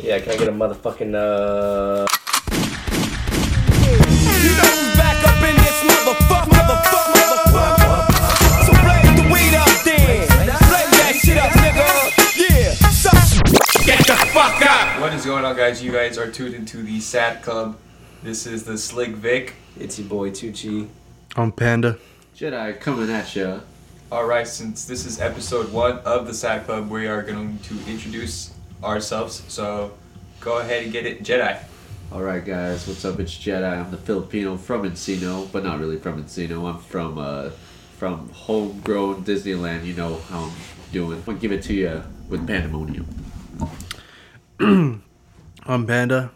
Yeah, 0.00 0.20
can 0.20 0.32
I 0.32 0.36
get 0.36 0.48
a 0.48 0.52
motherfucking 0.52 1.12
uh? 1.12 2.06
You 3.82 4.52
know 4.54 4.70
who's 4.70 4.96
back 4.96 5.24
up 5.26 5.42
in 5.42 5.56
this 5.56 5.82
motherfucker, 5.82 6.48
motherfucker, 6.54 7.12
motherfucker. 7.18 8.64
So 8.64 8.72
blaze 8.84 9.12
the 9.16 9.24
weed 9.32 9.54
up 9.58 9.68
then. 9.84 10.28
Blaze 10.46 10.92
that 10.98 11.14
shit 11.20 11.36
up, 11.36 11.50
nigga. 11.50 11.88
Yeah. 12.38 12.70
Get 13.84 14.06
the 14.06 14.16
fuck 14.32 14.62
up. 14.62 15.00
What 15.00 15.12
is 15.14 15.26
going 15.26 15.44
on, 15.44 15.56
guys? 15.56 15.82
You 15.82 15.90
guys 15.90 16.16
are 16.16 16.30
tuned 16.30 16.54
into 16.54 16.82
the 16.82 17.00
Sad 17.00 17.42
Club. 17.42 17.76
This 18.22 18.46
is 18.46 18.62
the 18.62 18.78
Slick 18.78 19.10
Vic. 19.10 19.54
It's 19.80 19.98
your 19.98 20.08
boy 20.08 20.30
Tucci. 20.30 20.88
I'm 21.34 21.50
Panda. 21.50 21.98
Jedi 22.36 22.78
coming 22.80 23.10
at 23.10 23.34
ya. 23.34 23.60
All 24.12 24.26
right, 24.26 24.46
since 24.46 24.84
this 24.84 25.04
is 25.04 25.20
episode 25.20 25.72
one 25.72 25.98
of 25.98 26.28
the 26.28 26.34
Sad 26.34 26.66
Club, 26.66 26.88
we 26.88 27.08
are 27.08 27.22
going 27.22 27.58
to 27.58 27.74
introduce 27.90 28.52
ourselves. 28.82 29.42
So 29.48 29.92
go 30.40 30.58
ahead 30.58 30.84
and 30.84 30.92
get 30.92 31.06
it, 31.06 31.22
Jedi. 31.22 31.62
Alright 32.10 32.44
guys, 32.44 32.86
what's 32.86 33.04
up? 33.04 33.20
It's 33.20 33.36
Jedi. 33.36 33.70
I'm 33.70 33.90
the 33.90 33.98
Filipino 33.98 34.56
from 34.56 34.90
Encino, 34.90 35.50
but 35.52 35.62
not 35.64 35.78
really 35.78 35.98
from 35.98 36.22
Encino. 36.22 36.68
I'm 36.68 36.80
from 36.80 37.18
uh 37.18 37.50
from 37.98 38.30
homegrown 38.30 39.24
Disneyland. 39.24 39.84
You 39.84 39.94
know 39.94 40.16
how 40.30 40.44
I'm 40.44 40.52
doing. 40.92 41.22
I'll 41.26 41.34
give 41.34 41.52
it 41.52 41.62
to 41.64 41.74
you 41.74 42.02
with 42.28 42.46
pandemonium. 42.46 43.06
I'm 45.66 45.86
Panda. 45.86 46.30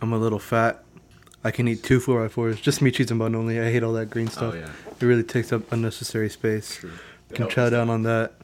I'm 0.00 0.12
a 0.12 0.18
little 0.18 0.38
fat. 0.38 0.82
I 1.44 1.50
can 1.50 1.66
eat 1.68 1.82
two 1.82 1.98
4x4s. 1.98 2.62
Just 2.62 2.80
me, 2.80 2.90
cheese, 2.90 3.10
and 3.10 3.18
bun 3.18 3.34
only. 3.34 3.60
I 3.60 3.70
hate 3.70 3.82
all 3.82 3.92
that 3.94 4.06
green 4.10 4.28
stuff. 4.28 4.54
Oh 4.54 4.56
yeah. 4.56 4.70
It 5.00 5.04
really 5.04 5.24
takes 5.24 5.52
up 5.52 5.70
unnecessary 5.72 6.30
space. 6.30 6.76
True. 6.76 6.92
Can 7.34 7.48
chow 7.48 7.68
down 7.68 7.90
on 7.90 8.04
that 8.04 8.34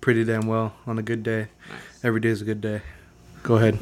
pretty 0.00 0.24
damn 0.24 0.46
well 0.46 0.74
on 0.86 0.98
a 0.98 1.02
good 1.02 1.22
day. 1.22 1.48
Nice. 1.68 1.89
Every 2.02 2.20
day 2.20 2.28
is 2.30 2.40
a 2.40 2.44
good 2.44 2.60
day. 2.60 2.80
Go 3.42 3.56
ahead. 3.56 3.78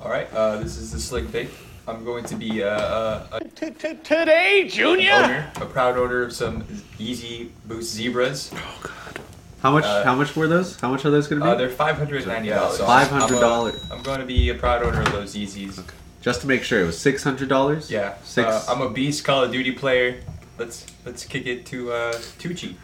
All 0.00 0.10
right, 0.10 0.32
uh, 0.32 0.56
this 0.58 0.76
is 0.76 0.92
the 0.92 0.98
Slick 0.98 1.24
Vic. 1.26 1.50
I'm 1.86 2.04
going 2.04 2.24
to 2.24 2.36
be 2.36 2.62
uh, 2.62 2.68
uh, 2.68 3.38
a 3.40 3.44
Today, 3.44 4.68
Junior. 4.68 5.12
owner, 5.12 5.52
a 5.56 5.66
proud 5.66 5.96
owner 5.96 6.22
of 6.22 6.32
some 6.32 6.62
Yeezy 6.98 7.50
Boost 7.66 7.94
Zebras. 7.94 8.52
Oh 8.54 8.80
God. 8.82 9.20
How 9.62 9.70
much 9.72 9.84
Uh, 9.84 10.04
how 10.04 10.14
much 10.14 10.34
were 10.36 10.48
those? 10.48 10.78
How 10.80 10.90
much 10.90 11.04
are 11.04 11.10
those 11.10 11.28
gonna 11.28 11.44
be? 11.44 11.50
Uh, 11.50 11.54
they're 11.54 11.68
five 11.68 11.96
hundred 11.96 12.26
ninety 12.26 12.48
dollars. 12.48 12.78
$500. 12.78 13.90
I'm 13.92 14.02
going 14.02 14.20
to 14.20 14.26
be 14.26 14.48
a 14.50 14.54
proud 14.54 14.82
owner 14.82 15.02
of 15.02 15.12
those 15.12 15.34
Yeezys. 15.34 15.82
Just 16.22 16.40
to 16.42 16.46
make 16.46 16.62
sure 16.62 16.80
it 16.82 16.86
was 16.86 16.98
six 16.98 17.22
hundred 17.22 17.48
dollars? 17.48 17.90
Yeah. 17.90 18.14
Six 18.24 18.48
Uh, 18.48 18.64
I'm 18.68 18.80
a 18.80 18.90
beast 18.90 19.24
Call 19.24 19.44
of 19.44 19.52
Duty 19.52 19.72
player. 19.72 20.20
Let's 20.58 20.86
let's 21.04 21.24
kick 21.24 21.46
it 21.46 21.66
to 21.66 21.92
uh, 21.92 22.12
Tucci. 22.38 22.74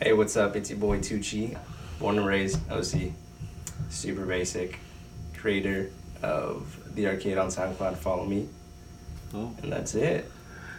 Hey, 0.00 0.12
what's 0.12 0.36
up? 0.36 0.56
It's 0.56 0.70
your 0.70 0.78
boy 0.78 0.98
Tucci. 0.98 1.56
Born 1.98 2.18
and 2.18 2.26
raised 2.26 2.58
OC. 2.70 3.12
Super 3.90 4.26
basic. 4.26 4.78
Creator 5.36 5.90
of 6.22 6.94
the 6.94 7.06
arcade 7.08 7.38
on 7.38 7.48
SoundCloud. 7.48 7.96
Follow 7.98 8.24
me, 8.24 8.48
Oh. 9.34 9.52
and 9.62 9.72
that's 9.72 9.94
it. 9.94 10.30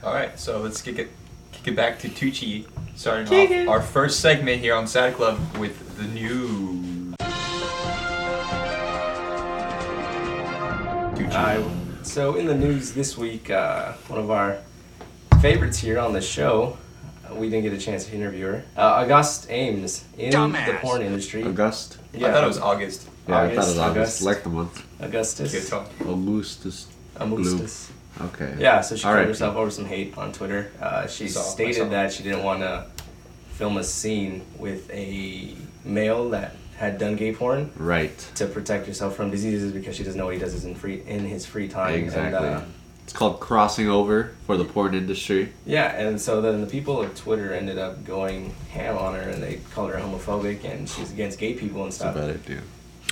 All 0.04 0.14
right, 0.14 0.38
so 0.40 0.60
let's 0.62 0.82
kick 0.82 1.00
it 1.00 1.10
kick 1.52 1.68
it 1.70 1.76
back 1.76 2.00
to 2.00 2.10
Tucci, 2.10 2.66
starting 2.96 3.28
off 3.68 3.68
our 3.70 3.82
first 3.82 4.20
segment 4.20 4.62
here 4.62 4.76
on 4.76 4.86
Sad 4.88 5.14
Club 5.16 5.40
with 5.58 5.98
the 5.98 6.04
news. 6.04 7.16
Tucci. 11.16 11.32
Uh, 11.34 12.04
so 12.04 12.36
in 12.36 12.46
the 12.46 12.56
news 12.56 12.92
this 12.94 13.18
week, 13.18 13.50
uh, 13.50 13.94
one 14.08 14.20
of 14.20 14.30
our 14.32 14.58
favorites 15.42 15.78
here 15.80 16.00
on 16.00 16.14
the 16.14 16.22
show, 16.22 16.78
uh, 17.30 17.36
we 17.36 17.50
didn't 17.50 17.64
get 17.64 17.74
a 17.74 17.78
chance 17.84 18.06
to 18.06 18.14
interview 18.16 18.46
her. 18.48 18.64
Uh, 18.76 18.82
August 19.04 19.48
Ames 19.50 20.04
in 20.18 20.32
the 20.32 20.78
porn 20.82 21.02
industry. 21.02 21.44
August? 22.14 22.26
I 22.26 22.32
thought 22.32 22.44
it 22.44 22.48
was 22.48 22.58
August. 22.60 23.08
Yeah, 23.28 23.38
I 23.38 23.42
thought 23.48 23.52
it 23.54 23.58
was 23.58 23.68
August, 23.68 23.80
August. 23.80 23.98
August. 23.98 24.22
Like 24.24 24.44
the 24.44 24.50
month. 24.50 24.86
Augustus. 25.02 25.52
Good 25.52 25.68
talk. 25.68 25.90
Augustus. 26.02 26.88
Augustus. 27.18 27.92
Okay. 28.22 28.56
Yeah, 28.60 28.82
so 28.82 28.96
she 28.96 29.04
All 29.06 29.12
called 29.12 29.18
right. 29.20 29.28
herself 29.28 29.56
over 29.56 29.70
some 29.70 29.86
hate 29.86 30.18
on 30.18 30.32
Twitter. 30.32 30.72
Uh, 30.82 31.08
she 31.08 31.28
Saw- 31.28 31.42
stated 31.42 31.92
that 31.92 32.12
she 32.14 32.24
didn't 32.24 32.44
want 32.44 32.62
to 32.62 32.86
film 33.52 33.78
a 33.78 33.84
scene 33.84 34.44
with 34.58 34.90
a 34.92 35.54
male 35.84 36.30
that 36.30 36.56
had 36.78 36.98
done 37.00 37.16
gay 37.16 37.34
porn 37.34 37.72
Right. 37.76 38.18
to 38.36 38.46
protect 38.48 38.86
herself 38.88 39.16
from 39.16 39.32
diseases 39.32 39.72
because 39.72 39.96
she 39.96 40.04
doesn't 40.04 40.18
know 40.18 40.26
what 40.26 40.36
he 40.36 40.40
does 40.40 40.64
in 40.64 40.76
free 40.76 41.02
in 41.08 41.26
his 41.26 41.46
free 41.46 41.68
time. 41.68 41.96
Exactly. 41.96 42.48
And, 42.48 42.58
uh, 42.58 42.62
It's 43.08 43.14
called 43.14 43.40
crossing 43.40 43.88
over 43.88 44.36
for 44.46 44.58
the 44.58 44.66
porn 44.66 44.94
industry. 44.94 45.54
yeah, 45.66 45.96
and 45.98 46.20
so 46.20 46.42
then 46.42 46.60
the 46.60 46.68
people 46.68 47.02
of 47.02 47.16
Twitter 47.16 47.54
ended 47.54 47.78
up 47.78 48.04
going 48.04 48.54
ham 48.70 48.98
on 48.98 49.16
her 49.16 49.22
and 49.22 49.42
they 49.42 49.62
called 49.74 49.92
her 49.92 49.98
homophobic 49.98 50.66
and 50.66 50.90
she's 50.90 51.14
against 51.14 51.40
gay 51.40 51.54
people 51.54 51.84
and 51.84 51.88
That's 51.92 51.96
stuff. 51.96 52.18
about 52.18 52.32
it, 52.32 52.46
dude. 52.46 52.64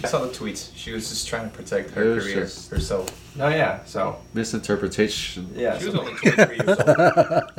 I 0.04 0.08
saw 0.08 0.20
the 0.26 0.34
tweets. 0.34 0.72
She 0.76 0.92
was 0.92 1.08
just 1.08 1.30
trying 1.30 1.50
to 1.50 1.56
protect 1.56 1.92
her 1.92 2.20
career 2.20 2.42
just- 2.42 2.70
herself. 2.72 3.08
No, 3.38 3.48
yeah, 3.48 3.86
so 3.86 4.18
Misinterpretation. 4.34 5.50
yeah. 5.56 5.80
She 5.80 5.86
was 5.86 5.94
so- 5.94 6.02
only 6.02 6.14
23 6.16 6.56
years 6.58 6.68
old. 6.68 7.52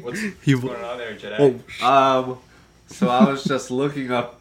What's, 0.02 0.20
He- 0.42 0.54
what's 0.54 0.64
going 0.66 0.82
on 0.84 0.96
there, 0.98 1.14
Jedi? 1.16 1.60
Oh, 1.82 1.86
Um, 2.30 2.38
so 2.86 3.08
I 3.10 3.30
was 3.30 3.44
just 3.44 3.70
looking 3.70 4.10
up. 4.10 4.40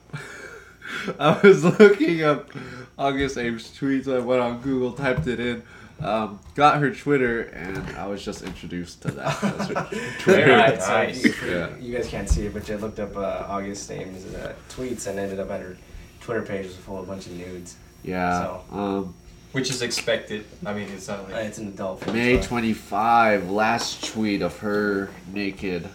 I 1.20 1.38
was 1.44 1.64
looking 1.66 2.24
up 2.24 2.50
August 2.98 3.38
Ames 3.38 3.70
tweets. 3.78 4.08
I 4.12 4.20
went 4.20 4.42
on 4.42 4.62
Google, 4.62 4.94
typed 4.94 5.28
it 5.28 5.40
in, 5.42 5.62
um, 6.02 6.40
got 6.56 6.80
her 6.80 6.94
Twitter, 6.94 7.42
and 7.42 7.78
I 7.98 8.08
was 8.08 8.24
just 8.24 8.42
introduced 8.42 9.02
to 9.04 9.12
that. 9.12 9.42
That's 9.42 9.68
her 9.68 10.14
Twitter. 10.20 10.52
Alright, 10.52 10.78
Nice. 10.80 11.24
you, 11.26 11.34
Yeah. 11.48 11.76
you 11.78 11.96
guys 11.96 12.08
can't 12.08 12.30
see 12.30 12.46
it, 12.46 12.54
but 12.54 12.68
you 12.70 12.78
looked 12.78 13.00
up 13.00 13.16
uh, 13.18 13.46
August 13.48 13.92
Ames' 13.92 14.26
uh, 14.34 14.54
tweets 14.70 15.08
and 15.08 15.20
ended 15.20 15.40
up 15.40 15.50
at 15.52 15.62
her 15.62 15.78
Twitter 16.22 16.42
page 16.42 16.66
was 16.68 16.76
full 16.78 17.00
of 17.00 17.04
a 17.04 17.08
bunch 17.12 17.26
of 17.26 17.34
nudes. 17.34 17.76
Yeah. 18.04 18.40
So- 18.42 18.64
Um, 18.72 19.14
Which 19.52 19.70
is 19.70 19.82
expected. 19.82 20.46
I 20.66 20.74
mean, 20.74 20.88
it's 20.90 21.08
not 21.08 21.32
Uh, 21.34 21.38
it's 21.38 21.58
an 21.58 21.70
adult 21.70 22.02
film. 22.04 22.16
May 22.16 22.40
so- 22.42 22.48
25, 22.48 23.50
last 23.50 24.06
tweet 24.06 24.42
of 24.42 24.58
her 24.60 25.10
naked. 25.34 25.90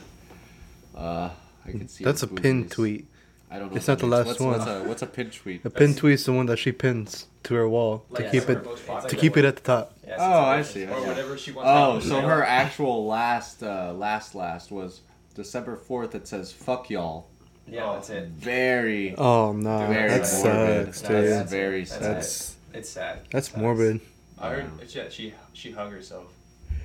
Uh, 0.95 1.31
I 1.67 1.71
can 1.71 1.89
see. 1.89 2.05
that's 2.05 2.23
a 2.23 2.27
her 2.27 2.35
pin 2.35 2.69
tweet. 2.69 3.07
I 3.51 3.59
don't 3.59 3.71
know. 3.71 3.77
It's 3.77 3.87
not 3.89 4.01
the 4.01 4.07
last 4.07 4.27
what's, 4.27 4.41
one. 4.41 4.59
What's 4.59 4.67
a, 4.71 4.83
what's 4.85 5.03
a 5.03 5.07
pin 5.07 5.31
tweet? 5.31 5.65
A 5.65 5.71
pin 5.71 5.95
tweet 5.95 6.15
is 6.15 6.25
the 6.25 6.33
one 6.33 6.47
that 6.47 6.59
she 6.59 6.73
pins 6.73 7.27
to 7.45 7.55
her 7.55 7.69
wall 7.69 8.05
to 8.15 8.23
Like, 8.23 8.33
keep 8.33 8.49
it 8.49 8.59
it's 8.67 8.89
like 8.89 9.07
to 9.09 9.17
keep 9.17 9.37
it 9.37 9.45
at 9.45 9.57
the 9.57 9.63
top. 9.63 9.94
Yeah, 10.07 10.17
Oh, 10.19 10.41
I 10.45 10.63
see. 10.63 10.85
or 10.85 10.89
Yeah. 11.01 11.07
whatever 11.09 11.37
she 11.39 11.53
wants. 11.53 11.71
Oh, 11.73 12.01
to 12.01 12.07
so 12.07 12.21
her 12.21 12.45
actual 12.45 13.07
last, 13.07 13.63
uh, 13.63 13.93
last, 13.95 14.35
last 14.35 14.71
was 14.71 15.01
December 15.35 15.77
4th. 15.77 16.15
It 16.15 16.29
says 16.29 16.53
"fuck 16.53 16.91
y'all." 16.91 17.27
Yeah, 17.67 17.95
that's 17.95 18.11
it. 18.11 18.29
Very, 18.29 19.15
Oh 19.17 19.53
no, 19.53 19.87
very 19.87 20.11
that 20.11 20.21
morbid. 20.21 20.27
sucks, 20.27 20.43
dude. 20.43 20.85
That's 20.85 21.01
that's- 21.01 21.51
very 21.51 21.85
sad. 21.87 22.03
That's 22.03 22.55
It's 22.75 22.89
sad. 22.91 23.21
that's 23.31 23.49
Sucks. 23.49 23.59
morbid. 23.61 24.01
I 24.39 24.51
heard 24.51 24.71
yeah, 24.89 25.09
she 25.09 25.33
she 25.55 25.71
hung 25.71 25.91
herself. 25.91 26.25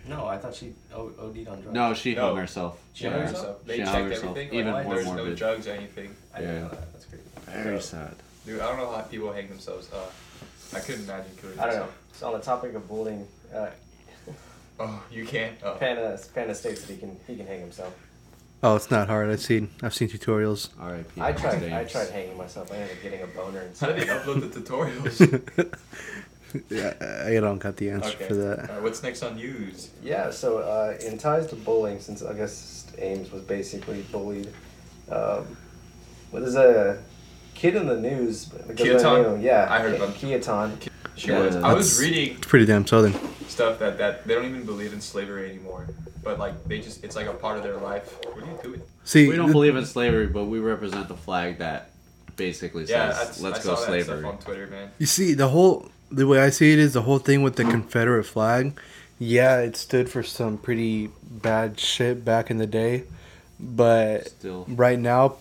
No, 0.08 0.26
I 0.26 0.38
thought 0.38 0.56
she 0.56 0.74
o- 0.94 1.12
OD'd 1.20 1.48
on 1.50 1.62
drugs. 1.62 1.74
No, 1.74 1.94
she 1.94 2.16
No. 2.16 2.28
hung 2.30 2.38
herself. 2.38 2.80
She 2.94 3.06
hung 3.08 3.20
herself? 3.22 3.58
They 3.66 3.78
She 3.78 3.84
checked 3.84 3.96
herself. 3.98 4.24
everything. 4.38 4.54
Even 4.58 4.74
like, 4.74 4.86
more 4.86 4.96
there's 4.96 5.08
no 5.08 5.36
drugs 5.36 5.68
or 5.68 5.72
anything. 5.72 6.16
I 6.34 6.40
didn't 6.40 6.56
Yeah. 6.56 6.62
know 6.62 6.68
that. 6.70 6.94
That's 6.94 7.06
crazy. 7.06 7.24
Very 7.64 7.82
sad. 7.82 8.16
Dude, 8.46 8.62
I 8.62 8.68
don't 8.68 8.78
know 8.78 8.90
how 8.92 9.02
people 9.02 9.32
hang 9.34 9.50
themselves. 9.50 9.90
Uh, 9.92 9.98
I 10.74 10.80
couldn't 10.80 11.04
imagine 11.06 11.32
killing 11.42 11.60
I 11.60 11.66
don't 11.68 11.76
know. 11.76 11.90
So 12.14 12.28
on 12.28 12.34
the 12.34 12.46
topic 12.46 12.74
of 12.74 12.88
bullying, 12.88 13.28
uh, 13.54 13.70
Oh, 14.80 15.04
you 15.12 15.26
can't. 15.26 15.58
Oh. 15.64 15.76
Panda 15.76 16.18
Panda 16.34 16.56
states 16.56 16.82
that 16.82 16.94
he 16.94 17.00
can 17.00 17.18
he 17.28 17.36
can 17.36 17.46
hang 17.48 17.60
himself. 17.60 17.94
Oh, 18.62 18.76
it's 18.76 18.92
not 18.92 19.08
hard. 19.08 19.30
I've 19.30 19.42
seen 19.42 19.70
I've 19.82 19.94
seen 19.94 20.10
tutorials. 20.10 20.70
R.I.P. 20.80 21.22
I 21.22 21.34
tried 21.34 21.64
I 21.72 21.84
tried 21.84 22.10
hanging 22.10 22.38
myself. 22.38 22.72
I 22.72 22.76
ended 22.76 22.98
up 22.98 23.04
getting 23.04 23.22
a 23.22 23.28
boner 23.28 23.62
and 23.62 23.78
How 23.78 23.88
did 23.88 24.00
they 24.00 24.06
upload 24.06 24.52
the 24.52 24.60
tutorials? 24.62 25.80
yeah, 26.70 27.26
I 27.26 27.40
don't 27.40 27.60
got 27.60 27.76
the 27.78 27.90
answer 27.90 28.10
okay. 28.10 28.28
for 28.28 28.36
that. 28.36 28.60
Alright, 28.70 28.84
what's 28.84 29.04
next 29.04 29.24
on 29.24 29.36
news? 29.36 29.90
Yeah, 30.02 30.32
so 30.32 30.60
uh, 30.60 30.98
in 31.06 31.18
ties 31.18 31.48
to 31.48 31.56
bullying, 31.56 32.00
since 32.00 32.22
August 32.22 32.92
Ames 32.98 33.32
was 33.32 33.44
basically 33.44 34.02
bullied, 34.12 34.52
um, 35.12 35.58
what 36.32 36.44
is 36.44 36.56
a 36.56 37.02
kid 37.60 37.76
in 37.76 37.88
the 37.88 38.00
news? 38.00 38.46
that 38.46 38.76
goes 38.76 39.04
by 39.04 39.20
the 39.20 39.24
Keaton? 39.24 39.42
Yeah, 39.42 39.68
I 39.70 39.80
heard 39.80 39.94
Ke- 39.94 39.98
about- 39.98 40.16
Keaton. 40.16 40.80
She 41.16 41.28
Yeah, 41.28 41.40
was. 41.40 41.56
I 41.58 41.74
was 41.74 42.00
reading 42.00 42.38
It's 42.38 42.48
pretty 42.48 42.66
damn 42.66 42.88
southern. 42.88 43.14
stuff 43.48 43.78
that 43.80 43.98
that 43.98 44.26
they 44.26 44.34
don't 44.36 44.46
even 44.46 44.66
believe 44.66 44.94
in 44.94 45.02
slavery 45.02 45.50
anymore, 45.50 45.88
but 46.24 46.40
like 46.40 46.56
they 46.68 46.80
just 46.80 47.04
it's 47.04 47.16
like 47.16 47.28
a 47.28 47.34
part 47.34 47.58
of 47.58 47.64
their 47.64 47.76
life. 47.78 48.18
What 48.24 48.38
are 48.38 48.48
you 48.48 48.60
doing? 48.64 48.82
See, 49.04 49.28
We 49.28 49.36
don't 49.36 49.48
th- 49.48 49.54
believe 49.54 49.76
in 49.76 49.86
slavery, 49.86 50.28
but 50.28 50.46
we 50.46 50.60
represent 50.60 51.08
the 51.10 51.18
flag 51.18 51.58
that 51.60 51.90
basically 52.38 52.86
Yeah, 52.86 53.12
says, 53.12 53.42
I, 53.42 53.48
"Let's 53.50 53.60
I 53.60 53.64
go 53.64 53.76
saw 53.76 53.82
that 53.82 53.88
slavery." 53.88 54.20
stuff 54.20 54.32
on 54.34 54.38
Twitter, 54.40 54.68
man. 54.68 54.92
You 54.98 55.06
see, 55.08 55.34
the 55.34 55.50
whole 55.50 55.90
the 56.10 56.26
way 56.26 56.40
I 56.40 56.52
see 56.52 56.72
it 56.72 56.80
is 56.80 56.94
the 56.94 57.02
whole 57.02 57.20
thing 57.20 57.44
with 57.44 57.56
the 57.58 57.64
hmm. 57.66 57.72
Confederate 57.72 58.24
flag. 58.24 58.80
Yeah, 59.20 59.60
it 59.60 59.76
stood 59.76 60.10
for 60.10 60.24
some 60.24 60.58
pretty 60.58 61.10
bad 61.30 61.78
shit 61.80 62.24
back 62.24 62.50
in 62.50 62.58
the 62.58 62.66
day, 62.68 63.04
but 63.60 64.30
Still, 64.30 64.66
right 64.70 64.98
now, 64.98 65.36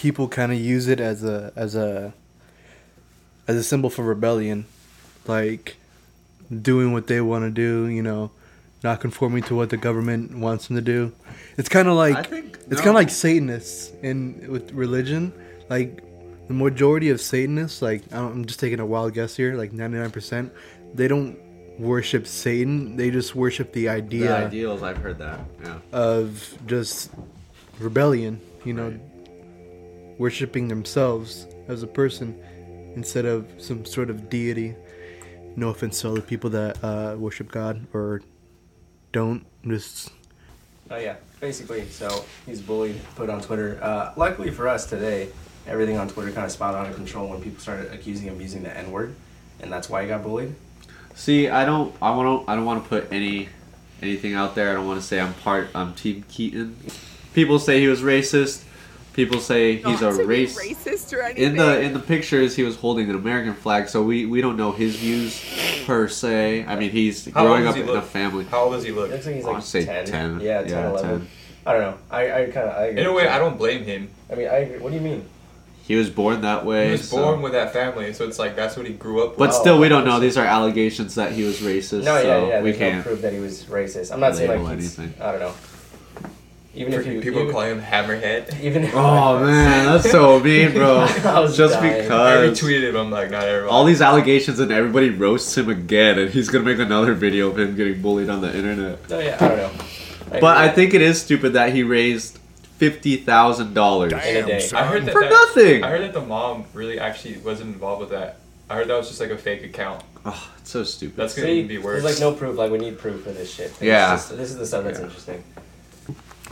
people 0.00 0.28
kind 0.28 0.50
of 0.50 0.58
use 0.58 0.88
it 0.88 0.98
as 0.98 1.22
a 1.22 1.52
as 1.54 1.74
a 1.74 2.14
as 3.46 3.56
a 3.56 3.62
symbol 3.62 3.90
for 3.90 4.02
rebellion, 4.02 4.64
like 5.26 5.76
doing 6.50 6.94
what 6.94 7.06
they 7.06 7.20
want 7.20 7.44
to 7.44 7.50
do. 7.50 7.86
You 7.86 8.02
know, 8.02 8.30
not 8.82 9.00
conforming 9.00 9.42
to 9.44 9.54
what 9.54 9.68
the 9.68 9.76
government 9.76 10.38
wants 10.38 10.68
them 10.68 10.76
to 10.76 10.82
do. 10.82 11.12
It's 11.58 11.68
kind 11.68 11.86
of 11.86 11.96
like 11.96 12.16
I 12.16 12.22
think 12.22 12.56
it's 12.56 12.70
no. 12.70 12.76
kind 12.76 12.88
of 12.88 12.94
like 12.94 13.10
Satanists 13.10 13.92
in 14.02 14.50
with 14.50 14.72
religion. 14.72 15.34
Like 15.68 16.02
the 16.48 16.54
majority 16.54 17.10
of 17.10 17.20
Satanists, 17.20 17.82
like 17.82 18.02
I'm 18.10 18.46
just 18.46 18.58
taking 18.58 18.80
a 18.80 18.86
wild 18.86 19.12
guess 19.12 19.36
here, 19.36 19.54
like 19.54 19.72
99%, 19.72 20.50
they 20.94 21.08
don't 21.08 21.38
worship 21.78 22.26
Satan. 22.26 22.96
They 22.96 23.10
just 23.10 23.34
worship 23.34 23.72
the 23.72 23.82
The 23.82 23.88
idea 23.90 24.46
ideals, 24.46 24.82
I've 24.82 24.96
heard 24.96 25.18
that. 25.18 25.40
Yeah. 25.62 25.78
of 25.92 26.58
just 26.66 27.10
rebellion. 27.78 28.40
You 28.64 28.72
know, 28.74 29.00
worshiping 30.20 30.68
themselves 30.68 31.46
as 31.66 31.82
a 31.82 31.86
person 31.86 32.38
instead 32.94 33.24
of 33.24 33.50
some 33.56 33.86
sort 33.86 34.10
of 34.10 34.28
deity. 34.28 34.76
No 35.56 35.70
offense 35.70 36.02
to 36.02 36.10
other 36.10 36.20
people 36.20 36.50
that 36.50 36.84
uh, 36.84 37.16
worship 37.18 37.50
God 37.50 37.86
or 37.94 38.20
don't. 39.12 39.46
Just 39.66 40.10
Oh 40.90 40.98
yeah, 40.98 41.16
basically. 41.40 41.86
So 41.86 42.24
he's 42.44 42.60
bullied, 42.60 43.00
put 43.14 43.30
on 43.30 43.40
Twitter. 43.40 43.78
Uh, 43.80 44.12
luckily 44.16 44.50
for 44.50 44.68
us 44.68 44.86
today, 44.86 45.28
everything 45.66 45.96
on 45.96 46.08
Twitter 46.08 46.32
kind 46.32 46.44
of 46.44 46.52
spot 46.52 46.74
out 46.74 46.88
of 46.88 46.96
control 46.96 47.28
when 47.28 47.40
people 47.40 47.60
started 47.60 47.92
accusing 47.92 48.26
him 48.26 48.34
of 48.34 48.42
using 48.42 48.62
the 48.62 48.76
N 48.76 48.90
word, 48.90 49.14
and 49.60 49.72
that's 49.72 49.88
why 49.88 50.02
he 50.02 50.08
got 50.08 50.22
bullied. 50.22 50.54
See, 51.14 51.48
I 51.48 51.64
don't, 51.64 51.94
I 52.02 52.10
want 52.10 52.44
to, 52.44 52.50
I 52.50 52.56
don't 52.56 52.64
want 52.64 52.82
to 52.82 52.88
put 52.88 53.12
any, 53.12 53.48
anything 54.02 54.34
out 54.34 54.54
there. 54.54 54.70
I 54.70 54.74
don't 54.74 54.86
want 54.86 55.00
to 55.00 55.06
say 55.06 55.20
I'm 55.20 55.34
part, 55.34 55.68
I'm 55.74 55.94
Team 55.94 56.24
Keaton. 56.28 56.76
People 57.34 57.58
say 57.58 57.80
he 57.80 57.86
was 57.86 58.02
racist. 58.02 58.64
People 59.24 59.38
say 59.40 59.76
he's 59.76 60.00
a 60.00 60.04
Not 60.04 60.12
to 60.12 60.18
be 60.20 60.24
race. 60.24 60.58
racist 60.58 61.12
or 61.12 61.20
anything. 61.20 61.44
In 61.44 61.56
the 61.58 61.80
in 61.82 61.92
the 61.92 61.98
pictures, 62.00 62.56
he 62.56 62.62
was 62.62 62.76
holding 62.76 63.10
an 63.10 63.16
American 63.16 63.52
flag, 63.52 63.88
so 63.90 64.02
we, 64.02 64.24
we 64.24 64.40
don't 64.40 64.56
know 64.56 64.72
his 64.72 64.96
views 64.96 65.44
per 65.84 66.08
se. 66.08 66.64
I 66.66 66.74
mean, 66.76 66.90
he's 66.90 67.30
How 67.30 67.40
old 67.42 67.48
growing 67.48 67.62
does 67.64 67.70
up 67.70 67.76
he 67.76 67.80
in 67.82 67.86
look? 67.88 67.98
a 68.02 68.06
family. 68.06 68.44
How 68.46 68.62
old 68.62 68.72
does 68.72 68.84
he 68.84 68.92
look? 68.92 69.10
Looks 69.10 69.26
like 69.26 69.34
he's 69.34 69.44
I'll 69.44 69.52
like 69.54 69.62
say 69.62 69.84
10. 69.84 70.06
10. 70.06 70.40
Yeah, 70.40 70.62
10, 70.62 70.68
Yeah, 70.70 70.88
11. 70.90 71.18
10. 71.20 71.28
I 71.66 71.72
don't 71.74 71.80
know. 71.82 71.98
I, 72.10 72.32
I 72.32 72.44
kind 72.46 72.68
of 72.70 72.76
I 72.78 72.84
agree. 72.86 73.00
In 73.02 73.06
a 73.08 73.12
way. 73.12 73.28
I 73.28 73.38
don't 73.38 73.58
blame 73.58 73.84
him. 73.84 74.08
I 74.32 74.36
mean, 74.36 74.48
I 74.48 74.56
agree. 74.60 74.78
What 74.78 74.88
do 74.90 74.94
you 74.96 75.02
mean? 75.02 75.26
He 75.82 75.96
was 75.96 76.08
born 76.08 76.40
that 76.40 76.64
way. 76.64 76.86
He 76.86 76.92
was 76.92 77.08
so- 77.10 77.18
born 77.18 77.42
with 77.42 77.52
that 77.52 77.74
family, 77.74 78.14
so 78.14 78.26
it's 78.26 78.38
like 78.38 78.56
that's 78.56 78.74
what 78.78 78.86
he 78.86 78.94
grew 78.94 79.22
up 79.22 79.30
with. 79.32 79.38
But 79.38 79.50
Oh, 79.50 79.60
still, 79.60 79.78
we 79.78 79.86
oh, 79.86 79.90
don't 79.90 80.06
know. 80.06 80.18
These 80.18 80.38
are 80.38 80.46
allegations 80.46 81.16
that 81.16 81.32
he 81.32 81.42
was 81.42 81.58
racist. 81.60 82.04
No, 82.04 82.18
so 82.22 82.26
yeah, 82.26 82.46
yeah. 82.48 82.62
we 82.62 82.70
There's 82.72 82.80
no 82.80 82.90
can't. 82.90 83.04
proof 83.04 83.20
that 83.20 83.34
he 83.34 83.40
was 83.40 83.64
racist. 83.64 84.10
I'm 84.12 84.20
not 84.20 84.34
saying 84.36 84.48
label 84.48 84.64
like 84.64 84.78
he's, 84.78 84.98
anything. 84.98 85.20
I 85.20 85.32
don't 85.32 85.40
know. 85.40 85.54
Even 86.72 86.94
if 86.94 87.04
you 87.04 87.20
people 87.20 87.40
even, 87.40 87.50
calling 87.52 87.70
him 87.70 87.80
Hammerhead. 87.82 88.60
even 88.60 88.84
if 88.84 88.94
Oh 88.94 89.40
man, 89.44 89.86
that's 89.86 90.08
so 90.10 90.38
mean, 90.44 90.72
bro. 90.72 91.00
I 91.24 91.40
was 91.40 91.56
Just 91.56 91.74
dying. 91.74 92.02
I 92.02 92.02
because 92.02 92.60
retweeted 92.60 92.90
him. 92.90 92.96
I'm 92.96 93.10
like, 93.10 93.30
not 93.30 93.42
everyone. 93.44 93.70
all 93.74 93.84
these 93.84 94.00
allegations 94.00 94.60
and 94.60 94.70
everybody 94.70 95.10
roasts 95.10 95.58
him 95.58 95.68
again, 95.68 96.18
and 96.18 96.30
he's 96.30 96.48
gonna 96.48 96.64
make 96.64 96.78
another 96.78 97.14
video 97.14 97.48
of 97.48 97.58
him 97.58 97.74
getting 97.74 98.00
bullied 98.00 98.28
on 98.28 98.40
the 98.40 98.54
internet. 98.56 99.08
No, 99.10 99.18
yeah, 99.18 99.36
I 99.40 99.48
don't 99.48 99.56
know. 99.56 99.84
But 100.40 100.58
I 100.58 100.68
think 100.68 100.94
it 100.94 101.02
is 101.02 101.20
stupid 101.20 101.54
that 101.54 101.72
he 101.72 101.82
raised 101.82 102.38
fifty 102.78 103.16
thousand 103.16 103.74
dollars. 103.74 104.12
in 104.12 104.18
a 104.18 104.46
day. 104.46 104.68
I 104.72 104.86
heard 104.86 105.06
that 105.06 105.12
For 105.12 105.22
that- 105.22 105.30
nothing! 105.30 105.82
I 105.82 105.90
heard 105.90 106.02
that 106.02 106.12
the 106.12 106.20
mom 106.24 106.66
really 106.72 107.00
actually 107.00 107.38
wasn't 107.38 107.74
involved 107.74 108.00
with 108.02 108.10
that. 108.10 108.36
I 108.68 108.76
heard 108.76 108.86
that 108.86 108.96
was 108.96 109.08
just 109.08 109.20
like 109.20 109.30
a 109.30 109.36
fake 109.38 109.64
account. 109.64 110.04
Oh, 110.24 110.50
it's 110.58 110.70
so 110.70 110.84
stupid. 110.84 111.16
That's 111.16 111.34
gonna 111.34 111.48
See, 111.48 111.54
even 111.58 111.66
be 111.68 111.78
worse. 111.78 112.00
There's 112.04 112.20
like 112.20 112.20
no 112.32 112.36
proof. 112.36 112.56
Like 112.56 112.70
we 112.70 112.78
need 112.78 112.96
proof 112.96 113.24
for 113.24 113.32
this 113.32 113.52
shit. 113.52 113.72
Like, 113.72 113.82
Yeah. 113.82 114.10
just- 114.14 114.36
this 114.36 114.50
is 114.50 114.56
the 114.58 114.66
stuff 114.66 114.84
that's 114.84 115.00
Yeah. 115.00 115.06
interesting. 115.06 115.42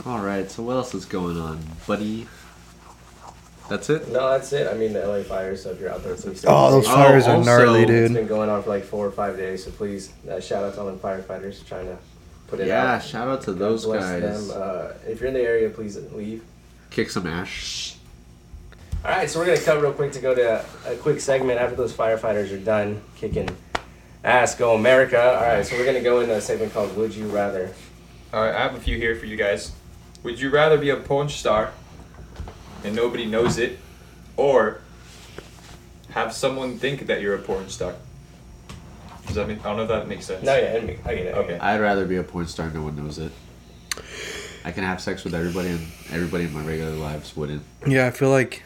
All 0.05 0.19
right, 0.19 0.49
so 0.49 0.63
what 0.63 0.73
else 0.77 0.93
is 0.95 1.05
going 1.05 1.37
on, 1.37 1.59
buddy? 1.85 2.27
That's 3.69 3.89
it. 3.89 4.07
No, 4.07 4.31
that's 4.31 4.51
it. 4.53 4.67
I 4.67 4.73
mean, 4.73 4.93
the 4.93 5.05
LA 5.05 5.21
fires. 5.23 5.63
So 5.63 5.69
if 5.71 5.79
you're 5.79 5.91
out 5.91 6.03
there, 6.03 6.15
please. 6.15 6.39
stay 6.39 6.47
oh, 6.49 6.71
those 6.71 6.85
safe. 6.85 6.93
Oh, 6.93 6.97
fires 6.97 7.27
are 7.27 7.35
also- 7.35 7.45
gnarly, 7.45 7.81
It's 7.83 7.91
dude. 7.91 8.13
been 8.13 8.25
going 8.27 8.49
on 8.49 8.63
for 8.63 8.69
like 8.69 8.83
four 8.83 9.05
or 9.05 9.11
five 9.11 9.37
days. 9.37 9.63
So 9.65 9.71
please, 9.71 10.11
uh, 10.29 10.39
shout 10.39 10.63
out 10.63 10.73
to 10.75 10.79
all 10.81 10.87
the 10.87 10.93
firefighters 10.93 11.63
trying 11.67 11.85
to 11.87 11.97
put 12.47 12.59
it 12.61 12.67
Yeah, 12.67 12.79
out. 12.81 12.85
Yeah, 12.85 12.99
shout 12.99 13.27
out 13.27 13.41
to 13.43 13.51
God 13.51 13.59
those 13.59 13.85
bless 13.85 14.21
guys. 14.21 14.47
Them. 14.47 14.57
Uh, 14.59 14.87
if 15.07 15.19
you're 15.19 15.27
in 15.27 15.35
the 15.35 15.41
area, 15.41 15.69
please 15.69 15.97
leave. 16.13 16.43
Kick 16.89 17.11
some 17.11 17.27
ash. 17.27 17.95
All 19.05 19.11
right, 19.11 19.29
so 19.29 19.37
we're 19.39 19.45
gonna 19.45 19.59
cut 19.61 19.79
real 19.81 19.93
quick 19.93 20.13
to 20.13 20.19
go 20.19 20.33
to 20.33 20.65
a, 20.87 20.91
a 20.93 20.95
quick 20.95 21.19
segment 21.19 21.59
after 21.59 21.75
those 21.75 21.93
firefighters 21.93 22.51
are 22.51 22.57
done 22.57 23.01
kicking 23.17 23.49
ass. 24.23 24.55
Go 24.55 24.73
America! 24.75 25.21
All 25.35 25.43
right, 25.43 25.65
so 25.65 25.77
we're 25.77 25.85
gonna 25.85 26.01
go 26.01 26.21
into 26.21 26.33
a 26.35 26.41
segment 26.41 26.73
called 26.73 26.95
"Would 26.97 27.13
You 27.15 27.27
Rather." 27.27 27.71
All 28.33 28.41
right, 28.41 28.53
I 28.55 28.59
have 28.63 28.75
a 28.75 28.79
few 28.79 28.97
here 28.97 29.15
for 29.15 29.25
you 29.27 29.37
guys. 29.37 29.71
Would 30.23 30.39
you 30.39 30.49
rather 30.49 30.77
be 30.77 30.89
a 30.89 30.95
porn 30.97 31.29
star 31.29 31.71
and 32.83 32.95
nobody 32.95 33.25
knows 33.25 33.57
it, 33.57 33.79
or 34.37 34.81
have 36.11 36.33
someone 36.33 36.77
think 36.77 37.07
that 37.07 37.21
you're 37.21 37.35
a 37.35 37.39
porn 37.41 37.69
star? 37.69 37.95
Does 39.27 39.35
that 39.35 39.47
make? 39.47 39.59
I 39.61 39.63
don't 39.69 39.77
know 39.77 39.83
if 39.83 39.89
that 39.89 40.07
makes 40.07 40.25
sense. 40.25 40.43
No, 40.43 40.55
yeah, 40.55 40.73
I 40.73 40.79
get 40.79 40.89
it. 40.89 40.99
I 41.05 41.15
get 41.15 41.25
it. 41.27 41.35
Okay. 41.35 41.59
I'd 41.59 41.79
rather 41.79 42.05
be 42.05 42.17
a 42.17 42.23
porn 42.23 42.47
star. 42.47 42.69
No 42.69 42.83
one 42.83 42.95
knows 42.95 43.17
it. 43.19 43.31
I 44.65 44.71
can 44.71 44.83
have 44.83 44.99
sex 45.01 45.23
with 45.23 45.33
everybody, 45.35 45.69
and 45.69 45.79
everybody 46.11 46.45
in 46.45 46.53
my 46.53 46.63
regular 46.63 46.91
lives 46.91 47.35
wouldn't. 47.35 47.61
Yeah, 47.87 48.07
I 48.07 48.11
feel 48.11 48.29
like 48.29 48.63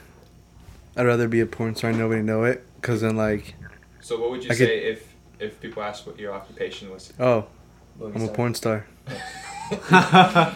I'd 0.96 1.06
rather 1.06 1.28
be 1.28 1.40
a 1.42 1.46
porn 1.46 1.76
star 1.76 1.90
and 1.92 2.00
nobody 2.00 2.22
know 2.22 2.44
it. 2.46 2.66
Cause 2.82 3.02
then 3.02 3.16
like, 3.16 3.56
So 4.02 4.20
what 4.20 4.32
would 4.32 4.44
you 4.44 4.50
I 4.52 4.56
could- 4.56 4.68
say 4.68 4.80
if 4.86 5.14
if 5.40 5.60
people 5.60 5.84
asked 5.84 6.08
what 6.08 6.18
your 6.20 6.34
occupation 6.34 6.90
was? 6.92 7.12
oh, 7.20 7.46
I'm 8.02 8.16
a 8.16 8.28
say? 8.28 8.34
porn 8.34 8.54
star. 8.56 8.86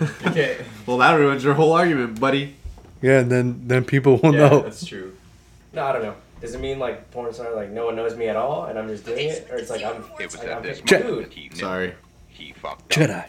You 0.00 0.30
can't. 0.32 0.60
well, 0.86 0.98
that 0.98 1.14
ruins 1.14 1.44
your 1.44 1.54
whole 1.54 1.72
argument, 1.72 2.18
buddy. 2.20 2.56
Yeah, 3.00 3.20
and 3.20 3.30
then 3.30 3.62
then 3.66 3.84
people 3.84 4.16
will 4.18 4.34
yeah, 4.34 4.48
know. 4.48 4.60
that's 4.62 4.84
true. 4.86 5.16
No, 5.72 5.84
I 5.84 5.92
don't 5.92 6.02
know. 6.02 6.14
Does 6.40 6.54
it 6.54 6.60
mean 6.60 6.78
like 6.78 7.10
porn 7.10 7.32
star, 7.32 7.54
like 7.54 7.70
no 7.70 7.86
one 7.86 7.96
knows 7.96 8.16
me 8.16 8.28
at 8.28 8.36
all, 8.36 8.64
and 8.66 8.78
I'm 8.78 8.88
just 8.88 9.04
doing 9.04 9.28
it, 9.28 9.48
or 9.50 9.56
it's 9.56 9.70
like 9.70 9.82
I'm, 9.84 10.04
It 10.20 10.24
was 10.26 10.38
like, 10.38 10.48
at 10.48 10.56
I'm 10.58 10.62
this 10.62 10.80
picking 10.80 11.06
moment 11.08 11.32
he 11.32 11.50
Sorry. 11.54 11.94
he 12.28 12.52
fucked 12.52 12.98
up. 12.98 13.08
Jedi. 13.08 13.24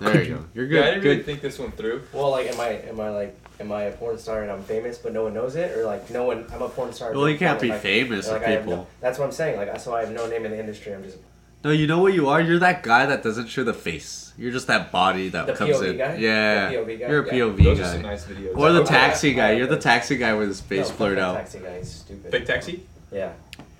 There 0.00 0.22
you 0.22 0.34
go. 0.36 0.44
You're 0.54 0.66
Yeah, 0.66 0.80
I 0.80 0.84
good. 0.84 0.90
didn't 0.90 1.02
really 1.04 1.16
Good. 1.16 1.26
think 1.26 1.40
this 1.40 1.58
one 1.58 1.72
through. 1.72 2.04
Well, 2.12 2.30
like, 2.30 2.46
am 2.46 2.60
I, 2.60 2.68
am 2.88 3.00
I 3.00 3.10
like, 3.10 3.36
am 3.58 3.72
I 3.72 3.84
a 3.84 3.92
porn 3.92 4.16
star 4.16 4.42
and 4.42 4.50
I'm 4.52 4.62
famous, 4.62 4.96
but 4.96 5.12
no 5.12 5.24
one 5.24 5.34
knows 5.34 5.56
it, 5.56 5.76
or 5.76 5.84
like 5.86 6.08
no 6.10 6.24
one, 6.24 6.46
I'm 6.52 6.62
a 6.62 6.68
porn 6.68 6.92
star. 6.92 7.12
Well, 7.12 7.28
you 7.28 7.36
can't 7.36 7.60
be 7.60 7.68
like, 7.68 7.80
famous 7.80 8.28
like, 8.28 8.40
with 8.42 8.48
I 8.48 8.56
people. 8.58 8.76
no- 8.76 8.86
that's 9.00 9.18
what 9.18 9.24
I'm 9.24 9.32
saying. 9.32 9.56
Like, 9.56 9.78
so 9.80 9.94
I 9.96 10.00
have 10.00 10.12
no 10.12 10.26
name 10.28 10.44
in 10.44 10.52
the 10.52 10.58
industry. 10.60 10.94
I'm 10.94 11.02
just 11.02 11.18
No, 11.64 11.70
you 11.70 11.86
know 11.88 11.98
what 12.00 12.14
you 12.14 12.28
are? 12.28 12.40
You're 12.40 12.60
that 12.60 12.82
guy 12.84 13.06
that 13.06 13.22
doesn't 13.24 13.48
show 13.48 13.64
the 13.64 13.74
face. 13.74 14.27
You're 14.38 14.52
just 14.52 14.68
that 14.68 14.92
body 14.92 15.28
that 15.30 15.46
The 15.48 15.54
comes 15.54 15.76
POV 15.76 15.90
in. 15.90 15.96
guy? 15.98 16.14
Yeah. 16.16 16.68
The 16.70 16.76
POV 16.76 16.98
guy? 17.00 17.08
You're 17.08 17.22
a 17.22 17.26
Yeah. 17.26 17.32
POV 17.32 17.64
Those 17.64 17.80
are 17.80 17.82
guy. 17.82 17.92
some 17.92 18.02
nice 18.02 18.24
videos. 18.24 18.56
Or 18.56 18.72
the 18.72 18.80
Okay. 18.82 18.88
taxi 18.88 19.34
guy. 19.34 19.52
You're 19.52 19.66
the 19.66 19.76
taxi 19.78 20.16
guy 20.16 20.32
with 20.34 20.48
his 20.48 20.60
face 20.60 20.88
no, 20.90 20.94
blurred 20.96 21.18
out. 21.18 21.34
Taxi 21.34 21.58
guy, 21.58 21.78
he's 21.78 21.90
stupid. 21.90 22.30
Fake 22.30 22.46
taxi. 22.46 22.84
Yeah. 23.10 23.32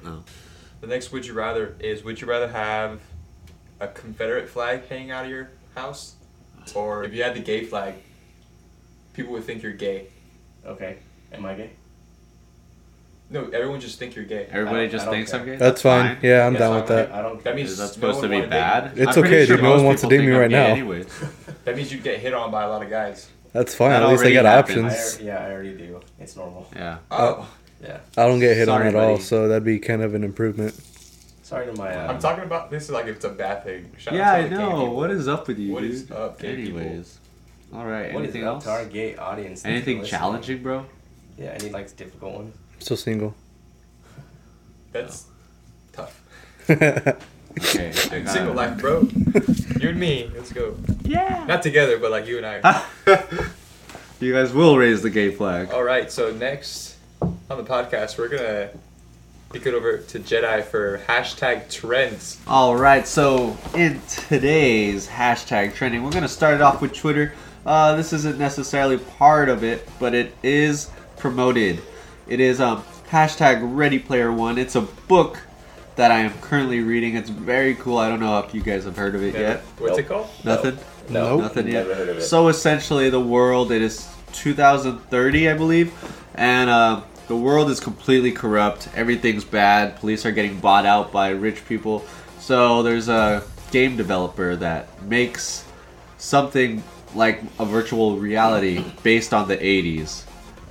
No. 0.05 0.25
The 0.81 0.89
next 0.89 1.13
would 1.13 1.25
you 1.27 1.33
rather 1.35 1.75
is 1.79 2.03
would 2.03 2.21
you 2.21 2.27
rather 2.27 2.49
have 2.49 3.01
a 3.81 3.87
Confederate 3.89 4.49
flag 4.49 4.89
hanging 4.89 5.13
out 5.13 5.25
of 5.27 5.31
your 5.31 5.51
house, 5.77 6.15
or 6.75 7.05
if 7.05 7.15
you 7.15 7.23
had 7.23 7.35
the 7.35 7.41
gay 7.41 7.65
flag, 7.65 7.95
people 9.15 9.33
would 9.35 9.45
think 9.45 9.63
you're 9.63 9.73
gay. 9.73 10.07
Okay. 10.67 10.97
Am 11.33 11.47
I 11.47 11.55
gay? 11.55 11.71
No, 13.31 13.45
everyone 13.51 13.79
just 13.81 13.99
think 13.99 14.17
you're 14.17 14.25
gay. 14.25 14.47
Everybody 14.51 14.89
just 14.89 15.07
thinks 15.09 15.31
care. 15.33 15.41
I'm 15.41 15.47
gay. 15.47 15.57
That's 15.57 15.83
fine. 15.83 16.17
Yeah, 16.23 16.47
I'm 16.47 16.55
Yeah, 16.55 16.59
down 16.59 16.71
fine 16.73 16.81
with 16.81 16.91
with 16.91 17.09
that. 17.11 17.13
I 17.13 17.21
don't. 17.23 17.45
That 17.45 17.55
means 17.57 17.71
Is 17.73 17.77
that 17.79 17.85
no 17.85 17.91
supposed 17.93 18.21
one 18.23 18.31
to 18.31 18.41
be 18.43 18.47
bad? 18.47 18.97
It's 18.99 19.17
I'm 19.19 19.25
okay, 19.25 19.45
sure 19.45 19.57
dude. 19.57 19.65
No 19.65 19.73
one 19.77 19.85
wants 19.85 20.01
to 20.03 20.09
date 20.09 20.21
me 20.25 20.31
right 20.33 20.51
now. 20.51 20.67
Anyways. 20.67 21.07
That 21.65 21.77
means 21.77 21.93
you 21.93 21.99
get 22.01 22.19
hit 22.21 22.33
on 22.33 22.51
by 22.51 22.63
a 22.63 22.69
lot 22.71 22.83
of 22.83 22.89
guys. 22.89 23.29
That's 23.53 23.75
fine. 23.75 23.91
That 23.91 24.03
At 24.05 24.09
least 24.09 24.23
they 24.23 24.33
got 24.33 24.47
happened. 24.47 24.87
I, 24.87 24.89
options. 24.89 25.19
al- 25.21 25.27
yeah, 25.27 25.39
I 25.45 25.53
already 25.53 25.77
do. 25.77 26.01
It's 26.19 26.35
normal. 26.35 26.67
Yeah. 26.75 26.99
Oh, 27.11 27.47
Yeah. 27.83 27.99
I 28.17 28.25
don't 28.27 28.41
get 28.41 28.57
hit 28.57 28.71
on 28.71 28.79
Sorry, 28.79 28.89
at 28.89 28.95
all, 28.95 29.13
buddy. 29.17 29.23
so 29.25 29.49
that'd 29.49 29.65
be 29.65 29.79
kind 29.79 30.01
of 30.03 30.15
an 30.15 30.25
improvement. 30.25 30.73
Sorry 31.43 31.67
to 31.67 31.75
my. 31.75 31.95
Uh, 31.95 32.11
I'm 32.11 32.19
talking 32.21 32.45
about 32.45 32.71
this 32.71 32.85
is 32.85 32.91
like 32.91 33.05
if 33.07 33.17
it's 33.17 33.25
a 33.27 33.29
bad 33.29 33.65
thing. 33.65 33.91
Shout 33.99 34.15
Yeah, 34.15 34.31
out 34.31 34.35
I 34.39 34.43
to 34.45 34.49
the 34.49 34.57
know. 34.57 34.85
What 34.93 35.11
is 35.11 35.29
up 35.29 35.47
with 35.47 35.59
you, 35.59 35.75
What 35.75 35.83
dude? 35.83 35.91
is 35.91 36.11
up, 36.11 36.39
gay 36.39 36.57
people? 36.57 36.81
Anyways. 36.81 37.19
All 37.75 37.85
right. 37.85 38.15
what 38.15 38.23
is 38.25 38.29
anything 38.31 38.45
up 38.45 38.55
else? 38.55 38.65
to 38.65 38.71
our 38.71 38.85
gay 38.87 39.15
audience? 39.17 39.67
Anything 39.67 40.03
challenging, 40.05 40.63
bro? 40.63 40.87
Yeah, 41.37 41.49
any 41.61 41.69
like 41.69 41.95
difficult 41.97 42.33
ones. 42.35 42.55
Still 42.79 42.97
single. 42.97 43.35
That's 44.93 45.27
tough. 45.93 46.21
Okay. 46.71 47.15
I 47.61 48.25
Single 48.25 48.55
life, 48.55 48.79
bro. 48.79 49.09
you 49.81 49.89
and 49.89 49.99
me, 49.99 50.31
let's 50.35 50.53
go. 50.53 50.77
Yeah. 51.03 51.45
Not 51.47 51.63
together, 51.63 51.99
but 51.99 52.11
like 52.11 52.27
you 52.27 52.39
and 52.39 52.47
I. 52.47 52.85
you 54.21 54.33
guys 54.33 54.53
will 54.53 54.77
raise 54.79 55.03
the 55.03 55.11
gay 55.11 55.31
flag. 55.31 55.73
All 55.73 55.83
right, 55.83 56.11
so 56.11 56.31
next 56.33 56.97
on 57.23 57.37
the 57.57 57.65
podcast, 57.65 58.17
we're 58.19 58.29
gonna 58.29 58.71
kick 59.53 59.67
it 59.67 59.75
over 59.75 59.99
to 59.99 60.19
Jedi 60.21 60.63
for 60.65 60.99
hashtag 61.09 61.71
trends. 61.71 62.39
All 62.47 62.77
right, 62.77 63.07
so 63.07 63.57
in 63.75 64.01
today's 64.09 65.09
hashtag 65.09 65.75
trending, 65.75 66.03
we're 66.05 66.13
gonna 66.13 66.29
start 66.29 66.55
it 66.55 66.61
off 66.61 66.81
with 66.81 66.93
Twitter. 66.95 67.33
Uh, 67.67 67.97
this 67.97 68.13
isn't 68.13 68.39
necessarily 68.39 68.99
part 68.99 69.49
of 69.49 69.65
it, 69.65 69.87
but 69.99 70.15
it 70.15 70.35
is 70.43 70.91
promoted. 71.17 71.81
It 72.29 72.41
is 72.41 72.61
um 72.61 72.83
hashtag 73.11 73.61
Ready 73.63 73.99
Player 73.99 74.33
One. 74.33 74.59
It's 74.59 74.77
a 74.77 74.83
book 74.83 75.39
that 75.97 76.11
I 76.11 76.21
am 76.21 76.33
currently 76.41 76.81
reading. 76.81 77.17
It's 77.17 77.31
very 77.31 77.75
cool. 77.75 77.99
I 77.99 78.09
don't 78.09 78.21
know 78.21 78.39
if 78.41 78.55
you 78.55 78.61
guys 78.63 78.85
have 78.85 78.97
heard 78.97 79.15
of 79.15 79.23
it 79.23 79.35
yet. 79.35 79.61
What's 79.79 79.99
it 79.99 80.05
called? 80.09 80.29
Nothing. 80.45 80.79
No, 81.09 81.39
Nothing 81.39 81.67
yet. 81.69 81.87
never 81.87 81.95
heard 81.95 82.09
of 82.11 82.19
it. 82.19 82.23
So 82.23 82.49
essentially, 82.49 83.09
the 83.11 83.21
world 83.21 83.73
it 83.73 83.81
is 83.83 84.07
2030, 84.35 85.49
I 85.49 85.55
believe, 85.55 85.93
and 86.35 86.69
uh, 86.69 87.01
the 87.29 87.37
world 87.37 87.71
is 87.71 87.81
completely 87.81 88.31
corrupt. 88.31 88.89
Everything's 88.95 89.45
bad. 89.45 89.97
Police 89.97 90.27
are 90.27 90.31
getting 90.33 90.61
bought 90.61 90.85
out 90.87 91.11
by 91.11 91.31
rich 91.31 91.67
people. 91.67 92.05
So 92.39 92.83
there's 92.83 93.09
a 93.09 93.43
game 93.71 93.97
developer 93.97 94.55
that 94.57 95.03
makes 95.03 95.65
something 96.19 96.83
like 97.15 97.43
a 97.59 97.65
virtual 97.65 98.19
reality 98.19 98.85
based 99.03 99.33
on 99.33 99.49
the 99.49 99.57
80s. 99.57 100.25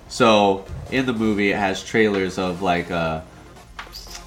So 0.09 0.65
in 0.91 1.05
the 1.05 1.13
movie, 1.13 1.51
it 1.51 1.57
has 1.57 1.83
trailers 1.83 2.37
of 2.37 2.61
like 2.61 2.91
uh, 2.91 3.21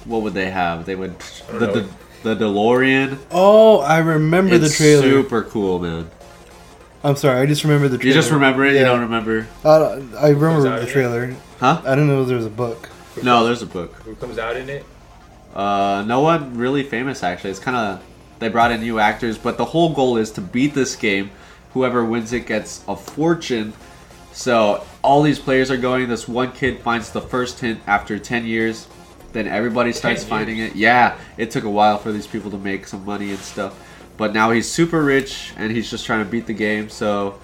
what 0.05 0.21
would 0.21 0.33
they 0.33 0.49
have? 0.49 0.85
They 0.85 0.95
would 0.95 1.17
the, 1.19 1.59
know. 1.59 1.73
the 1.73 1.89
the 2.23 2.35
DeLorean. 2.35 3.17
Oh, 3.31 3.79
I 3.79 3.99
remember 3.99 4.57
the 4.57 4.69
trailer. 4.69 5.01
super 5.01 5.43
cool, 5.43 5.79
man. 5.79 6.09
I'm 7.03 7.15
sorry, 7.15 7.41
I 7.41 7.45
just 7.47 7.63
remember 7.63 7.87
the 7.87 7.97
trailer. 7.97 8.15
You 8.15 8.21
just 8.21 8.31
remember 8.31 8.63
it? 8.63 8.75
You 8.75 8.81
don't 8.81 9.01
remember? 9.01 9.47
Uh, 9.65 10.01
I 10.19 10.29
remember 10.29 10.61
the 10.61 10.85
yet? 10.85 10.89
trailer. 10.89 11.35
Huh? 11.59 11.81
I 11.83 11.89
didn't 11.91 12.07
know 12.07 12.23
there 12.25 12.37
was 12.37 12.45
a 12.45 12.49
book. 12.49 12.89
No, 13.23 13.43
there's 13.43 13.63
a 13.63 13.67
book. 13.67 13.95
Who 14.03 14.15
comes 14.15 14.37
out 14.37 14.55
in 14.55 14.69
it? 14.69 14.85
Uh, 15.55 16.03
no 16.07 16.21
one 16.21 16.57
really 16.57 16.83
famous 16.83 17.23
actually. 17.23 17.49
It's 17.49 17.59
kind 17.59 17.75
of 17.75 18.03
they 18.39 18.49
brought 18.49 18.71
in 18.71 18.81
new 18.81 18.99
actors, 18.99 19.37
but 19.37 19.57
the 19.57 19.65
whole 19.65 19.93
goal 19.93 20.17
is 20.17 20.31
to 20.31 20.41
beat 20.41 20.73
this 20.73 20.95
game. 20.95 21.31
Whoever 21.73 22.05
wins 22.05 22.33
it 22.33 22.45
gets 22.45 22.83
a 22.87 22.95
fortune. 22.95 23.73
So 24.33 24.85
all 25.03 25.21
these 25.21 25.39
players 25.39 25.69
are 25.71 25.77
going. 25.77 26.07
This 26.07 26.27
one 26.27 26.51
kid 26.51 26.79
finds 26.79 27.11
the 27.11 27.21
first 27.21 27.59
hint 27.59 27.81
after 27.87 28.17
ten 28.17 28.45
years. 28.45 28.87
Then 29.33 29.47
everybody 29.47 29.93
starts 29.93 30.23
finding 30.23 30.59
it. 30.59 30.75
Yeah, 30.75 31.17
it 31.37 31.51
took 31.51 31.63
a 31.63 31.69
while 31.69 31.97
for 31.97 32.11
these 32.11 32.27
people 32.27 32.51
to 32.51 32.57
make 32.57 32.85
some 32.87 33.05
money 33.05 33.29
and 33.29 33.39
stuff. 33.39 33.77
But 34.17 34.33
now 34.33 34.51
he's 34.51 34.69
super 34.69 35.01
rich 35.03 35.53
and 35.55 35.71
he's 35.71 35.89
just 35.89 36.05
trying 36.05 36.23
to 36.23 36.29
beat 36.29 36.45
the 36.47 36.53
game. 36.53 36.89
So 36.89 37.39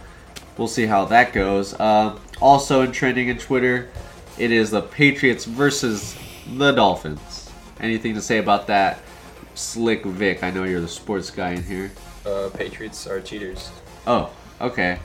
we'll 0.58 0.68
see 0.68 0.86
how 0.86 1.06
that 1.06 1.34
goes. 1.34 1.80
Um, 1.80 2.20
also 2.42 2.82
in 2.82 2.92
trending 2.92 3.30
in 3.30 3.38
Twitter, 3.38 3.90
it 4.38 4.52
is 4.52 4.72
the 4.72 4.82
Patriots 4.82 5.46
versus 5.46 6.18
the 6.56 6.72
Dolphins. 6.72 7.50
Anything 7.80 8.14
to 8.16 8.22
say 8.22 8.40
about 8.40 8.68
that? 8.68 9.00
Slick 9.56 10.04
Vic, 10.06 10.44
I 10.44 10.52
know 10.52 10.66
you're 10.66 10.82
the 10.82 10.88
sports 10.88 11.32
guy 11.32 11.52
in 11.52 11.64
here. 11.64 11.92
Uh, 12.26 12.50
Patriots 12.54 13.08
are 13.08 13.22
cheaters. 13.22 13.72
Oh, 14.06 14.30
okay. 14.62 15.00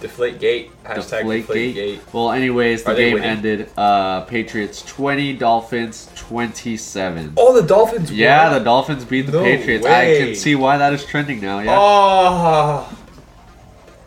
Deflate 0.00 0.38
gate. 0.38 0.70
Hashtag 0.84 0.94
Deflate 1.22 1.40
deflate, 1.46 1.74
gate. 1.74 1.96
gate. 1.96 2.00
Well, 2.12 2.30
anyways, 2.32 2.84
the 2.84 2.94
game 2.94 3.14
winning? 3.14 3.28
ended. 3.28 3.70
Uh, 3.76 4.20
Patriots 4.22 4.82
20, 4.82 5.32
Dolphins 5.34 6.08
27. 6.14 7.34
Oh, 7.36 7.60
the 7.60 7.66
Dolphins. 7.66 8.10
Yeah, 8.12 8.50
won? 8.50 8.58
the 8.58 8.64
Dolphins 8.64 9.04
beat 9.04 9.22
the 9.22 9.32
No 9.32 9.42
Patriots. 9.42 9.84
I 9.86 10.16
can 10.18 10.34
see 10.34 10.54
why 10.54 10.78
that 10.78 10.92
is 10.92 11.04
trending 11.04 11.40
now. 11.40 11.58
Yeah. 11.60 11.76
Oh. 11.78 12.98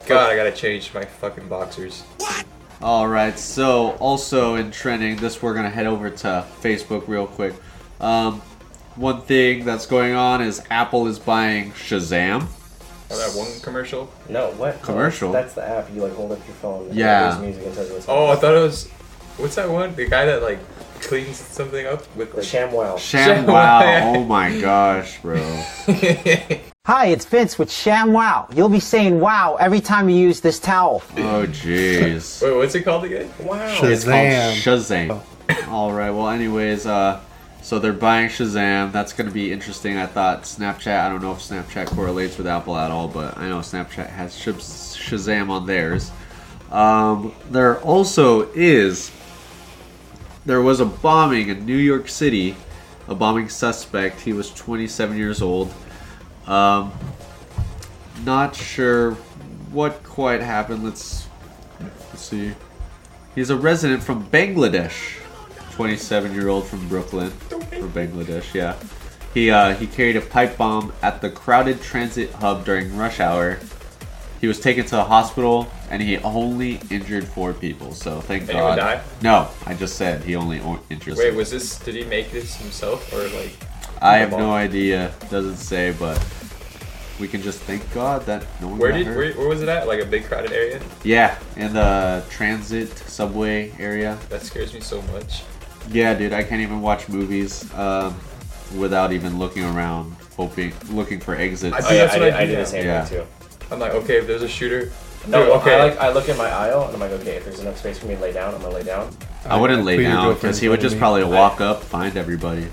God, 0.08 0.32
I 0.32 0.36
gotta 0.36 0.52
change 0.52 0.94
my 0.94 1.06
fucking 1.06 1.48
boxers. 1.48 2.04
All 2.82 3.08
right. 3.08 3.38
So, 3.38 3.92
also 3.98 4.56
in 4.56 4.72
trending, 4.72 5.16
this 5.18 5.42
we're 5.42 5.54
gonna 5.54 5.70
head 5.70 5.86
over 5.86 6.10
to 6.10 6.46
Facebook 6.62 7.08
real 7.08 7.28
quick. 7.28 7.54
Um, 8.00 8.42
one 8.96 9.22
thing 9.22 9.64
that's 9.64 9.86
going 9.86 10.14
on 10.16 10.42
is 10.42 10.62
Apple 10.70 11.08
is 11.08 11.20
buying 11.20 11.72
Shazam. 11.74 12.48
Oh, 13.12 13.18
that 13.18 13.38
one 13.38 13.60
commercial. 13.62 14.10
No, 14.30 14.52
what? 14.52 14.82
Commercial? 14.82 15.32
That's 15.32 15.54
the 15.54 15.68
app. 15.68 15.94
You 15.94 16.02
like 16.04 16.14
hold 16.14 16.32
up 16.32 16.40
your 16.48 16.56
phone. 16.56 16.88
and 16.88 16.96
Yeah. 16.96 17.38
it 17.38 17.42
music 17.42 17.66
and 17.66 17.74
tells 17.76 17.88
you 17.90 17.94
what's 17.96 18.08
Oh, 18.10 18.28
I 18.28 18.36
thought 18.38 18.56
it 18.56 18.60
was. 18.62 18.88
What's 19.38 19.56
that 19.56 19.70
one? 19.70 19.96
The 19.96 20.08
guy 20.08 20.26
that 20.26 20.42
like 20.42 20.60
cleans 21.02 21.38
something 21.38 21.86
up 21.88 22.04
with 22.16 22.32
The 22.32 22.38
like. 22.38 22.46
ShamWow. 22.46 22.98
Sham 23.00 23.46
wow. 23.48 24.14
Oh 24.16 24.24
my 24.24 24.60
gosh, 24.60 25.20
bro. 25.22 25.42
Hi, 26.86 27.08
it's 27.08 27.26
Vince 27.26 27.60
with 27.60 27.72
Sham 27.72 28.12
Wow. 28.14 28.48
You'll 28.54 28.70
be 28.70 28.80
saying 28.80 29.20
wow 29.20 29.56
every 29.60 29.82
time 29.82 30.10
you 30.10 30.16
use 30.16 30.42
this 30.42 30.60
towel. 30.60 31.04
Oh 31.18 31.46
jeez. 31.48 32.42
Wait, 32.42 32.56
what's 32.56 32.76
it 32.76 32.84
called 32.84 33.04
again? 33.06 33.32
Wow. 33.40 33.68
It's 33.84 34.04
called 34.06 34.16
Shazam. 34.16 35.20
Shazam. 35.60 35.68
All 35.70 35.92
right. 35.92 36.12
Well, 36.12 36.30
anyways, 36.30 36.86
uh, 36.86 37.20
so 37.62 37.80
they're 37.80 37.94
buying 37.94 38.30
Shazam. 38.30 38.92
That's 38.92 39.14
gonna 39.14 39.32
be 39.32 39.52
interesting. 39.52 39.98
I 39.98 40.06
thought 40.06 40.44
Snapchat. 40.44 41.00
I 41.00 41.10
don't 41.10 41.22
know 41.22 41.32
if 41.32 41.40
Snapchat 41.40 41.88
correlates 41.88 42.38
with 42.38 42.48
Apple 42.48 42.76
at 42.78 42.92
all, 42.92 43.08
but 43.08 43.38
I 43.38 43.48
know 43.50 43.60
Snapchat 43.60 44.10
has 44.10 44.34
Shazam 44.36 45.50
on 45.50 45.66
theirs. 45.66 46.12
Um, 46.72 47.34
there 47.50 47.80
also 47.82 48.50
is. 48.54 49.12
There 50.46 50.62
was 50.62 50.80
a 50.80 50.86
bombing 50.86 51.50
in 51.50 51.66
New 51.66 51.78
York 51.78 52.08
City. 52.08 52.56
A 53.08 53.16
bombing 53.16 53.50
suspect. 53.50 54.22
He 54.22 54.34
was 54.34 54.54
27 54.54 55.18
years 55.18 55.42
old. 55.42 55.74
Um, 56.48 56.92
not 58.24 58.56
sure 58.56 59.12
what 59.72 60.04
quite 60.04 60.42
happened. 60.42 60.84
Let's 60.84 61.28
let's 61.80 62.22
see. 62.22 62.54
He's 63.36 63.50
a 63.50 63.56
resident 63.56 64.04
from 64.04 64.26
Bangladesh. 64.28 65.21
27 65.72 66.34
year 66.34 66.50
old 66.50 66.68
from 66.68 66.88
Brooklyn. 66.88 67.32
From 67.32 67.92
Bangladesh, 67.92 68.54
yeah. 68.54 68.76
He 69.34 69.50
uh, 69.50 69.74
he 69.76 69.88
carried 69.88 70.18
a 70.18 70.22
pipe 70.22 70.58
bomb 70.58 70.92
at 71.02 71.22
the 71.22 71.30
crowded 71.30 71.82
transit 71.82 72.32
hub 72.34 72.66
during 72.66 72.96
rush 72.98 73.20
hour. 73.20 73.60
He 74.42 74.48
was 74.48 74.60
taken 74.60 74.86
to 74.86 74.96
the 74.96 75.04
hospital 75.04 75.72
and 75.90 76.02
he 76.02 76.18
only 76.18 76.82
injured 76.90 77.28
four 77.28 77.54
people. 77.54 77.94
So 77.94 78.22
thank 78.22 78.50
Anyone 78.50 78.76
God. 78.76 78.76
die? 78.76 79.04
No, 79.22 79.50
I 79.68 79.76
just 79.76 79.96
said 79.96 80.24
he 80.24 80.36
only 80.36 80.60
o- 80.62 80.80
injured. 80.90 81.18
Wait, 81.18 81.36
was 81.36 81.52
this? 81.52 81.78
Did 81.78 81.96
he 81.96 82.04
make 82.06 82.32
this 82.32 82.56
himself 82.56 83.14
or 83.14 83.28
like? 83.30 83.56
I 84.02 84.18
have 84.18 84.32
no 84.32 84.52
idea. 84.52 85.14
Doesn't 85.30 85.58
say, 85.58 85.94
but 85.98 86.18
we 87.20 87.28
can 87.28 87.42
just 87.44 87.60
thank 87.60 87.94
God 87.94 88.26
that 88.26 88.44
no 88.60 88.70
one 88.70 88.80
Where 88.80 88.92
did? 88.92 89.06
Where, 89.06 89.32
where 89.34 89.48
was 89.48 89.62
it 89.62 89.70
at? 89.70 89.88
Like 89.88 90.02
a 90.02 90.06
big 90.06 90.26
crowded 90.26 90.52
area? 90.52 90.82
Yeah, 91.04 91.38
in 91.56 91.74
the 91.74 92.26
transit 92.30 92.98
subway 92.98 93.72
area. 93.78 94.18
That 94.30 94.42
scares 94.42 94.74
me 94.74 94.80
so 94.80 95.04
much. 95.04 95.44
Yeah, 95.90 96.14
dude, 96.14 96.34
I 96.34 96.44
can't 96.44 96.62
even 96.62 96.82
watch 96.82 97.10
movies 97.10 97.72
um, 97.74 98.16
without 98.78 99.12
even 99.12 99.40
looking 99.40 99.64
around, 99.64 100.16
hoping, 100.38 100.74
looking 100.90 101.20
for 101.20 101.36
exits. 101.36 101.74
I 101.76 101.80
Oh 101.80 101.82
think 101.82 101.94
yeah, 101.94 101.98
that's 102.06 102.16
I 102.16 102.20
what 102.20 102.26
did, 102.26 102.34
I 102.34 102.38
I 102.42 102.46
do 102.46 102.52
did 102.52 102.60
the 102.60 102.66
same 102.66 102.86
Yeah. 102.86 103.06
thing 103.06 103.20
too. 103.22 103.28
I'm 103.72 103.80
like, 103.80 103.94
okay, 103.94 104.18
if 104.18 104.28
there's 104.28 104.42
a 104.44 104.48
shooter. 104.48 104.92
No, 105.28 105.44
Dude, 105.46 105.54
okay. 105.58 105.76
I 105.76 105.84
like 105.86 105.98
I 106.00 106.12
look 106.12 106.30
in 106.30 106.38
my 106.38 106.50
aisle 106.50 106.86
and 106.86 106.94
I'm 106.96 107.00
like, 107.00 107.12
okay, 107.22 107.36
if 107.36 107.46
there's 107.46 107.60
enough 107.60 107.78
space 107.78 108.00
for 108.00 108.08
me 108.08 108.16
to 108.16 108.22
lay 108.22 108.32
down, 108.32 108.54
I'm 108.56 108.62
gonna 108.62 108.74
lay 108.74 108.84
down. 108.84 109.16
I 109.46 109.60
wouldn't 109.60 109.86
lay 109.86 110.02
down 110.02 110.34
because 110.34 110.60
he 110.60 110.68
would 110.70 110.82
just 110.82 110.98
probably 110.98 111.24
walk 111.24 111.62
up, 111.62 111.84
find 111.84 112.18
everybody. 112.18 112.68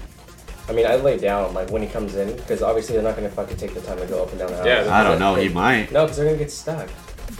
I 0.68 0.72
mean, 0.72 0.86
I 0.86 0.96
lay 0.96 1.18
down 1.18 1.54
like 1.54 1.70
when 1.70 1.82
he 1.82 1.88
comes 1.88 2.14
in 2.14 2.34
because 2.36 2.62
obviously 2.62 2.94
they're 2.94 3.04
not 3.04 3.16
gonna 3.16 3.30
fucking 3.30 3.56
take 3.56 3.74
the 3.74 3.80
time 3.82 3.98
to 3.98 4.06
go 4.06 4.22
up 4.22 4.30
and 4.30 4.38
down 4.38 4.48
the 4.50 4.56
house. 4.56 4.66
Yeah, 4.66 4.86
I 4.90 5.02
don't 5.02 5.18
know. 5.18 5.34
He 5.34 5.48
might. 5.48 5.92
No, 5.92 6.04
because 6.04 6.16
they're 6.16 6.26
gonna 6.26 6.38
get 6.38 6.50
stuck. 6.50 6.88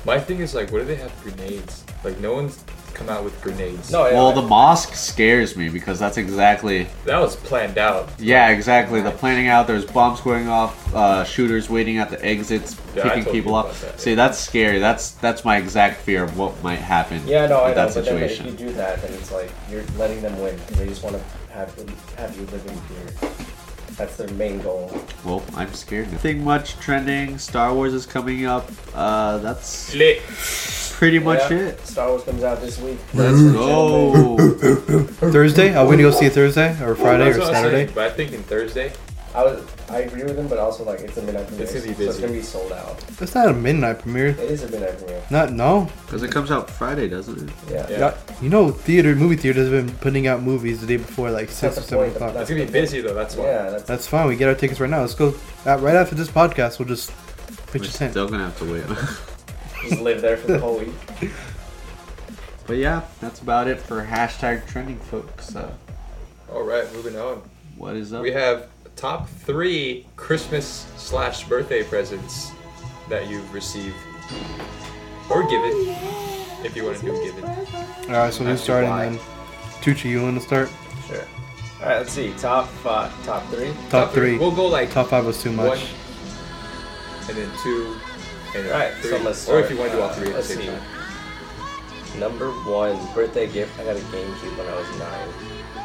My 0.05 0.19
thing 0.21 0.41
is 0.41 0.55
like, 0.55 0.71
what 0.73 0.81
do 0.81 0.85
they 0.85 0.97
have 0.97 1.13
grenades? 1.23 1.85
Like, 2.05 2.19
no 2.21 2.35
one's 2.35 2.59
come 2.99 3.09
out 3.09 3.23
with 3.25 3.41
grenades. 3.41 3.91
No, 3.91 4.03
Well, 4.03 4.29
yeah, 4.31 4.35
the 4.35 4.43
mosque 4.47 4.95
scares 4.95 5.57
me 5.57 5.69
because 5.69 5.99
that's 5.99 6.17
exactly. 6.17 6.87
that 7.05 7.19
was 7.21 7.37
planned 7.37 7.79
out. 7.79 8.09
Yeah, 8.19 8.49
exactly. 8.51 9.01
The 9.01 9.11
planning 9.13 9.49
out. 9.49 9.67
There's 9.67 9.85
bombs 9.85 10.21
going 10.21 10.49
off. 10.49 10.95
Uh, 10.95 11.25
shooters 11.25 11.71
waiting 11.71 11.99
at 11.99 12.11
the 12.11 12.23
exits, 12.25 12.77
Yeah, 12.95 13.05
I 13.05 13.09
picking 13.11 13.25
told 13.25 13.35
people 13.37 13.53
you 13.53 13.59
up. 13.59 13.67
about 13.67 13.81
that. 13.83 14.01
See, 14.01 14.15
that's 14.15 14.39
scary. 14.39 14.79
That's 14.79 15.13
that's 15.13 15.45
my 15.45 15.57
exact 15.59 16.01
fear 16.01 16.25
of 16.25 16.37
what 16.37 16.61
might 16.63 16.81
happen. 16.81 17.27
Yeah, 17.27 17.47
no, 17.47 17.59
I 17.61 17.69
with 17.69 17.77
know. 17.77 17.87
that 17.87 17.95
But 17.95 18.05
then 18.05 18.23
if 18.23 18.31
situation. 18.33 18.47
you 18.47 18.67
do 18.69 18.73
that, 18.75 19.01
then 19.03 19.13
it's 19.15 19.31
like 19.33 19.51
you're 19.71 19.85
letting 19.97 20.21
them 20.21 20.39
win 20.41 20.57
because 20.57 20.77
they 20.79 20.87
just 20.89 21.03
want 21.03 21.17
to 21.17 21.23
have 21.53 21.75
have 22.17 22.37
you 22.37 22.43
live 22.47 22.67
in 22.67 22.77
fear. 22.81 23.47
That's 23.99 24.17
their 24.17 24.29
main 24.29 24.61
goal. 24.61 24.91
Well, 25.25 25.43
I'm 25.55 25.73
scared. 25.75 26.11
Nothing 26.13 26.45
much 26.45 26.77
trending. 26.79 27.37
Star 27.39 27.75
Wars 27.75 27.93
is 27.93 28.07
coming 28.07 28.47
up. 28.47 28.71
Uh, 28.95 29.39
that's 29.39 29.93
Lit. 29.95 30.23
pretty 30.93 31.19
much 31.19 31.51
Yeah, 31.51 31.59
it. 31.59 31.87
Star 31.87 32.09
Wars 32.11 32.23
comes 32.23 32.45
out 32.45 32.61
this 32.61 32.79
week. 32.81 32.99
Let's 33.13 33.43
go. 33.53 34.37
Thursday? 35.33 35.75
Are 35.75 35.85
we 35.85 35.97
gonna 35.97 36.03
go 36.05 36.11
see 36.13 36.27
it 36.27 36.33
Thursday 36.33 36.81
or 36.81 36.95
Friday 36.95 37.25
That's 37.25 37.37
or 37.39 37.41
what 37.41 37.49
I'm 37.49 37.55
Saturday? 37.55 37.77
saying, 37.87 37.93
But 37.95 38.05
I 38.13 38.15
think 38.15 38.33
in 38.33 38.43
Thursday. 38.45 38.93
I 39.35 39.45
was 39.45 39.65
I 39.91 39.99
agree 40.01 40.25
with 40.25 40.39
him, 40.39 40.49
but 40.49 40.59
also 40.59 40.85
like 40.85 41.01
it's 41.01 41.17
a 41.19 41.23
midnight 41.23 41.47
premiere, 41.49 41.65
It's 41.65 41.75
gonna 41.75 41.87
be 41.87 41.95
so 41.95 42.03
it's 42.03 42.07
busy. 42.17 42.21
gonna 42.23 42.33
be 42.33 42.43
sold 42.43 42.73
out. 42.73 43.05
It's 43.21 43.35
not 43.35 43.49
a 43.49 43.53
midnight 43.53 43.99
premiere. 44.01 44.29
It 44.29 44.39
is 44.41 44.63
a 44.63 44.69
midnight 44.71 44.97
premiere. 44.99 45.23
Not 45.31 45.53
no. 45.53 45.89
Because 46.07 46.23
it 46.23 46.31
comes 46.31 46.51
out 46.51 46.71
Friday, 46.71 47.09
doesn't 47.09 47.49
it? 47.49 47.55
Yeah. 47.71 47.87
Yeah. 47.91 47.99
Yeah, 47.99 48.17
you 48.41 48.49
know, 48.49 48.71
theater 48.71 49.15
movie 49.15 49.37
theaters 49.37 49.71
have 49.71 49.87
been 49.87 49.95
putting 49.99 50.27
out 50.27 50.43
movies 50.43 50.81
the 50.81 50.87
day 50.87 50.97
before, 50.97 51.31
like 51.31 51.47
That's 51.49 51.57
six 51.59 51.75
the 51.77 51.81
or 51.81 51.85
seven 51.85 52.05
point, 52.07 52.17
o'clock. 52.17 52.37
It's 52.37 52.51
gonna 52.51 52.65
be 52.65 52.73
busy 52.73 53.01
though. 53.03 53.15
That's 53.15 53.37
why. 53.37 53.45
Yeah, 53.45 53.71
that's 53.71 53.85
That's 53.85 54.07
fine. 54.07 54.29
We 54.29 54.37
get 54.37 54.49
our 54.49 54.55
tickets 54.55 54.81
right 54.81 54.91
now. 54.91 55.01
Let's 55.03 55.15
go. 55.15 55.35
Uh, 55.67 55.79
right 55.79 55.95
after 55.97 56.15
this 56.15 56.29
podcast, 56.31 56.79
we'll 56.79 56.89
just 56.89 57.13
pitch 57.73 57.83
We're 57.83 57.89
a 57.89 57.93
tent. 57.93 58.13
still 58.13 58.29
gonna 58.29 58.45
have 58.45 58.59
to 58.61 58.73
wait. 58.73 58.85
just 59.91 60.01
live 60.03 60.23
there 60.23 60.37
for 60.39 60.49
the 60.53 60.59
whole 60.59 60.79
week. 60.79 60.95
but 62.67 62.77
yeah, 62.79 63.03
that's 63.21 63.41
about 63.41 63.69
it 63.69 63.79
for 63.81 64.03
hashtag 64.05 64.67
trending, 64.67 64.99
folks. 64.99 65.55
Uh, 65.55 65.71
All 66.53 66.63
right, 66.63 66.91
moving 66.95 67.17
on. 67.19 67.43
what 67.77 67.95
is 67.97 68.13
up? 68.13 68.23
We 68.23 68.33
have 68.33 68.69
top 68.99 69.29
three 69.29 70.05
Christmas 70.17 70.87
slash 70.97 71.45
birthday 71.45 71.85
presents 71.85 72.51
that 73.09 73.29
you've 73.29 73.55
received 73.55 73.95
or 75.31 75.43
given, 75.49 75.71
if 76.65 76.75
you 76.75 76.85
want 76.85 76.99
to 76.99 77.07
do 77.07 77.13
given. 77.25 77.45
All 77.45 77.55
right, 78.09 78.33
so 78.33 78.41
who's 78.41 78.47
That's 78.59 78.63
starting 78.63 78.91
why. 78.91 79.05
then? 79.11 79.19
Tucci, 79.83 80.07
you 80.07 80.21
want 80.23 80.41
to 80.41 80.45
start? 80.45 80.69
Sure. 81.07 81.21
All 81.81 81.87
right, 81.87 81.99
let's 81.99 82.11
see. 82.13 82.33
Top 82.39 82.69
uh, 82.85 83.09
top 83.23 83.47
three. 83.51 83.73
Top 83.89 84.11
three. 84.13 84.37
We'll 84.37 84.51
go 84.51 84.67
like 84.67 84.91
Top 84.91 85.09
five 85.09 85.25
was 85.25 85.41
too 85.41 85.53
much. 85.53 85.79
one, 85.79 87.29
and 87.29 87.39
then 87.39 87.51
two, 87.63 87.97
and 88.57 88.67
All 88.67 88.73
right, 88.73 88.93
three. 88.95 89.11
so 89.11 89.19
let's 89.19 89.49
or 89.49 89.61
if 89.61 89.71
you 89.71 89.77
want 89.79 89.93
to 89.93 89.97
do 89.99 90.03
all 90.03 90.09
uh, 90.09 90.15
three 90.15 90.29
at 90.31 90.35
the 90.37 90.43
same 90.43 90.59
see. 90.59 90.67
time. 90.67 90.83
Number 92.19 92.51
one 92.51 92.99
birthday 93.15 93.47
gift. 93.47 93.79
I 93.79 93.85
got 93.85 93.97
a 93.97 94.01
GameCube 94.01 94.59
when 94.59 94.67
I 94.67 94.75
was 94.77 94.99
nine. 94.99 95.29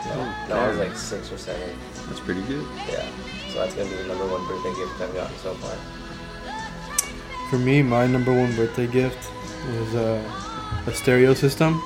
No, 0.08 0.56
no, 0.56 0.62
I 0.62 0.68
was 0.70 0.78
like 0.80 0.96
six 0.98 1.32
or 1.32 1.38
seven. 1.38 1.70
That's 2.08 2.20
pretty 2.20 2.42
good. 2.44 2.66
Yeah. 2.90 3.08
So 3.52 3.60
that's 3.60 3.74
gonna 3.76 3.90
be 3.90 3.96
the 3.96 4.08
number 4.08 4.26
one 4.28 4.46
birthday 4.48 4.74
gift 4.76 5.02
I've 5.02 5.14
gotten 5.14 5.38
so 5.38 5.54
far. 5.56 5.76
For 7.50 7.58
me, 7.60 7.84
my 7.84 8.08
number 8.08 8.34
one 8.34 8.56
birthday 8.56 8.88
gift 8.88 9.30
was 9.70 9.96
uh, 9.96 10.84
a 10.88 10.94
stereo 10.94 11.34
system. 11.34 11.82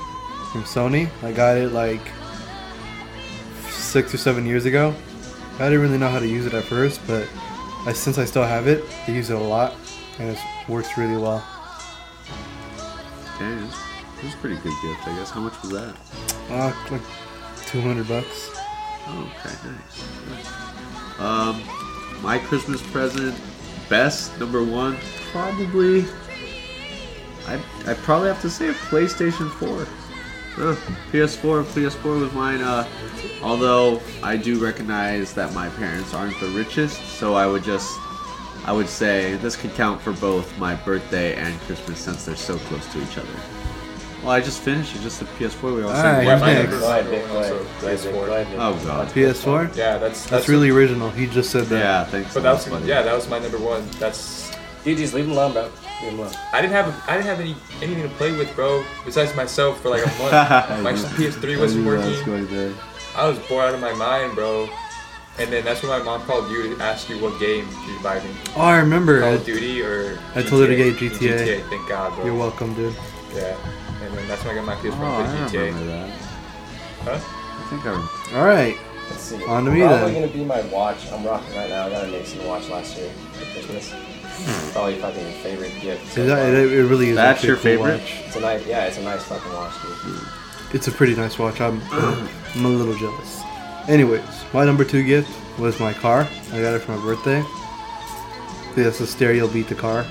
from 0.52 0.62
Sony. 0.64 1.10
I 1.22 1.32
got 1.32 1.58
it 1.58 1.72
like 1.72 2.00
six 3.68 4.14
or 4.14 4.16
seven 4.18 4.46
years 4.46 4.64
ago. 4.64 4.94
I 5.56 5.64
didn't 5.64 5.80
really 5.80 5.98
know 5.98 6.08
how 6.08 6.20
to 6.20 6.26
use 6.26 6.46
it 6.46 6.54
at 6.54 6.64
first, 6.64 7.00
but 7.06 7.28
I, 7.86 7.92
since 7.92 8.16
I 8.16 8.24
still 8.24 8.44
have 8.44 8.66
it, 8.66 8.82
I 9.06 9.10
use 9.10 9.28
it 9.30 9.36
a 9.36 9.38
lot, 9.38 9.74
and 10.18 10.30
it 10.30 10.38
works 10.68 10.96
really 10.96 11.16
well. 11.20 11.44
Damn, 13.38 13.64
it 13.64 14.24
was 14.24 14.34
a 14.34 14.36
pretty 14.38 14.56
good 14.56 14.72
gift, 14.82 15.06
I 15.06 15.16
guess. 15.16 15.30
How 15.30 15.40
much 15.40 15.60
was 15.62 15.70
that? 15.72 15.96
Uh, 16.50 16.72
like 16.90 17.02
200 17.66 18.08
bucks. 18.08 18.57
Okay, 19.08 19.54
nice. 19.64 21.18
Um, 21.18 21.62
my 22.22 22.38
Christmas 22.38 22.82
present, 22.90 23.38
best 23.88 24.38
number 24.38 24.62
one, 24.62 24.98
probably. 25.32 26.04
I 27.46 27.60
I 27.86 27.94
probably 27.94 28.28
have 28.28 28.42
to 28.42 28.50
say 28.50 28.68
a 28.68 28.74
PlayStation 28.74 29.50
4. 29.50 29.86
Uh, 30.58 30.74
PS4, 31.12 31.62
PS4 31.64 32.20
was 32.20 32.32
mine. 32.32 32.60
Uh, 32.60 32.86
although 33.42 34.00
I 34.22 34.36
do 34.36 34.62
recognize 34.62 35.32
that 35.34 35.54
my 35.54 35.68
parents 35.70 36.12
aren't 36.12 36.38
the 36.40 36.48
richest, 36.48 37.00
so 37.18 37.34
I 37.34 37.46
would 37.46 37.62
just, 37.62 37.96
I 38.64 38.72
would 38.72 38.88
say 38.88 39.36
this 39.36 39.56
could 39.56 39.72
count 39.74 40.02
for 40.02 40.12
both 40.12 40.56
my 40.58 40.74
birthday 40.74 41.36
and 41.36 41.58
Christmas 41.60 42.00
since 42.00 42.24
they're 42.24 42.36
so 42.36 42.58
close 42.58 42.84
to 42.92 43.02
each 43.02 43.16
other. 43.16 43.57
Well, 44.22 44.32
I 44.32 44.40
just 44.40 44.60
finished 44.60 44.96
it, 44.96 45.00
just 45.00 45.20
the 45.20 45.26
PS4. 45.26 45.76
We 45.76 45.82
all 45.82 45.90
ah, 45.90 45.94
said 45.94 46.04
Alright, 46.04 46.26
Yeah, 46.26 46.38
who's 46.38 46.46
next? 46.46 46.70
number 46.70 46.80
Go 46.80 46.90
ahead, 46.90 47.04
one 47.04 47.12
Nick. 47.12 47.28
Go 47.28 47.36
also 47.38 47.54
ahead. 47.54 47.80
Go. 47.80 47.86
PS4. 47.88 48.12
Go 48.12 48.34
ahead, 48.34 48.56
Oh 48.58 48.84
god. 48.84 49.08
PS4? 49.08 49.76
Yeah, 49.76 49.98
that's 49.98 50.26
That's 50.26 50.48
really 50.48 50.70
original. 50.70 51.10
He 51.10 51.26
just 51.26 51.50
said 51.50 51.64
that. 51.66 51.78
Yeah, 51.78 52.04
thanks. 52.04 52.34
But 52.34 52.42
that 52.42 52.52
was 52.52 52.66
buddy. 52.66 52.86
yeah, 52.86 53.02
that 53.02 53.14
was 53.14 53.28
my 53.28 53.38
number 53.38 53.58
one. 53.58 53.88
That's 53.98 54.48
Dude, 54.84 54.98
just 54.98 55.12
leave 55.14 55.26
him 55.26 55.32
alone, 55.32 55.52
bro. 55.52 55.70
Leave 56.02 56.12
him 56.12 56.18
alone. 56.20 56.32
I 56.52 56.60
didn't 56.62 56.72
have 56.72 57.04
I 57.08 57.16
didn't 57.16 57.26
have 57.26 57.40
any 57.40 57.54
anything 57.82 58.02
to 58.02 58.14
play 58.16 58.32
with, 58.36 58.54
bro. 58.54 58.84
Besides 59.04 59.34
myself 59.36 59.80
for 59.80 59.90
like 59.90 60.02
a 60.02 60.08
month. 60.18 60.32
my 60.82 60.92
PS3 60.92 61.58
wasn't 61.58 61.86
working. 61.86 62.74
I 63.16 63.28
was 63.28 63.38
bored 63.40 63.66
out 63.66 63.74
of 63.74 63.80
my 63.80 63.92
mind, 63.94 64.34
bro. 64.34 64.68
And 65.38 65.52
then 65.52 65.64
that's 65.64 65.82
when 65.82 65.90
my 65.90 66.02
mom 66.02 66.22
called 66.22 66.50
you 66.50 66.74
to 66.74 66.82
ask 66.82 67.08
you 67.08 67.18
what 67.18 67.38
game 67.38 67.68
you 67.68 67.94
should 67.94 68.02
buy 68.02 68.18
me. 68.20 68.30
Oh, 68.56 68.62
I 68.62 68.78
remember. 68.78 69.20
Call 69.20 69.30
I- 69.30 69.34
of 69.34 69.44
Duty 69.44 69.82
or 69.82 70.18
I 70.34 70.42
told 70.42 70.62
her 70.62 70.68
to 70.68 70.76
get 70.76 70.96
GTA. 70.96 71.60
GTA, 71.60 71.68
thank 71.70 71.88
God, 71.88 72.14
bro. 72.14 72.24
You're 72.24 72.34
welcome, 72.34 72.74
dude. 72.74 72.94
Yeah. 73.34 73.56
And 74.18 74.28
that's 74.28 74.44
when 74.44 74.52
I 74.52 74.58
got 74.58 74.66
my 74.66 74.74
PS1 74.76 74.98
Oh, 75.00 75.22
I 75.22 75.48
for 75.48 75.56
GTA. 75.56 75.66
remember 75.66 75.86
that. 75.86 76.10
Huh? 77.04 77.20
I 77.20 77.70
think 77.70 77.84
I 77.86 77.90
remember. 77.90 78.10
All 78.36 78.44
right. 78.44 78.76
Let's 79.10 79.22
see. 79.22 79.44
On 79.44 79.64
to 79.64 79.70
me, 79.70 79.80
then. 79.80 79.88
Probably 79.98 80.14
gonna 80.14 80.26
be 80.28 80.44
my 80.44 80.60
watch. 80.66 81.10
I'm 81.12 81.24
rocking 81.24 81.54
right 81.56 81.70
now. 81.70 81.86
I 81.86 81.90
got 81.90 82.04
a 82.04 82.08
Nixon 82.08 82.44
watch 82.46 82.68
last 82.68 82.96
year 82.98 83.10
for 83.32 83.44
Christmas. 83.52 83.92
Hmm. 83.92 84.72
Probably 84.72 84.96
fucking 84.98 85.22
your 85.22 85.32
favorite 85.32 85.72
gift. 85.80 86.12
so 86.12 86.26
that, 86.26 86.52
it, 86.54 86.72
it 86.72 86.84
really 86.84 87.08
is. 87.10 87.16
That's 87.16 87.38
actually 87.38 87.48
your 87.48 87.56
favorite? 87.56 88.00
watch. 88.00 88.14
It's 88.26 88.36
a 88.36 88.40
nice, 88.40 88.66
yeah, 88.66 88.84
it's 88.84 88.98
a 88.98 89.02
nice 89.02 89.24
fucking 89.24 89.52
watch, 89.52 89.72
dude. 89.82 89.92
Hmm. 89.96 90.76
It's 90.76 90.86
a 90.88 90.92
pretty 90.92 91.14
nice 91.16 91.38
watch. 91.38 91.60
I'm, 91.60 91.80
I'm 92.54 92.64
a 92.64 92.68
little 92.68 92.96
jealous. 92.98 93.40
Anyways, 93.88 94.22
my 94.52 94.64
number 94.64 94.84
two 94.84 95.02
gift 95.02 95.30
was 95.58 95.80
my 95.80 95.92
car. 95.94 96.28
I 96.52 96.60
got 96.60 96.74
it 96.74 96.80
for 96.80 96.92
my 96.96 97.02
birthday. 97.02 97.42
Yes, 98.76 98.98
the 98.98 99.06
stereo 99.06 99.48
beat 99.48 99.68
the 99.68 99.74
car. 99.74 100.04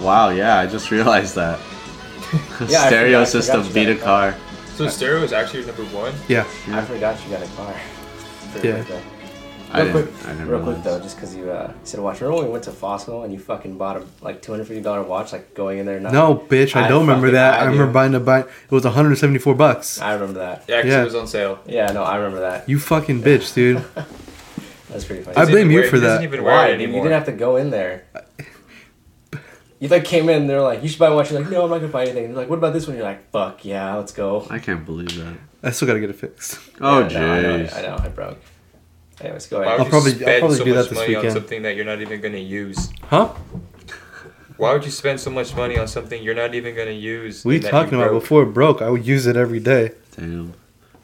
Wow, 0.00 0.28
yeah, 0.30 0.58
I 0.58 0.66
just 0.66 0.90
realized 0.90 1.34
that. 1.36 1.58
Yeah, 2.68 2.86
Stereo 2.86 3.24
system 3.24 3.66
beat 3.72 3.88
a 3.88 3.94
got 3.94 4.04
car. 4.04 4.34
So 4.76 4.88
stereo 4.88 5.22
is 5.22 5.32
actually 5.32 5.60
your 5.64 5.68
number 5.74 5.84
one. 5.96 6.14
Yeah. 6.28 6.46
I 6.68 6.82
forgot 6.84 7.22
you 7.24 7.30
got 7.30 7.42
a 7.42 7.46
car. 7.56 7.74
Yeah. 8.56 8.60
birthday. 8.78 9.02
I 9.72 9.82
Real 9.82 9.92
didn't. 9.92 10.12
quick, 10.14 10.26
I 10.26 10.32
didn't 10.32 10.48
real 10.48 10.62
quick 10.62 10.82
though, 10.82 10.98
just 11.00 11.16
because 11.16 11.36
you 11.36 11.50
uh, 11.50 11.72
said 11.84 12.00
watch. 12.00 12.20
Remember 12.20 12.38
when 12.38 12.46
we 12.46 12.52
went 12.52 12.64
to 12.64 12.72
Fossil 12.72 13.22
and 13.22 13.32
you 13.32 13.38
fucking 13.38 13.78
bought 13.78 13.98
a 13.98 14.04
like 14.20 14.42
two 14.42 14.50
hundred 14.52 14.66
fifty 14.66 14.82
dollar 14.82 15.02
watch, 15.02 15.32
like 15.32 15.54
going 15.54 15.78
in 15.78 15.86
there? 15.86 16.00
Not, 16.00 16.12
No, 16.12 16.34
bitch, 16.36 16.74
I, 16.74 16.86
I 16.86 16.88
don't 16.88 17.02
remember 17.06 17.30
that. 17.32 17.54
I, 17.60 17.62
I 17.62 17.64
remember 17.66 17.92
buying 17.92 18.14
a 18.14 18.20
buy. 18.20 18.40
It 18.40 18.70
was 18.70 18.84
174 18.84 19.54
bucks. 19.54 20.00
I 20.00 20.14
remember 20.14 20.40
that. 20.40 20.64
Yeah, 20.66 20.80
'cause 20.82 20.90
Yeah. 20.90 21.02
it 21.02 21.04
was 21.04 21.14
on 21.14 21.26
sale. 21.28 21.60
Yeah, 21.66 21.92
no, 21.92 22.02
I 22.02 22.16
remember 22.16 22.40
that. 22.40 22.68
You 22.68 22.80
fucking 22.80 23.22
bitch, 23.22 23.54
dude. 23.54 23.84
That's 24.88 25.04
pretty 25.04 25.22
funny. 25.22 25.36
I 25.36 25.44
blame 25.44 25.70
you 25.70 25.80
wear- 25.80 25.88
for 25.88 26.00
that. 26.00 26.22
even 26.24 26.42
wear 26.42 26.52
Why? 26.52 26.68
it 26.70 26.80
dude? 26.80 26.96
You 26.96 27.02
didn't 27.02 27.12
have 27.12 27.26
to 27.26 27.32
go 27.32 27.54
in 27.56 27.70
there. 27.70 28.04
You 29.80 29.88
like 29.88 30.04
came 30.04 30.28
in, 30.28 30.46
they're 30.46 30.60
like, 30.60 30.82
you 30.82 30.88
should 30.88 30.98
buy 30.98 31.08
a 31.08 31.14
watch. 31.14 31.30
You're 31.30 31.40
like, 31.40 31.50
no, 31.50 31.64
I'm 31.64 31.70
not 31.70 31.78
gonna 31.78 31.88
buy 31.88 32.02
anything. 32.02 32.26
They're 32.28 32.36
like, 32.36 32.48
what 32.50 32.58
about 32.58 32.72
this 32.74 32.86
one? 32.86 32.96
You're 32.96 33.04
like, 33.06 33.30
fuck 33.30 33.64
yeah, 33.64 33.96
let's 33.96 34.12
go. 34.12 34.46
I 34.50 34.58
can't 34.58 34.84
believe 34.84 35.16
that. 35.16 35.34
I 35.62 35.70
still 35.70 35.86
gotta 35.88 36.00
get 36.00 36.10
it 36.10 36.16
fixed. 36.16 36.58
Oh, 36.80 37.00
Yeah, 37.00 37.08
no, 37.08 37.32
I 37.32 37.40
know, 37.42 37.58
jeez. 37.64 37.76
I 37.78 37.82
know, 37.82 37.96
I 37.98 38.08
broke. 38.08 38.38
Anyways, 39.20 39.46
go 39.48 39.58
Why 39.60 39.66
ahead. 39.66 39.80
I'll 39.80 39.86
probably- 39.86 40.12
I'll 40.26 40.38
probably 40.38 40.56
so 40.58 40.64
do 40.64 40.70
that 40.74 40.80
much 40.80 40.88
this 40.90 40.98
money 40.98 41.14
on 41.16 41.30
something 41.30 41.62
that 41.62 41.76
you're 41.76 41.84
not 41.84 42.00
even 42.00 42.20
gonna 42.20 42.38
use? 42.38 42.88
Huh? 43.04 43.28
Why 44.56 44.72
would 44.74 44.84
you 44.84 44.90
spend 44.90 45.18
so 45.20 45.30
much 45.30 45.54
money 45.56 45.78
on 45.78 45.88
something 45.88 46.22
you're 46.22 46.34
not 46.34 46.54
even 46.54 46.74
gonna 46.76 46.90
use? 46.90 47.44
What 47.44 47.52
are 47.52 47.54
you 47.54 47.60
talking 47.62 47.94
about? 47.94 48.10
broke? 48.10 48.22
Before 48.22 48.42
it 48.42 48.46
broke, 48.52 48.82
I 48.82 48.90
would 48.90 49.06
use 49.06 49.26
it 49.26 49.36
every 49.36 49.60
day 49.60 49.92
Damn. 50.16 50.52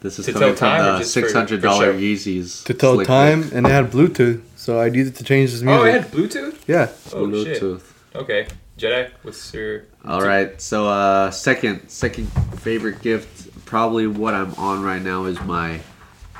This 0.01 0.19
is 0.19 0.27
To 0.27 0.33
coming 0.33 0.49
tell 0.49 0.55
time 0.55 0.79
from 0.81 0.87
or 0.89 0.91
the 0.93 0.99
just 0.99 1.13
six 1.13 1.33
hundred 1.33 1.61
dollar 1.63 1.87
dollar? 1.87 1.99
Yeezys. 1.99 2.63
to 2.65 2.73
tell 2.75 2.93
Slick 2.93 3.07
time, 3.07 3.41
Rick. 3.41 3.53
and 3.55 3.65
it 3.65 3.71
had 3.71 3.89
Bluetooth, 3.89 4.41
so 4.55 4.77
I 4.79 4.85
used 4.87 5.15
it 5.15 5.17
to 5.17 5.23
change 5.23 5.51
this 5.51 5.63
music. 5.63 5.81
Oh, 5.81 5.85
it 5.85 5.93
had 6.03 6.11
Bluetooth. 6.11 6.55
yeah. 6.67 6.89
Oh 7.13 7.31
shit. 7.43 7.59
Bluetooth. 7.61 7.81
Okay, 8.15 8.47
Jedi, 8.77 9.09
what's 9.23 9.53
your? 9.53 9.85
All 10.05 10.21
right. 10.21 10.59
So, 10.61 10.87
uh, 10.87 11.31
second, 11.31 11.89
second 11.89 12.27
favorite 12.59 13.01
gift, 13.01 13.65
probably 13.65 14.05
what 14.05 14.35
I'm 14.35 14.53
on 14.55 14.83
right 14.83 15.01
now 15.01 15.25
is 15.25 15.39
my, 15.41 15.79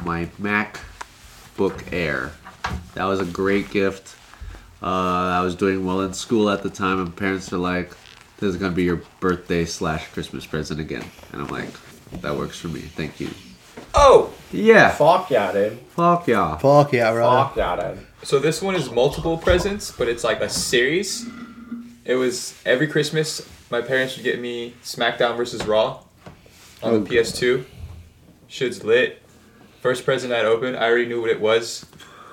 my 0.03 0.25
MacBook 0.39 1.91
Air. 1.91 2.31
That 2.93 3.05
was 3.05 3.19
a 3.19 3.25
great 3.25 3.71
gift. 3.71 4.15
Uh, 4.83 4.85
I 4.85 5.41
was 5.41 5.55
doing 5.55 5.83
well 5.85 6.01
in 6.01 6.13
school 6.13 6.49
at 6.51 6.61
the 6.61 6.69
time, 6.69 6.99
and 6.99 7.15
parents 7.15 7.51
are 7.51 7.57
like, 7.57 7.89
"This 8.37 8.49
is 8.53 8.57
gonna 8.57 8.75
be 8.75 8.83
your 8.83 9.01
birthday 9.19 9.65
slash 9.65 10.05
Christmas 10.13 10.45
present 10.45 10.79
again," 10.79 11.05
and 11.31 11.41
I'm 11.41 11.47
like, 11.47 11.69
"That 12.21 12.37
works 12.37 12.59
for 12.59 12.67
me. 12.67 12.81
Thank 12.81 13.19
you." 13.19 13.29
Oh, 13.95 14.31
Yeah. 14.51 14.89
Fuck 14.91 15.31
yeah, 15.31 15.51
dude. 15.51 15.79
Fuck 15.95 16.27
yeah. 16.27 16.55
Fuck 16.57 16.93
yeah, 16.93 17.11
brother. 17.11 17.47
Fuck 17.47 17.57
yeah, 17.57 17.93
dude. 17.95 18.05
so 18.21 18.37
this 18.37 18.61
one 18.61 18.75
is 18.75 18.91
multiple 18.91 19.39
presents, 19.39 19.91
but 19.91 20.07
it's 20.07 20.23
like 20.23 20.41
a 20.41 20.49
series. 20.49 21.25
It 22.07 22.15
was 22.15 22.59
every 22.65 22.87
Christmas. 22.87 23.47
My 23.69 23.81
parents 23.81 24.15
would 24.15 24.23
get 24.23 24.39
me 24.39 24.73
SmackDown 24.81 25.35
versus 25.35 25.65
Raw 25.67 26.03
on 26.81 26.93
Oh, 26.93 26.99
the 26.99 27.09
PS2. 27.09 27.65
Shit's 28.47 28.83
lit. 28.85 29.21
First 29.81 30.05
present 30.05 30.31
I'd 30.31 30.45
open, 30.45 30.73
I 30.75 30.85
already 30.87 31.05
knew 31.05 31.19
what 31.19 31.29
it 31.29 31.41
was. 31.41 31.85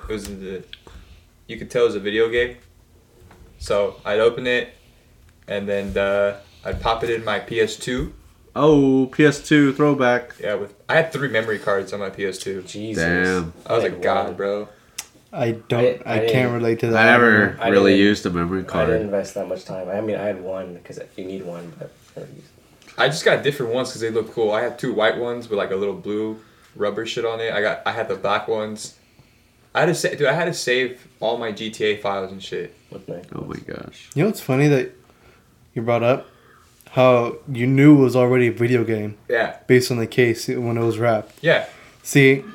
It 0.09 0.13
was 0.13 0.27
the, 0.27 0.63
you 1.47 1.57
could 1.57 1.69
tell 1.69 1.83
it 1.83 1.87
was 1.87 1.95
a 1.95 1.99
video 1.99 2.29
game. 2.29 2.55
So 3.57 3.99
I'd 4.05 4.19
open 4.19 4.47
it, 4.47 4.69
and 5.47 5.67
then 5.67 5.97
uh, 5.97 6.39
I'd 6.63 6.79
pop 6.81 7.03
it 7.03 7.09
in 7.09 7.25
my 7.25 7.39
PS2. 7.41 8.13
Oh, 8.55 9.09
PS2 9.11 9.75
throwback. 9.75 10.35
Yeah, 10.39 10.55
with 10.55 10.73
I 10.87 10.95
had 10.95 11.11
three 11.11 11.27
memory 11.27 11.59
cards 11.59 11.91
on 11.91 11.99
my 11.99 12.09
PS2. 12.09 12.65
Jesus. 12.65 13.03
Damn. 13.03 13.53
I 13.65 13.73
was 13.73 13.83
Like 13.83 13.93
like, 13.93 14.01
God, 14.01 14.37
bro. 14.37 14.69
I 15.35 15.51
don't. 15.51 16.01
I- 16.07 16.13
I, 16.19 16.23
I 16.25 16.29
can't 16.29 16.53
relate 16.53 16.79
to 16.79 16.87
that. 16.87 17.07
I 17.07 17.11
never 17.11 17.57
I 17.61 17.67
really 17.69 17.97
used 17.97 18.25
a 18.25 18.29
memory 18.29 18.63
card. 18.63 18.87
I 18.89 18.91
didn't 18.93 19.05
invest 19.07 19.33
that 19.35 19.47
much 19.47 19.65
time. 19.65 19.89
I 19.89 19.99
mean, 20.01 20.15
I 20.15 20.23
had 20.23 20.41
one 20.41 20.75
because 20.75 20.99
you 21.17 21.25
need 21.25 21.43
one, 21.45 21.73
but 21.77 21.91
I 22.15 22.19
never 22.21 22.31
used 22.31 22.45
it. 22.47 22.93
I 22.97 23.07
just 23.07 23.25
got 23.25 23.43
different 23.43 23.73
ones 23.73 23.89
because 23.89 24.01
they 24.01 24.09
look 24.11 24.31
cool. 24.33 24.51
I 24.53 24.61
had 24.61 24.79
two 24.79 24.93
white 24.93 25.17
ones 25.17 25.49
with 25.49 25.57
like 25.57 25.71
a 25.71 25.75
little 25.75 25.95
blue 25.95 26.39
rubber 26.75 27.05
shit 27.05 27.25
on 27.25 27.39
it. 27.41 27.51
I 27.53 27.61
got 27.61 27.81
I 27.85 27.91
had 27.91 28.07
the 28.07 28.15
black 28.15 28.47
ones. 28.47 28.95
I 29.73 29.81
had 29.81 29.87
to 29.87 29.95
say, 29.95 30.15
dude, 30.15 30.27
I 30.27 30.33
had 30.33 30.45
to 30.45 30.53
save 30.53 31.05
all 31.19 31.37
my 31.37 31.51
GTA 31.51 32.01
files 32.01 32.31
and 32.31 32.41
shit. 32.41 32.73
with 32.89 33.07
me. 33.09 33.21
Oh 33.35 33.41
my 33.43 33.57
gosh. 33.57 34.09
You 34.15 34.23
know 34.23 34.29
what's 34.29 34.39
funny 34.39 34.69
that 34.69 34.91
you 35.73 35.81
brought 35.81 36.03
up? 36.03 36.27
How 36.91 37.35
you 37.51 37.67
knew 37.67 37.97
it 37.97 38.01
was 38.01 38.15
already 38.15 38.47
a 38.47 38.51
video 38.53 38.85
game 38.85 39.17
Yeah, 39.27 39.57
based 39.67 39.91
on 39.91 39.97
the 39.97 40.07
case 40.07 40.47
when 40.47 40.77
it 40.77 40.83
was 40.85 40.97
wrapped. 40.97 41.33
yeah. 41.41 41.65
See, 42.03 42.45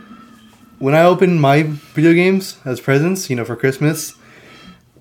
when 0.81 0.95
I 0.95 1.03
opened 1.05 1.41
my 1.41 1.63
video 1.63 2.13
games 2.13 2.59
as 2.65 2.81
presents, 2.81 3.31
you 3.31 3.37
know, 3.37 3.45
for 3.45 3.55
Christmas, 3.55 4.15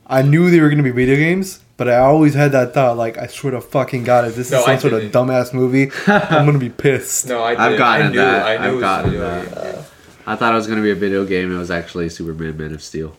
I 0.06 0.22
knew 0.22 0.52
they 0.52 0.60
were 0.60 0.70
gonna 0.70 0.84
be 0.84 0.92
video 0.92 1.15
games, 1.15 1.60
but 1.78 1.88
I 1.89 1.98
always 1.98 2.34
had 2.36 2.52
that 2.52 2.74
thought, 2.74 2.98
like, 2.98 3.18
I 3.18 3.28
swear 3.28 3.52
to 3.52 3.62
fucking 3.62 4.04
god, 4.04 4.26
if 4.28 4.36
this 4.36 4.52
No, 4.52 4.60
is 4.60 4.65
some 4.65 4.74
I 4.76 4.78
sort 4.78 4.94
of 4.94 5.02
didn't. 5.02 5.13
dumbass 5.13 5.54
movie, 5.54 5.92
I'm 6.08 6.46
gonna 6.46 6.58
be 6.60 6.70
pissed. 6.86 7.28
No, 7.28 7.42
I 7.44 7.52
I've 7.72 7.78
gotten 7.78 8.08
I 8.08 8.10
knew, 8.10 8.18
that. 8.18 8.46
I 8.62 8.68
knew 8.68 8.76
I've 8.76 8.82
gotten 8.82 9.20
that. 9.20 9.54
game. 9.76 9.84
I 10.28 10.36
thought 10.36 10.52
it 10.54 10.58
was 10.58 10.68
gonna 10.68 10.82
be 10.84 10.92
a 10.92 10.96
video 10.96 11.26
game. 11.26 11.54
It 11.54 11.58
was 11.58 11.72
actually 11.72 12.10
Superman 12.10 12.56
Man 12.58 12.74
of 12.74 12.84
Steel. 12.84 13.15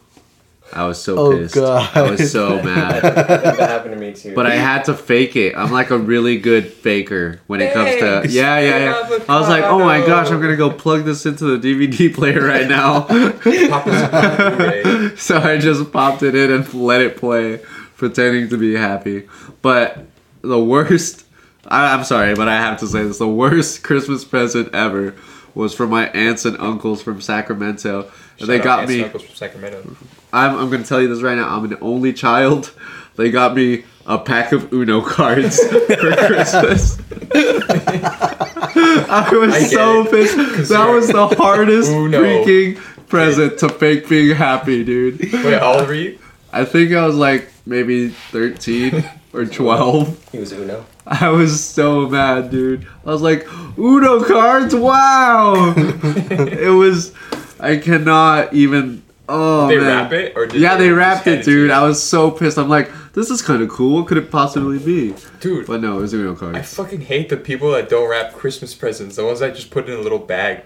I 0.73 0.87
was 0.87 1.03
so 1.03 1.19
Oh, 1.19 1.37
pissed. 1.37 1.55
God. 1.57 1.91
I 1.97 2.11
was 2.11 2.31
so 2.31 2.63
mad. 2.63 3.03
That 3.03 3.59
happened 3.59 3.95
to 3.95 4.01
me 4.01 4.13
too. 4.13 4.35
But 4.37 4.47
I 4.47 4.55
had 4.55 4.85
to 4.85 4.95
fake 4.95 5.35
it. 5.37 5.57
I'm 5.57 5.73
like 5.73 5.91
a 5.91 5.99
really 5.99 6.39
good 6.39 6.73
faker 6.73 7.41
when 7.49 7.61
it 7.61 7.73
comes 7.73 7.91
to 7.97 8.01
Thanks. 8.21 8.33
yeah, 8.35 8.59
yeah, 8.61 8.79
yeah. 8.79 9.19
I 9.29 9.39
was 9.41 9.49
like, 9.49 9.65
oh 9.65 9.79
my 9.81 9.99
gosh, 10.07 10.31
I'm 10.31 10.41
gonna 10.41 10.57
go 10.57 10.71
plug 10.71 11.05
this 11.05 11.27
into 11.27 11.57
the 11.57 11.75
DVD 11.75 12.15
player 12.15 12.41
right 12.47 12.69
now. 12.69 13.01
Pop 13.03 13.43
this 13.43 13.71
on 14.13 14.57
Blu-ray. 14.57 15.17
so 15.17 15.39
I 15.39 15.59
just 15.59 15.91
popped 15.93 16.23
it 16.23 16.35
in 16.35 16.53
and 16.53 16.73
let 16.75 17.01
it 17.01 17.17
play, 17.17 17.61
pretending 17.97 18.49
to 18.51 18.57
be 18.57 18.75
happy. 18.75 19.29
But 19.63 20.07
the 20.43 20.63
worst, 20.63 21.27
I, 21.67 21.93
I'm 21.95 22.05
sorry, 22.05 22.35
but 22.35 22.47
I 22.49 22.57
have 22.57 22.79
to 22.81 22.87
say 22.87 23.03
this: 23.03 23.19
the 23.19 23.27
worst 23.29 23.83
Christmas 23.83 24.25
present 24.25 24.73
ever 24.75 25.15
was 25.55 25.75
from 25.75 25.91
my 25.91 26.09
aunts 26.11 26.45
and 26.45 26.57
uncles 26.59 27.03
from 27.03 27.21
Sacramento. 27.21 28.09
And 28.39 28.49
they 28.49 28.59
Shout 28.59 28.67
out 28.67 28.89
got 28.89 28.91
Aunts 28.91 28.93
and 28.95 30.01
me. 30.01 30.07
Uncles 30.33 30.43
from 30.43 30.51
Sacramento. 30.51 30.59
I'm, 30.59 30.65
I'm 30.65 30.71
gonna 30.71 30.85
tell 30.85 31.01
you 31.01 31.09
this 31.09 31.23
right 31.23 31.37
now. 31.37 31.49
I'm 31.57 31.65
an 31.65 31.79
only 31.81 32.13
child. 32.13 32.73
They 33.17 33.31
got 33.31 33.55
me 33.55 33.85
a 34.07 34.19
pack 34.19 34.53
of 34.53 34.73
Uno 34.73 35.03
cards 35.03 35.59
for 35.69 36.17
Christmas. 36.17 36.99
I 37.33 39.29
was 39.33 39.55
I 39.55 39.63
so 39.65 40.03
it. 40.03 40.11
pissed. 40.11 40.71
That 40.71 40.89
was 40.89 41.09
the 41.09 41.27
hardest 41.29 41.91
Uno. 41.91 42.23
freaking 42.23 42.77
present 43.09 43.59
to 43.59 43.69
fake 43.69 44.09
being 44.09 44.35
happy, 44.35 44.85
dude. 44.85 45.21
Wait, 45.21 45.59
how 45.59 45.79
old 45.79 45.89
were 45.89 45.95
you? 45.95 46.19
I 46.53 46.65
think 46.65 46.93
I 46.93 47.07
was 47.07 47.17
like 47.17 47.51
maybe 47.67 48.09
13 48.09 49.05
or 49.33 49.45
12. 49.45 50.29
He 50.33 50.39
was 50.39 50.53
Uno. 50.53 50.85
I 51.07 51.29
was 51.29 51.63
so 51.63 52.09
mad, 52.09 52.51
dude. 52.51 52.87
I 53.05 53.11
was 53.11 53.23
like, 53.23 53.47
Uno 53.79 54.25
cards, 54.25 54.75
wow! 54.75 55.75
it 55.77 56.73
was, 56.75 57.13
I 57.59 57.77
cannot 57.77 58.53
even. 58.55 59.03
Oh 59.33 59.69
They 59.69 59.77
man. 59.79 59.87
wrap 59.87 60.13
it 60.13 60.37
or 60.37 60.47
did 60.47 60.61
yeah, 60.61 60.77
they 60.77 60.89
just 60.89 60.97
wrapped 60.99 61.27
it, 61.27 61.45
dude. 61.45 61.69
you? 61.69 61.73
I 61.73 61.83
was 61.87 62.03
so 62.03 62.31
pissed. 62.31 62.59
I'm 62.59 62.69
like, 62.69 62.91
this 63.13 63.31
is 63.31 63.41
kind 63.43 63.63
of 63.63 63.69
cool. 63.69 63.97
What 63.97 64.07
could 64.09 64.17
it 64.19 64.31
possibly 64.31 64.79
be? 64.79 65.15
Dude, 65.41 65.67
But 65.67 65.81
no, 65.81 65.99
it 65.99 66.01
was 66.01 66.13
Uno 66.15 66.35
I 66.35 66.39
cards. 66.39 66.59
I 66.59 66.63
fucking 66.63 67.03
hate 67.03 67.29
the 67.29 67.37
people 67.37 67.71
that 67.73 67.89
don't 67.89 68.09
wrap 68.11 68.33
Christmas 68.35 68.75
presents. 68.75 69.17
The 69.17 69.25
ones 69.25 69.41
that 69.41 69.55
just 69.55 69.71
put 69.71 69.89
in 69.89 69.95
a 69.99 70.01
little 70.03 70.19
bag. 70.19 70.63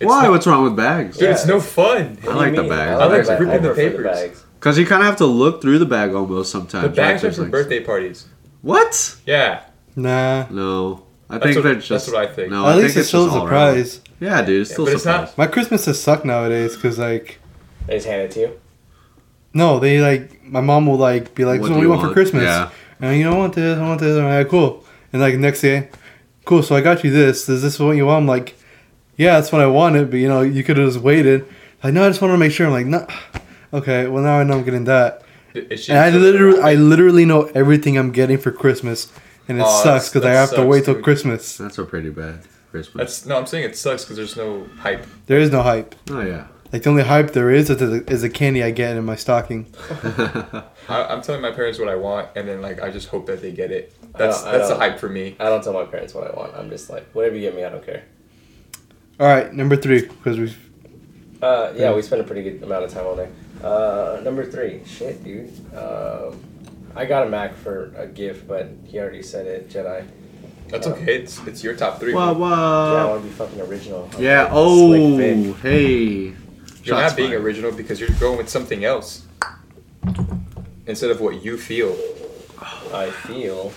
It's 0.00 0.06
Why? 0.06 0.22
not- 0.24 0.30
What's 0.32 0.46
wrong 0.46 0.64
with 0.64 0.76
bags? 0.76 1.16
Dude, 1.16 1.30
it's 1.30 1.46
no 1.46 1.58
fun. 1.60 2.18
I 2.28 2.34
like 2.34 2.54
the 2.54 2.64
bags. 2.64 3.00
I 3.00 3.06
like 3.06 3.26
that. 3.26 3.40
ripping 3.40 3.62
the 3.62 3.72
prefer 3.72 3.90
papers. 3.90 4.04
bags. 4.04 4.44
Because 4.60 4.78
you 4.78 4.86
kind 4.86 5.02
of 5.02 5.06
have 5.06 5.16
to 5.16 5.26
look 5.26 5.60
through 5.62 5.78
the 5.78 5.86
bag 5.86 6.14
almost 6.14 6.50
sometimes. 6.52 6.82
The 6.82 6.88
right? 6.88 6.96
bags 7.12 7.24
are 7.24 7.32
for 7.32 7.42
like- 7.42 7.50
birthday 7.50 7.80
parties. 7.80 8.26
What? 8.62 9.16
Yeah, 9.26 9.60
Nah. 9.94 10.46
No. 10.50 11.02
I 11.30 11.34
That's 11.38 11.44
think 11.44 11.56
what- 11.56 11.62
they're 11.64 11.74
that's 11.74 11.86
just. 11.88 12.12
what 12.12 12.22
I 12.22 12.26
think. 12.32 12.50
No, 12.50 12.64
I 12.66 12.68
At 12.68 12.72
think 12.74 12.82
least 12.84 12.96
it's 12.98 13.08
still 13.08 13.22
a 13.22 13.26
just 13.26 13.36
all 13.36 13.46
around. 13.48 13.74
surprise. 13.84 14.00
Yeah, 14.20 14.42
dude, 14.42 14.60
it's 14.60 14.70
Yeah, 14.70 14.74
still 14.74 14.84
but 14.84 14.90
a 14.90 14.94
it's 14.94 15.02
surprise. 15.02 15.28
not- 15.28 15.38
My 15.38 15.46
Christmases 15.46 16.00
suck 16.02 16.24
nowadays 16.24 16.74
because 16.76 16.98
like 16.98 17.38
They 17.86 17.94
just 17.94 18.06
hand 18.06 18.22
it 18.22 18.30
to 18.32 18.40
you. 18.40 18.60
no, 19.54 19.78
they 19.78 20.00
like 20.00 20.42
my 20.44 20.60
mom 20.60 20.86
will 20.86 20.96
like 20.98 21.34
be 21.34 21.44
like, 21.44 21.60
What 21.60 21.68
"So 21.68 21.74
do 21.74 21.74
what 21.74 21.80
do 21.80 21.82
you 21.82 21.82
you 21.84 21.88
want 21.90 22.00
for 22.00 22.06
want?" 22.08 22.14
Christmas?" 22.14 22.42
Yeah. 22.44 22.70
And 23.00 23.18
you 23.18 23.24
know, 23.24 23.34
I 23.34 23.38
want 23.38 23.54
this, 23.54 23.78
I 23.78 23.82
want 23.82 24.00
this. 24.00 24.16
I'm 24.16 24.24
like, 24.24 24.48
cool. 24.48 24.84
And 25.12 25.20
like 25.22 25.34
next 25.36 25.60
day, 25.60 25.88
cool. 26.44 26.62
So 26.62 26.74
I 26.74 26.80
got 26.80 27.04
you 27.04 27.10
this. 27.10 27.48
Is 27.48 27.62
this 27.62 27.78
what 27.78 27.92
you 27.96 28.06
want? 28.06 28.22
I'm 28.22 28.26
like, 28.26 28.54
yeah, 29.16 29.38
that's 29.38 29.52
what 29.52 29.60
I 29.60 29.66
wanted. 29.66 30.10
But 30.10 30.16
you 30.18 30.28
know, 30.28 30.42
you 30.42 30.62
could 30.64 30.76
have 30.78 30.88
just 30.92 31.02
waited. 31.04 31.46
Like, 31.84 31.92
no, 31.94 32.04
I 32.04 32.08
just 32.08 32.20
want 32.22 32.32
to 32.32 32.38
make 32.38 32.52
sure. 32.52 32.66
I'm 32.66 32.72
like, 32.72 32.86
no. 32.86 33.06
Okay, 33.72 34.06
well 34.08 34.22
now 34.22 34.38
I 34.38 34.44
know 34.44 34.58
I'm 34.58 34.64
getting 34.64 34.84
that." 34.84 35.22
she 35.76 35.90
And 35.92 35.98
I 35.98 36.10
literally, 36.10 36.60
I 36.60 36.74
literally 36.74 37.24
know 37.24 37.44
everything 37.54 37.96
I'm 37.98 38.10
getting 38.12 38.38
for 38.38 38.50
Christmas, 38.52 39.10
and 39.48 39.58
it 39.58 39.64
Oh, 39.66 39.68
sucks 39.68 39.84
that's- 39.84 40.08
because 40.10 40.24
I 40.26 40.30
that 40.32 40.36
have 40.40 40.50
to 40.50 40.56
sucks, 40.56 40.68
wait 40.68 40.84
till 40.84 40.94
dude. 40.94 41.04
Christmas. 41.04 41.56
That's 41.56 41.78
a 41.78 41.84
pretty 41.84 42.10
bad 42.10 42.40
Christmas. 42.70 42.94
That's 43.20 43.26
no. 43.26 43.36
I'm 43.38 43.46
saying 43.46 43.64
it 43.64 43.76
sucks 43.76 44.04
because 44.04 44.16
there's 44.16 44.36
no 44.36 44.66
hype. 44.80 45.06
There 45.26 45.38
is 45.38 45.50
no 45.50 45.62
hype. 45.62 45.94
oh, 46.10 46.20
yeah. 46.20 46.46
Like 46.72 46.82
the 46.82 46.90
only 46.90 47.04
hype 47.04 47.30
there 47.32 47.50
is 47.50 47.70
is 47.70 47.78
the, 47.78 48.04
is 48.10 48.22
the 48.22 48.28
candy 48.30 48.62
I 48.62 48.70
get 48.72 48.96
in 48.96 49.04
my 49.04 49.14
stocking. 49.16 49.66
I, 49.90 50.64
I'm 50.88 51.22
telling 51.22 51.40
my 51.40 51.52
parents 51.52 51.78
what 51.78 51.88
I 51.88 51.94
want, 51.94 52.28
and 52.36 52.48
then 52.48 52.60
like 52.60 52.82
I 52.82 52.90
just 52.90 53.08
hope 53.08 53.26
that 53.26 53.40
they 53.40 53.52
get 53.52 53.70
it. 53.70 53.94
That's 54.16 54.42
don't- 54.42 54.54
I 54.54 54.58
that's 54.58 54.68
the 54.70 54.76
hype 54.76 54.98
for 54.98 55.08
me. 55.08 55.36
I 55.38 55.44
don't 55.44 55.62
tell 55.62 55.72
my 55.72 55.84
parents 55.84 56.12
what 56.14 56.30
I 56.30 56.34
want. 56.36 56.54
I'm 56.56 56.68
just 56.70 56.90
like, 56.90 57.06
whatever 57.12 57.34
you 57.36 57.42
get 57.42 57.54
me, 57.54 57.64
I 57.64 57.70
don't 57.70 57.84
care. 57.84 58.04
All 59.20 59.26
right, 59.26 59.52
number 59.52 59.76
three 59.76 60.02
because 60.02 60.38
we 60.38 60.54
Uh, 61.40 61.72
yeah, 61.76 61.94
we 61.94 62.02
spent 62.02 62.20
a 62.20 62.24
pretty 62.24 62.42
good 62.42 62.62
amount 62.62 62.84
of 62.84 62.92
time 62.92 63.06
on 63.06 63.16
there. 63.16 63.30
Uh, 63.62 64.20
number 64.22 64.44
three, 64.44 64.82
shit, 64.86 65.22
dude. 65.24 65.50
Um, 65.74 66.42
I 66.94 67.04
got 67.04 67.26
a 67.26 67.30
Mac 67.30 67.54
for 67.54 67.92
a 67.96 68.06
gift, 68.06 68.46
but 68.48 68.68
he 68.84 68.98
already 68.98 69.22
said 69.22 69.46
it. 69.46 69.68
Jedi. 69.70 70.06
That's 70.68 70.86
okay. 70.88 71.16
It's 71.16 71.38
it's 71.46 71.62
your 71.62 71.76
top 71.76 72.00
three. 72.00 72.12
Wow, 72.12 72.34
bro. 72.34 72.48
yeah, 72.48 72.54
I 72.54 73.04
want 73.06 73.22
to 73.22 73.28
be 73.28 73.34
fucking 73.34 73.60
original. 73.60 74.10
I'm 74.14 74.20
Yeah, 74.22 74.48
oh, 74.50 74.88
Slick 74.88 75.36
Vic. 75.36 75.56
hey. 75.62 76.34
You're 76.86 76.96
Shots 76.98 77.12
not 77.12 77.16
being 77.16 77.30
fired. 77.30 77.42
original 77.44 77.72
because 77.72 77.98
you're 78.00 78.08
going 78.20 78.38
with 78.38 78.48
something 78.48 78.84
else 78.84 79.24
instead 80.86 81.10
of 81.10 81.20
what 81.20 81.42
you 81.44 81.56
feel. 81.58 81.96
I 82.94 83.10
feel. 83.10 83.72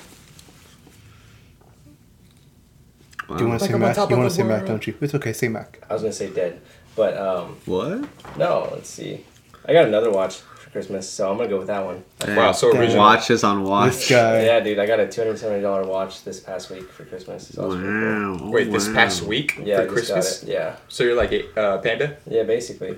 Wow. 3.27 3.37
do 3.37 3.43
you 3.43 3.49
want 3.49 3.59
to 3.59 3.63
Like 3.65 3.69
say 3.69 3.75
I'm 3.75 3.75
on 3.75 3.79
Mac? 3.81 3.95
top 3.95 4.09
You 4.09 4.15
of 4.15 4.19
want 4.19 4.29
the 4.31 4.35
to 4.37 4.41
say 4.41 4.43
Mac, 4.47 4.57
world. 4.57 4.67
don't 4.67 4.87
you? 4.87 4.95
It's 5.01 5.15
okay, 5.15 5.33
say 5.33 5.47
Mac. 5.47 5.83
I 5.89 5.93
was 5.93 6.01
gonna 6.01 6.13
say 6.13 6.29
dead, 6.29 6.61
but 6.95 7.17
um, 7.17 7.57
What? 7.65 8.07
no. 8.37 8.69
Let's 8.71 8.89
see. 8.89 9.25
I 9.65 9.73
got 9.73 9.85
another 9.85 10.11
watch 10.11 10.41
for 10.69 10.73
Christmas, 10.73 11.09
so 11.09 11.31
I'm 11.31 11.37
gonna 11.37 11.49
go 11.49 11.57
with 11.57 11.67
that 11.67 11.83
one. 11.85 12.03
Wow, 12.27 12.51
so 12.51 12.71
Damn. 12.71 12.81
original. 12.81 12.99
Watches 13.03 13.43
on 13.43 13.63
watch. 13.63 13.93
This 13.93 14.09
guy. 14.09 14.43
Yeah, 14.45 14.59
dude, 14.59 14.79
I 14.79 14.85
got 14.85 14.99
a 14.99 15.07
two 15.07 15.21
hundred 15.21 15.39
seventy 15.39 15.61
dollar 15.61 15.83
watch 15.85 16.23
this 16.23 16.39
past 16.39 16.69
week 16.69 16.89
for 16.89 17.05
Christmas. 17.05 17.47
So 17.49 17.61
that 17.61 17.67
was 17.67 17.75
pretty 17.77 17.91
cool. 17.99 18.31
Wow. 18.33 18.37
oh, 18.41 18.49
Wait, 18.51 18.71
this 18.71 18.87
past 18.89 19.21
week 19.23 19.59
Yeah, 19.63 19.81
I 19.81 19.87
for 19.87 19.95
just 19.95 20.07
got 20.09 20.13
Christmas? 20.15 20.43
it. 20.43 20.49
Yeah, 20.49 20.75
So 20.87 21.03
you're 21.03 21.15
like 21.15 21.31
a 21.31 21.59
uh, 21.59 21.77
panda? 21.79 22.17
yeah, 22.27 22.43
basically. 22.43 22.97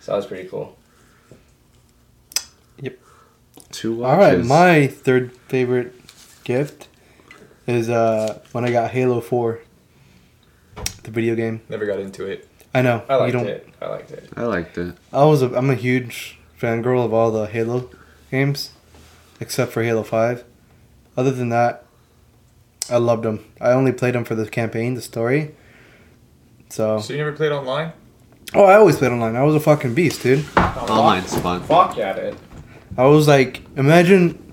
So 0.00 0.12
that 0.12 0.16
was 0.16 0.26
pretty 0.26 0.48
cool. 0.48 0.76
Yep. 2.80 2.98
Two 3.72 3.96
watches. 3.96 4.10
All 4.12 4.36
right, 4.38 4.44
my 4.44 4.86
third 4.86 5.32
favorite 5.48 5.94
gift 6.44 6.88
is 7.66 7.88
uh 7.90 8.40
when 8.52 8.64
I 8.64 8.70
got 8.70 8.90
Halo 8.92 9.20
Four, 9.20 9.60
the 11.02 11.10
video 11.10 11.34
game. 11.34 11.60
Never 11.68 11.86
got 11.86 11.98
into 12.00 12.24
it. 12.26 12.48
I 12.74 12.82
know 12.82 13.02
I 13.08 13.16
liked 13.16 13.34
you 13.34 13.40
don't. 13.40 13.48
it. 13.48 13.68
I 13.80 13.86
liked 13.88 14.10
it. 14.10 14.28
I 14.36 14.42
liked 14.44 14.78
it. 14.78 14.94
I 15.12 15.24
was 15.24 15.42
a, 15.42 15.54
I'm 15.56 15.70
a 15.70 15.74
huge 15.74 16.37
fangirl 16.60 17.04
of 17.04 17.12
all 17.14 17.30
the 17.30 17.46
Halo 17.46 17.88
games, 18.30 18.70
except 19.40 19.72
for 19.72 19.82
Halo 19.82 20.02
Five. 20.02 20.44
Other 21.16 21.30
than 21.30 21.48
that, 21.50 21.84
I 22.90 22.96
loved 22.96 23.24
them. 23.24 23.44
I 23.60 23.70
only 23.72 23.92
played 23.92 24.14
them 24.14 24.24
for 24.24 24.34
the 24.34 24.48
campaign, 24.48 24.94
the 24.94 25.02
story. 25.02 25.54
So, 26.70 27.00
So 27.00 27.12
you 27.12 27.18
never 27.18 27.32
played 27.32 27.52
online? 27.52 27.92
oh, 28.54 28.64
I 28.64 28.74
always 28.76 28.96
played 28.96 29.12
online. 29.12 29.36
I 29.36 29.42
was 29.42 29.54
a 29.54 29.60
fucking 29.60 29.94
beast, 29.94 30.22
dude. 30.22 30.44
Online's 30.56 31.36
fun. 31.40 31.62
Fuck 31.62 31.98
at 31.98 32.18
it. 32.18 32.34
I 32.96 33.04
was 33.06 33.28
like, 33.28 33.62
imagine, 33.76 34.52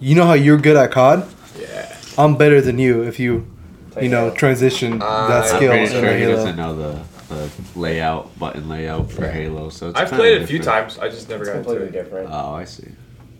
you 0.00 0.14
know 0.14 0.24
how 0.26 0.32
you're 0.34 0.56
good 0.58 0.76
at 0.76 0.90
COD. 0.90 1.26
Yeah. 1.58 1.96
I'm 2.18 2.36
better 2.36 2.60
than 2.60 2.78
you 2.78 3.02
if 3.02 3.18
you, 3.20 3.46
Play 3.92 4.04
you 4.04 4.08
know, 4.08 4.24
Halo. 4.26 4.34
transition 4.34 5.00
Uh, 5.02 5.28
that 5.28 5.42
I'm 5.44 5.56
skill 5.56 5.70
pretty 5.70 5.84
in 5.84 5.90
sure 6.02 6.12
he 6.14 6.20
Halo. 6.22 6.36
doesn't 6.36 6.56
know 6.56 6.76
the, 6.76 7.00
the 7.30 7.50
layout, 7.74 8.38
button 8.38 8.68
layout 8.68 9.10
for 9.10 9.26
Halo. 9.28 9.70
So 9.70 9.88
it's 9.88 9.98
I've 9.98 10.08
played 10.10 10.36
it 10.38 10.42
a 10.42 10.46
few 10.46 10.58
different. 10.58 10.90
times. 10.90 10.98
I 10.98 11.08
just 11.08 11.28
never 11.28 11.42
It's 11.44 11.50
got 11.50 11.56
into 11.58 11.68
completely 11.70 11.98
it. 11.98 12.02
different. 12.02 12.28
Oh, 12.30 12.52
I 12.54 12.64
see. 12.64 12.88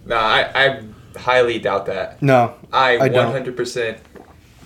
Nah, 0.06 0.16
I, 0.16 0.50
I 0.54 0.82
highly 1.18 1.58
doubt 1.58 1.86
that. 1.86 2.22
No, 2.22 2.54
I, 2.72 2.98
I 2.98 3.08
don't. 3.08 3.34
100%. 3.44 3.98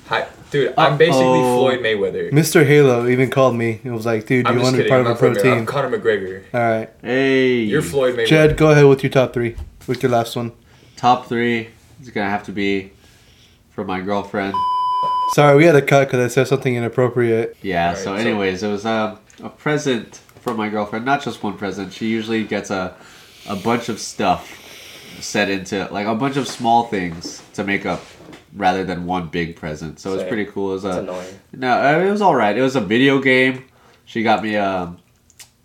Hi, 0.06 0.26
dude, 0.50 0.74
I'm 0.76 0.98
basically 0.98 1.22
Uh-oh. 1.24 1.58
Floyd 1.58 1.80
Mayweather. 1.80 2.30
Mr. 2.30 2.64
Halo 2.66 3.08
even 3.08 3.30
called 3.30 3.56
me. 3.56 3.80
It 3.82 3.90
was 3.90 4.04
like, 4.04 4.26
dude, 4.26 4.46
I'm 4.46 4.52
you 4.54 4.60
just 4.60 4.64
want 4.64 4.76
to 4.76 4.82
be 4.82 4.88
kidding. 4.88 4.90
part 4.90 5.00
I'm 5.00 5.06
of 5.06 5.06
a 5.06 5.10
not 5.12 5.18
pro 5.18 5.32
Floyd 5.32 5.44
Mayweather. 5.46 5.52
I'm 5.52 5.58
team. 5.58 5.66
Conor 5.66 5.98
McGregor. 5.98 6.44
All 6.52 6.60
right, 6.60 6.90
Hey. 7.00 7.54
You're 7.60 7.80
Floyd 7.82 8.14
Mayweather. 8.16 8.26
Jed, 8.26 8.56
go 8.58 8.70
ahead 8.70 8.84
with 8.84 9.02
your 9.02 9.10
top 9.10 9.32
three. 9.32 9.56
With 9.86 10.02
your 10.02 10.12
last 10.12 10.36
one. 10.36 10.52
Top 10.96 11.26
three 11.26 11.68
is 12.02 12.10
gonna 12.10 12.28
have 12.28 12.42
to 12.44 12.52
be 12.52 12.92
for 13.70 13.82
my 13.84 14.00
girlfriend. 14.02 14.54
Sorry, 15.34 15.56
we 15.56 15.64
had 15.64 15.74
a 15.74 15.82
cut 15.82 16.06
because 16.06 16.24
I 16.24 16.32
said 16.32 16.46
something 16.46 16.76
inappropriate. 16.76 17.56
Yeah. 17.60 17.88
Alright, 17.88 17.98
so, 17.98 18.04
so- 18.04 18.14
anyways, 18.14 18.62
it 18.62 18.68
was 18.68 18.86
um, 18.86 19.18
a 19.42 19.48
present 19.48 20.20
from 20.38 20.56
my 20.56 20.68
girlfriend. 20.68 21.04
Not 21.04 21.22
just 21.22 21.42
one 21.42 21.58
present. 21.58 21.92
She 21.92 22.06
usually 22.06 22.44
gets 22.44 22.70
a 22.70 22.94
a 23.48 23.56
bunch 23.56 23.88
of 23.88 23.98
stuff 23.98 24.48
set 25.20 25.50
into 25.50 25.88
like 25.90 26.06
a 26.06 26.14
bunch 26.14 26.36
of 26.36 26.46
small 26.46 26.84
things 26.84 27.42
to 27.54 27.64
make 27.64 27.84
up 27.84 28.00
rather 28.54 28.84
than 28.84 29.06
one 29.06 29.26
big 29.26 29.56
present. 29.56 29.98
So 29.98 30.12
it 30.12 30.18
was 30.18 30.22
pretty 30.22 30.44
cool. 30.44 30.70
It 30.70 30.74
was 30.74 30.84
It's 30.84 30.94
a 30.94 31.00
annoying. 31.00 31.34
no, 31.52 31.82
uh, 31.82 31.98
it 32.06 32.10
was 32.12 32.22
all 32.22 32.36
right. 32.36 32.56
It 32.56 32.62
was 32.62 32.76
a 32.76 32.80
video 32.80 33.20
game. 33.20 33.64
She 34.04 34.22
got 34.22 34.40
me 34.40 34.54
a, 34.54 34.94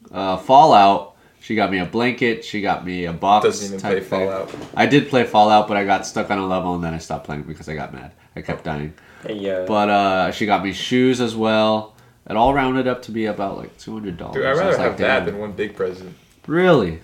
a 0.09 0.37
Fallout. 0.39 1.15
She 1.41 1.53
got 1.53 1.69
me 1.69 1.77
a 1.77 1.85
blanket. 1.85 2.43
She 2.43 2.61
got 2.61 2.83
me 2.83 3.05
a 3.05 3.13
box. 3.13 3.45
Doesn't 3.45 3.67
even 3.67 3.79
type 3.79 3.91
play 3.91 3.99
thing. 3.99 4.29
Fallout. 4.29 4.55
I 4.73 4.87
did 4.87 5.09
play 5.09 5.25
Fallout, 5.25 5.67
but 5.67 5.77
I 5.77 5.85
got 5.85 6.07
stuck 6.07 6.31
on 6.31 6.39
a 6.39 6.47
level 6.47 6.73
and 6.73 6.83
then 6.83 6.95
I 6.95 6.97
stopped 6.97 7.25
playing 7.25 7.43
because 7.43 7.69
I 7.69 7.75
got 7.75 7.93
mad. 7.93 8.13
I 8.35 8.41
kept 8.41 8.63
dying. 8.63 8.93
Yeah. 9.27 9.65
But 9.67 9.89
uh, 9.89 10.31
she 10.31 10.45
got 10.45 10.63
me 10.63 10.71
shoes 10.73 11.19
as 11.21 11.35
well. 11.35 11.95
It 12.29 12.37
all 12.37 12.53
rounded 12.53 12.87
up 12.87 13.01
to 13.03 13.11
be 13.11 13.25
about 13.25 13.57
like 13.57 13.77
two 13.77 13.93
hundred 13.93 14.17
dollars. 14.17 14.35
Dude, 14.35 14.45
I'd 14.45 14.57
rather 14.57 14.77
have 14.77 14.97
that 14.99 15.25
than 15.25 15.39
one 15.39 15.51
big 15.53 15.75
present. 15.75 16.15
Really? 16.47 16.99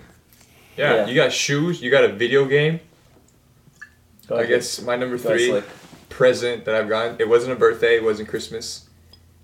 Yeah, 0.76 0.94
Yeah. 0.94 1.06
you 1.06 1.14
got 1.14 1.32
shoes, 1.32 1.80
you 1.82 1.90
got 1.90 2.04
a 2.04 2.12
video 2.12 2.44
game. 2.46 2.80
Go 4.28 4.36
I 4.38 4.46
guess 4.46 4.80
my 4.82 4.96
number 4.96 5.18
three 5.18 5.48
Slick. 5.48 5.64
present 6.08 6.64
that 6.64 6.74
I've 6.74 6.88
gotten. 6.88 7.16
It 7.18 7.28
wasn't 7.28 7.52
a 7.52 7.56
birthday. 7.56 7.96
It 7.96 8.04
wasn't 8.04 8.28
Christmas. 8.28 8.88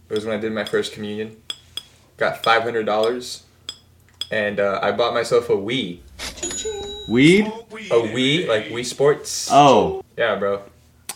It 0.08 0.14
was 0.14 0.24
when 0.24 0.36
I 0.36 0.40
did 0.40 0.52
my 0.52 0.64
first 0.64 0.92
communion. 0.92 1.36
Got 2.16 2.42
five 2.44 2.62
hundred 2.62 2.84
dollars, 2.86 3.44
and 4.30 4.60
uh, 4.60 4.78
I 4.82 4.92
bought 4.92 5.14
myself 5.14 5.48
a 5.50 5.54
Wii. 5.54 5.98
Weed? 7.08 7.46
A 7.46 7.94
Wii, 8.00 8.46
like 8.48 8.66
Wii 8.66 8.84
Sports. 8.84 9.48
Oh, 9.50 10.04
Yeah, 10.16 10.36
bro. 10.36 10.62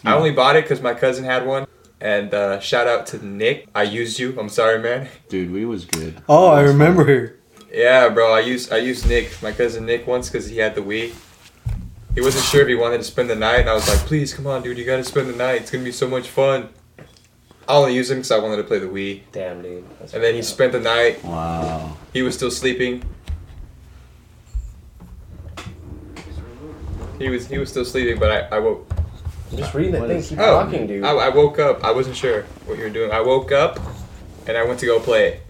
I 0.06 0.14
only 0.14 0.30
bought 0.32 0.56
it 0.56 0.64
because 0.64 0.80
my 0.80 0.94
cousin 0.94 1.24
had 1.24 1.46
one. 1.46 1.66
And 2.00 2.32
uh, 2.34 2.60
shout 2.60 2.86
out 2.86 3.06
to 3.08 3.24
Nick. 3.26 3.68
I 3.74 3.82
used 3.82 4.18
you. 4.18 4.38
I'm 4.38 4.48
sorry, 4.50 4.78
man. 4.78 5.08
dude, 5.28 5.50
we 5.50 5.64
was 5.64 5.84
good. 5.84 6.22
Oh, 6.28 6.48
I 6.48 6.62
That 6.62 6.68
fun. 6.68 6.78
remember 6.78 7.04
her. 7.04 7.36
Yeah, 7.72 8.08
bro. 8.10 8.32
I 8.32 8.40
used 8.40 8.72
I 8.72 8.76
used 8.78 9.08
Nick, 9.08 9.42
my 9.42 9.52
cousin 9.52 9.84
Nick, 9.86 10.06
once 10.06 10.28
because 10.30 10.46
he 10.48 10.58
had 10.58 10.74
the 10.74 10.82
Wii. 10.82 11.12
He 12.14 12.20
wasn't 12.22 12.44
sure 12.44 12.62
if 12.62 12.68
he 12.68 12.74
wanted 12.74 12.98
to 12.98 13.04
spend 13.04 13.28
the 13.28 13.34
night, 13.34 13.60
and 13.60 13.68
I 13.68 13.74
was 13.74 13.86
like, 13.88 13.98
"Please, 14.06 14.32
come 14.32 14.46
on, 14.46 14.62
dude. 14.62 14.78
You 14.78 14.84
gotta 14.86 15.04
spend 15.04 15.28
the 15.28 15.36
night. 15.36 15.62
It's 15.62 15.70
gonna 15.70 15.84
be 15.84 15.92
so 15.92 16.06
much 16.08 16.28
fun." 16.28 16.68
I 17.68 17.74
only 17.74 17.94
used 17.94 18.10
him 18.10 18.18
because 18.18 18.30
I 18.30 18.38
wanted 18.38 18.56
to 18.58 18.62
play 18.64 18.78
the 18.78 18.86
Wii. 18.86 19.22
Damn, 19.32 19.60
dude. 19.60 19.84
That's 19.98 20.14
And 20.14 20.22
then 20.22 20.34
he 20.34 20.40
up. 20.40 20.46
spent 20.46 20.72
the 20.72 20.80
night. 20.80 21.22
Wow. 21.24 21.96
He 22.12 22.22
was 22.22 22.34
still 22.34 22.50
sleeping. 22.50 23.02
He 27.18 27.28
was 27.30 27.46
he 27.48 27.58
was 27.58 27.68
still 27.70 27.84
sleeping, 27.84 28.18
but 28.18 28.30
I, 28.30 28.56
I 28.56 28.58
woke 28.60 28.88
I'm 29.52 29.58
just 29.58 29.74
reading 29.74 29.92
the 29.92 30.06
thing. 30.06 30.22
Keep 30.22 30.38
Oh, 30.38 30.62
talking, 30.64 30.86
dude. 30.86 31.04
I, 31.04 31.10
I 31.12 31.28
woke 31.28 31.58
up. 31.58 31.84
I 31.84 31.92
wasn't 31.92 32.16
sure 32.16 32.42
what 32.66 32.78
you 32.78 32.84
were 32.84 32.90
doing. 32.90 33.10
I 33.12 33.20
woke 33.20 33.52
up 33.52 33.78
and 34.46 34.56
I 34.56 34.64
went 34.64 34.80
to 34.80 34.86
go 34.86 34.98
play 35.00 35.28
it. 35.28 35.42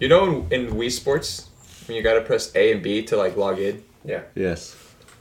You 0.00 0.08
know, 0.08 0.46
in, 0.50 0.66
in 0.68 0.72
Wii 0.74 0.90
Sports, 0.90 1.48
when 1.86 1.96
you 1.96 2.02
gotta 2.02 2.20
press 2.20 2.54
A 2.54 2.72
and 2.72 2.82
B 2.82 3.02
to 3.04 3.16
like 3.16 3.36
log 3.36 3.58
in, 3.58 3.82
yeah. 4.04 4.22
Yes. 4.34 4.76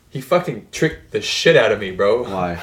he 0.10 0.22
fucking 0.22 0.68
tricked 0.72 1.12
the 1.12 1.22
shit 1.22 1.56
out 1.56 1.72
of 1.72 1.80
me, 1.80 1.92
bro. 1.92 2.24
Why? 2.24 2.62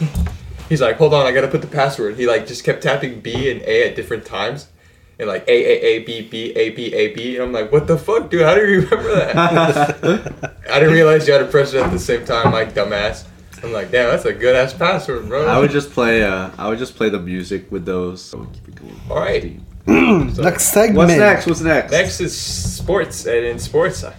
He's 0.68 0.80
like, 0.80 0.96
hold 0.96 1.12
on, 1.14 1.26
I 1.26 1.32
gotta 1.32 1.48
put 1.48 1.60
the 1.60 1.66
password. 1.68 2.16
He 2.16 2.26
like 2.26 2.46
just 2.46 2.64
kept 2.64 2.82
tapping 2.82 3.20
B 3.20 3.50
and 3.50 3.60
A 3.62 3.88
at 3.90 3.96
different 3.96 4.24
times. 4.24 4.68
And 5.18 5.28
like 5.28 5.46
A 5.46 5.52
A 5.52 5.80
A 5.86 5.98
B 6.00 6.22
B 6.22 6.52
A 6.56 6.70
B 6.70 6.92
A 6.92 7.14
B 7.14 7.36
and 7.36 7.44
I'm 7.44 7.52
like, 7.52 7.70
what 7.70 7.86
the 7.86 7.96
fuck, 7.98 8.30
dude? 8.30 8.42
How 8.42 8.54
do 8.54 8.60
you 8.68 8.80
remember 8.80 9.14
that? 9.14 10.54
I 10.70 10.78
didn't 10.80 10.94
realize 10.94 11.26
you 11.28 11.34
had 11.34 11.40
to 11.40 11.46
press 11.46 11.72
it 11.74 11.82
at 11.82 11.92
the 11.92 11.98
same 12.00 12.24
time, 12.24 12.52
like 12.52 12.74
dumbass. 12.74 13.24
I'm 13.64 13.72
like, 13.72 13.90
damn, 13.90 14.10
that's 14.10 14.24
a 14.24 14.32
good 14.32 14.54
ass 14.54 14.72
password, 14.74 15.28
bro. 15.28 15.46
I 15.46 15.58
would 15.58 15.70
just 15.70 15.90
play. 15.90 16.22
Uh, 16.22 16.50
I 16.58 16.68
would 16.68 16.78
just 16.78 16.96
play 16.96 17.08
the 17.08 17.18
music 17.20 17.70
with 17.72 17.84
those. 17.84 18.22
So 18.22 18.44
keep 18.52 18.68
it 18.68 18.74
going. 18.76 19.00
All 19.10 19.16
right. 19.18 19.58
Hmm, 19.86 20.28
Next 20.42 20.64
segment. 20.72 20.96
What's 20.96 21.14
next? 21.16 21.46
What's 21.46 21.60
next? 21.60 21.92
Next 21.92 22.20
is 22.20 22.38
sports, 22.38 23.26
and 23.26 23.44
in 23.44 23.58
sports, 23.58 24.02
uh, 24.04 24.14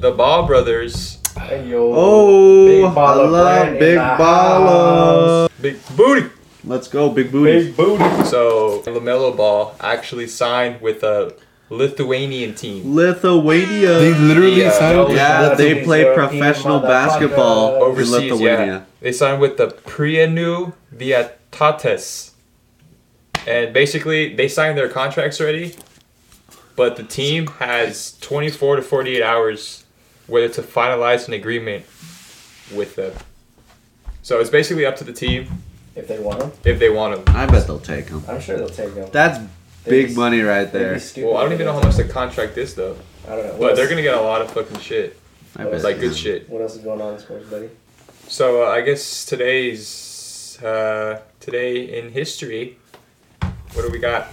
the 0.00 0.10
Ball 0.12 0.46
brothers, 0.46 1.18
Hey, 1.38 1.68
yo. 1.68 1.92
Oh, 1.94 2.66
Big 2.66 2.84
I 2.84 2.88
baller 2.94 3.30
love 3.30 3.78
big 3.78 3.94
the 3.94 4.00
baller. 4.00 5.48
big 5.62 5.96
booty. 5.96 6.28
Let's 6.64 6.88
go, 6.88 7.10
big 7.10 7.30
booty. 7.30 7.66
Big 7.66 7.76
booty. 7.76 8.24
So 8.24 8.82
Lamelo 8.86 9.36
Ball 9.36 9.74
actually 9.80 10.26
signed 10.26 10.80
with 10.80 11.02
a 11.04 11.34
Lithuanian 11.70 12.54
team 12.54 12.94
Lithuania. 12.94 13.98
They 13.98 14.14
literally 14.14 14.60
Yeah, 14.62 14.70
signed 14.70 14.98
with 15.00 15.16
yeah, 15.16 15.48
Shout 15.48 15.58
they 15.58 15.84
play 15.84 16.04
professional 16.14 16.80
basketball 16.80 17.72
motherfuckers. 17.80 18.04
in. 18.04 18.10
Lithuania. 18.30 18.66
Yeah, 18.66 18.82
they 19.00 19.12
signed 19.12 19.40
with 19.40 19.56
the 19.58 19.68
Prienu 19.68 20.72
Vytautas, 20.94 22.30
and 23.46 23.72
basically 23.72 24.34
they 24.34 24.48
signed 24.48 24.78
their 24.78 24.88
contracts 24.88 25.40
already, 25.40 25.74
but 26.76 26.96
the 26.96 27.02
team 27.04 27.46
has 27.58 28.18
24 28.20 28.76
to 28.76 28.82
48 28.82 29.22
hours 29.22 29.84
whether 30.26 30.48
to 30.48 30.62
finalize 30.62 31.26
an 31.26 31.32
agreement 31.34 31.84
with 32.74 32.96
them. 32.96 33.12
So 34.22 34.40
it's 34.40 34.50
basically 34.50 34.84
up 34.84 34.96
to 34.96 35.04
the 35.04 35.12
team 35.12 35.48
If 35.96 36.06
they 36.06 36.18
want 36.18 36.40
them, 36.40 36.52
if 36.64 36.78
they 36.78 36.90
want 36.90 37.24
them. 37.24 37.34
I 37.34 37.46
bet 37.46 37.66
they'll 37.66 37.78
take 37.80 38.08
him. 38.08 38.22
I'm 38.28 38.40
sure 38.40 38.58
they'll 38.58 38.68
take 38.68 38.94
them. 38.94 39.08
That's 39.10 39.38
They'd 39.38 39.48
big 39.88 40.16
money 40.16 40.40
right 40.40 40.70
there. 40.72 41.00
Well, 41.16 41.36
I 41.36 41.42
don't 41.42 41.52
even 41.52 41.66
know 41.66 41.72
how 41.72 41.80
much 41.80 41.96
don't. 41.96 42.06
the 42.06 42.12
contract 42.12 42.56
is 42.58 42.74
though, 42.74 42.96
I 43.26 43.36
don't 43.36 43.44
know. 43.46 43.52
What 43.52 43.60
but 43.60 43.76
they're 43.76 43.88
gonna 43.88 44.02
get 44.02 44.14
a 44.14 44.20
lot 44.20 44.40
of 44.42 44.50
fucking 44.52 44.80
shit, 44.80 45.18
I 45.56 45.64
bet 45.64 45.82
like 45.82 46.00
good 46.00 46.16
shit. 46.16 46.48
What 46.48 46.62
else 46.62 46.76
is 46.76 46.82
going 46.82 47.00
on 47.00 47.14
in 47.14 47.20
sports, 47.20 47.48
buddy? 47.48 47.70
So 48.28 48.64
uh, 48.66 48.70
I 48.70 48.80
guess 48.82 49.24
today's 49.24 50.58
uh, 50.62 51.20
today 51.40 51.98
in 51.98 52.10
history. 52.12 52.78
What 53.72 53.82
do 53.86 53.90
we 53.90 53.98
got? 53.98 54.28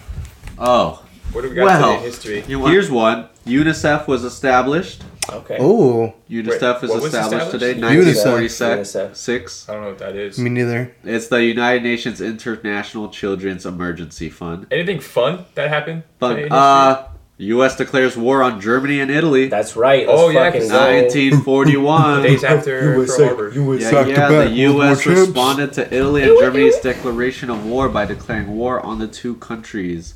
Oh, 0.58 1.04
What 1.32 1.42
do 1.42 1.50
we 1.50 1.56
got 1.56 1.66
Well, 1.66 1.82
today 1.94 1.98
in 1.98 2.04
history? 2.04 2.42
here's 2.42 2.90
one. 2.90 3.28
UNICEF 3.46 4.08
was 4.08 4.24
established. 4.24 5.04
Okay. 5.32 5.58
Oh, 5.60 6.14
UNICEF 6.30 6.84
is 6.84 6.90
what 6.90 7.02
was 7.02 7.14
established 7.14 7.52
today, 7.52 7.72
established? 7.72 8.62
1946. 8.62 9.70
I 9.70 9.74
don't 9.74 9.82
know 9.84 9.90
what 9.90 10.00
that 10.00 10.16
is. 10.16 10.38
me 10.40 10.50
neither. 10.50 10.96
It's 11.04 11.28
the 11.28 11.44
United 11.44 11.84
Nations 11.84 12.22
International 12.22 13.10
Children's 13.10 13.66
Emergency 13.66 14.30
Fund. 14.30 14.68
Anything 14.72 15.00
fun 15.00 15.46
that 15.56 15.70
happened? 15.70 16.04
Fun. 16.20 16.36
today? 16.36 16.48
Uh, 16.52 17.04
U.S. 17.38 17.76
declares 17.76 18.16
war 18.16 18.42
on 18.42 18.62
Germany 18.62 19.02
and 19.02 19.12
Italy. 19.12 19.50
That's 19.50 19.76
right. 19.76 20.08
Let's 20.08 20.20
Oh, 20.22 20.30
yeah, 20.30 20.46
fucking 20.46 20.62
'cause 20.62 20.70
go. 20.72 20.78
1941. 20.78 22.24
days 22.24 22.44
after 22.46 22.94
Pearl 23.06 23.28
Harbor. 23.28 23.52
Yeah, 23.78 24.06
yeah, 24.06 24.28
the 24.30 24.50
U.S. 24.52 25.06
responded 25.06 25.74
to 25.74 25.94
Italy 25.94 26.24
and 26.24 26.40
Germany's 26.40 26.80
declaration 26.80 27.50
of 27.50 27.66
war 27.66 27.90
by 27.90 28.06
declaring 28.06 28.56
war 28.56 28.80
on 28.80 29.00
the 29.00 29.08
two 29.08 29.36
countries. 29.36 30.14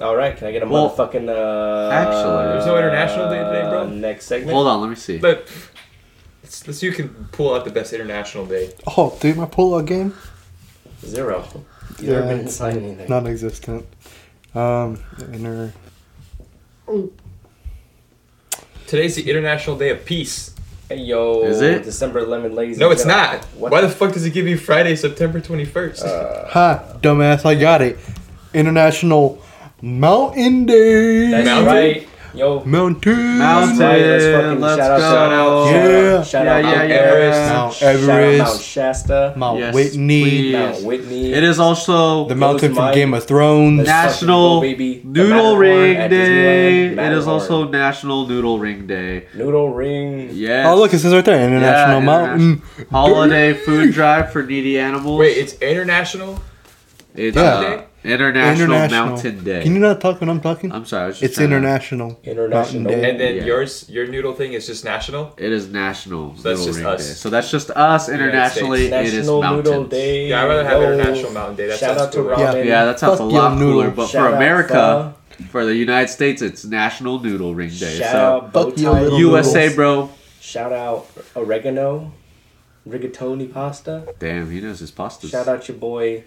All 0.00 0.16
right. 0.16 0.36
Can 0.36 0.46
I 0.48 0.52
get 0.52 0.62
a 0.62 0.66
Well, 0.66 0.90
motherfucking 0.90 1.28
uh? 1.28 1.90
actually- 1.92 2.52
There's 2.52 2.66
no 2.66 2.76
International 2.78 3.28
Day 3.28 3.38
today, 3.44 3.68
bro? 3.68 3.86
Next 3.88 4.26
segment. 4.26 4.52
Hold 4.52 4.66
on, 4.66 4.80
let 4.80 4.88
me 4.90 4.96
see. 4.96 5.18
But 5.18 5.46
let's, 6.42 6.66
let's 6.66 6.78
see 6.78 6.88
who 6.88 6.92
can 6.94 7.28
pull 7.32 7.54
out 7.54 7.64
the 7.64 7.70
best 7.70 7.92
international 7.92 8.46
day. 8.46 8.72
Oh, 8.96 9.16
dude, 9.20 9.36
my 9.36 9.46
pull-out 9.46 9.86
game 9.86 10.14
Zero. 11.04 11.44
You 11.98 12.08
Yeah, 12.08 12.12
never 12.14 12.26
been 12.28 12.38
it's 12.40 12.46
inside 12.52 12.76
anything. 12.76 13.08
non-existent. 13.08 13.86
Um, 14.54 14.98
inner. 15.32 15.72
Today's 18.86 19.14
the 19.16 19.28
International 19.30 19.76
Day 19.76 19.90
of 19.90 20.04
Peace. 20.04 20.54
Hey 20.88 20.96
yo. 20.96 21.42
Is 21.44 21.60
it? 21.60 21.84
December 21.84 22.18
11, 22.18 22.54
ladies. 22.54 22.76
No, 22.78 22.86
and 22.90 22.94
it's 22.94 23.06
not. 23.06 23.44
What? 23.56 23.70
Why 23.70 23.80
the 23.80 23.88
fuck 23.88 24.12
does 24.12 24.24
it 24.24 24.30
give 24.30 24.48
you 24.48 24.58
Friday, 24.58 24.96
September 24.96 25.40
21st? 25.40 26.04
Uh, 26.04 26.48
Ha, 26.48 26.82
dumbass, 27.00 27.44
I 27.46 27.54
got 27.54 27.80
it. 27.80 27.96
International 28.52 29.40
Mountain 29.82 30.66
Day. 30.66 31.30
That's 31.30 31.44
Mountain? 31.46 31.66
right. 31.66 32.06
Yo. 32.32 32.62
Mountain. 32.64 33.38
Mountain, 33.38 33.78
let's 33.78 34.24
fucking 34.24 34.60
let's 34.60 34.76
shout 34.76 34.90
out- 34.92 35.00
shout 35.00 35.32
out- 35.32 35.66
Yeah. 35.66 36.22
Shout 36.22 36.44
Yeah, 36.44 36.52
out 36.54 36.58
yeah, 36.64 36.70
Mount 36.76 36.88
yeah. 36.88 36.94
Everest. 36.94 37.40
Mount 37.52 37.72
Shout 37.74 37.96
out 37.96 38.38
Mount 38.38 38.60
Shasta. 38.60 39.32
Mount 39.36 39.58
Yes, 39.58 39.74
Whitney. 39.74 40.22
please. 40.22 40.52
Mount 40.52 40.82
Whitney. 40.84 41.32
It 41.32 41.42
is 41.42 41.58
also 41.58 42.28
The 42.28 42.36
mountain 42.36 42.72
from 42.72 42.84
mine. 42.84 42.94
Game 42.94 43.14
of 43.14 43.24
Thrones. 43.24 43.78
Let's 43.78 43.88
National 43.88 44.54
go, 44.56 44.60
baby. 44.60 45.02
The 45.04 45.24
Noodle 45.24 45.56
Ring 45.56 46.08
Day. 46.08 46.84
It 46.92 47.12
is 47.12 47.26
also 47.26 47.64
National 47.68 48.28
Noodle 48.28 48.60
Ring 48.60 48.86
Day. 48.86 49.24
Noodle 49.34 49.70
Ring. 49.70 50.28
Yes. 50.32 50.66
Oh, 50.68 50.76
look, 50.76 50.94
it 50.94 51.00
says 51.00 51.12
right 51.12 51.24
there, 51.24 51.34
International 51.44 51.98
Yeah, 51.98 52.06
Mountain. 52.06 52.62
Holiday 52.92 53.54
food 53.54 53.92
drive 53.92 54.30
for 54.30 54.44
needy 54.44 54.78
animals. 54.78 55.18
Wait, 55.18 55.36
it's 55.36 55.54
international? 55.60 56.38
It's 57.14 57.36
Yeah. 57.36 57.42
uh, 57.42 57.82
International, 58.02 58.64
International. 58.74 59.06
Mountain 59.06 59.44
Day. 59.44 59.62
Can 59.62 59.74
you 59.74 59.78
not 59.80 60.00
talk 60.00 60.20
when 60.20 60.30
I'm 60.30 60.40
talking? 60.40 60.72
I'm 60.72 60.86
sorry. 60.86 61.04
I 61.04 61.06
was 61.08 61.16
just 61.16 61.24
It's 61.24 61.34
trying 61.36 61.50
to- 61.50 61.56
international. 61.56 62.18
International. 62.24 62.80
Mountain 62.82 62.84
Day. 63.02 63.10
And 63.10 63.20
then 63.20 63.36
Yeah. 63.36 63.44
yours, 63.44 63.84
your 63.90 64.06
noodle 64.06 64.32
thing 64.32 64.54
is 64.54 64.66
just 64.66 64.86
national? 64.86 65.34
It 65.36 65.52
is 65.52 65.68
National 65.68 66.34
So 66.36 66.42
that's 66.48 66.60
Noodle 66.60 66.66
just 66.66 66.78
Ring 66.78 66.86
us. 66.94 67.06
Day. 67.08 67.12
So 67.14 67.28
that's 67.30 67.50
just 67.50 67.70
us. 67.72 68.08
Internationally, 68.08 68.86
it 68.86 69.04
is 69.04 69.14
National 69.26 69.42
Noodle 69.42 69.72
mountains. 69.72 69.88
Day. 69.90 70.28
Yeah, 70.28 70.42
I'd 70.42 70.46
rather 70.48 70.64
have 70.64 70.80
Yo. 70.80 70.92
International 70.92 71.32
Mountain 71.32 71.56
Day. 71.56 71.66
That 71.66 71.78
Shout 71.78 71.88
sounds 71.90 72.00
out 72.00 72.12
to 72.12 72.18
cooler. 72.22 72.36
Ramen. 72.36 72.64
Yeah, 72.64 72.84
that 72.86 72.98
sounds 73.00 73.14
a 73.20 73.22
Fuck 73.24 73.32
lot 73.32 73.50
your 73.50 73.58
noodle. 73.60 73.72
cooler. 73.82 73.90
But 73.90 74.06
Shout 74.08 74.30
for 74.30 74.36
America, 74.36 75.14
for 75.50 75.64
the 75.66 75.74
United 75.76 76.08
States, 76.10 76.40
it's 76.40 76.64
National 76.64 77.18
Noodle 77.20 77.54
Ring 77.54 77.68
Day. 77.68 77.98
Shout 77.98 78.12
so 78.12 78.18
out 78.18 78.52
bow 78.54 78.64
Fuck 78.70 78.78
your 78.78 78.94
tie. 78.94 79.00
little 79.02 79.18
USA, 79.18 79.58
noodles. 79.68 79.76
bro. 79.76 80.10
Shout 80.40 80.72
out 80.72 81.06
oregano, 81.36 82.12
rigatoni 82.88 83.52
pasta. 83.52 84.04
Damn, 84.18 84.50
he 84.50 84.60
knows 84.62 84.80
his 84.80 84.90
pastas. 84.90 85.30
Shout 85.30 85.48
out 85.48 85.68
your 85.68 85.76
boy 85.76 86.24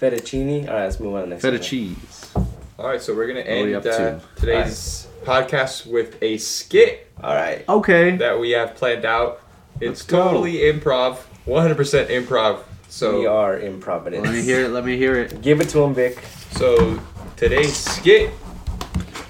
fettuccine. 0.00 0.68
All 0.68 0.74
right, 0.74 0.84
let's 0.84 1.00
move 1.00 1.14
on 1.14 1.20
to 1.22 1.26
the 1.26 1.30
next. 1.30 1.42
Feta 1.42 1.62
segment. 1.62 2.00
cheese. 2.00 2.30
All 2.78 2.86
right, 2.86 3.00
so 3.00 3.14
we're 3.14 3.26
going 3.26 3.42
to 3.44 3.50
What 3.50 3.58
are 3.60 3.64
we 3.64 3.74
end 3.74 3.86
up 3.86 3.92
uh, 3.92 3.96
to? 3.98 4.20
today's 4.36 5.06
podcast 5.24 5.90
with 5.90 6.22
a 6.22 6.36
skit 6.38 7.10
All 7.22 7.34
right. 7.34 7.64
Okay. 7.68 8.16
that 8.16 8.38
we 8.38 8.50
have 8.50 8.74
planned 8.74 9.04
out. 9.04 9.40
It's 9.80 10.00
Let's 10.00 10.02
go. 10.02 10.24
totally 10.24 10.54
improv, 10.58 11.18
100% 11.46 12.08
improv. 12.08 12.60
So, 12.88 13.20
we 13.20 13.26
are 13.26 13.56
in 13.56 13.80
Let 13.80 14.12
me 14.32 14.42
hear 14.42 14.64
it. 14.64 14.68
Let 14.70 14.84
me 14.84 14.96
hear 14.96 15.16
it. 15.16 15.42
Give 15.42 15.60
it 15.60 15.68
to 15.70 15.80
him, 15.82 15.92
Vic. 15.94 16.22
so 16.52 16.98
today's 17.36 17.76
skit, 17.76 18.30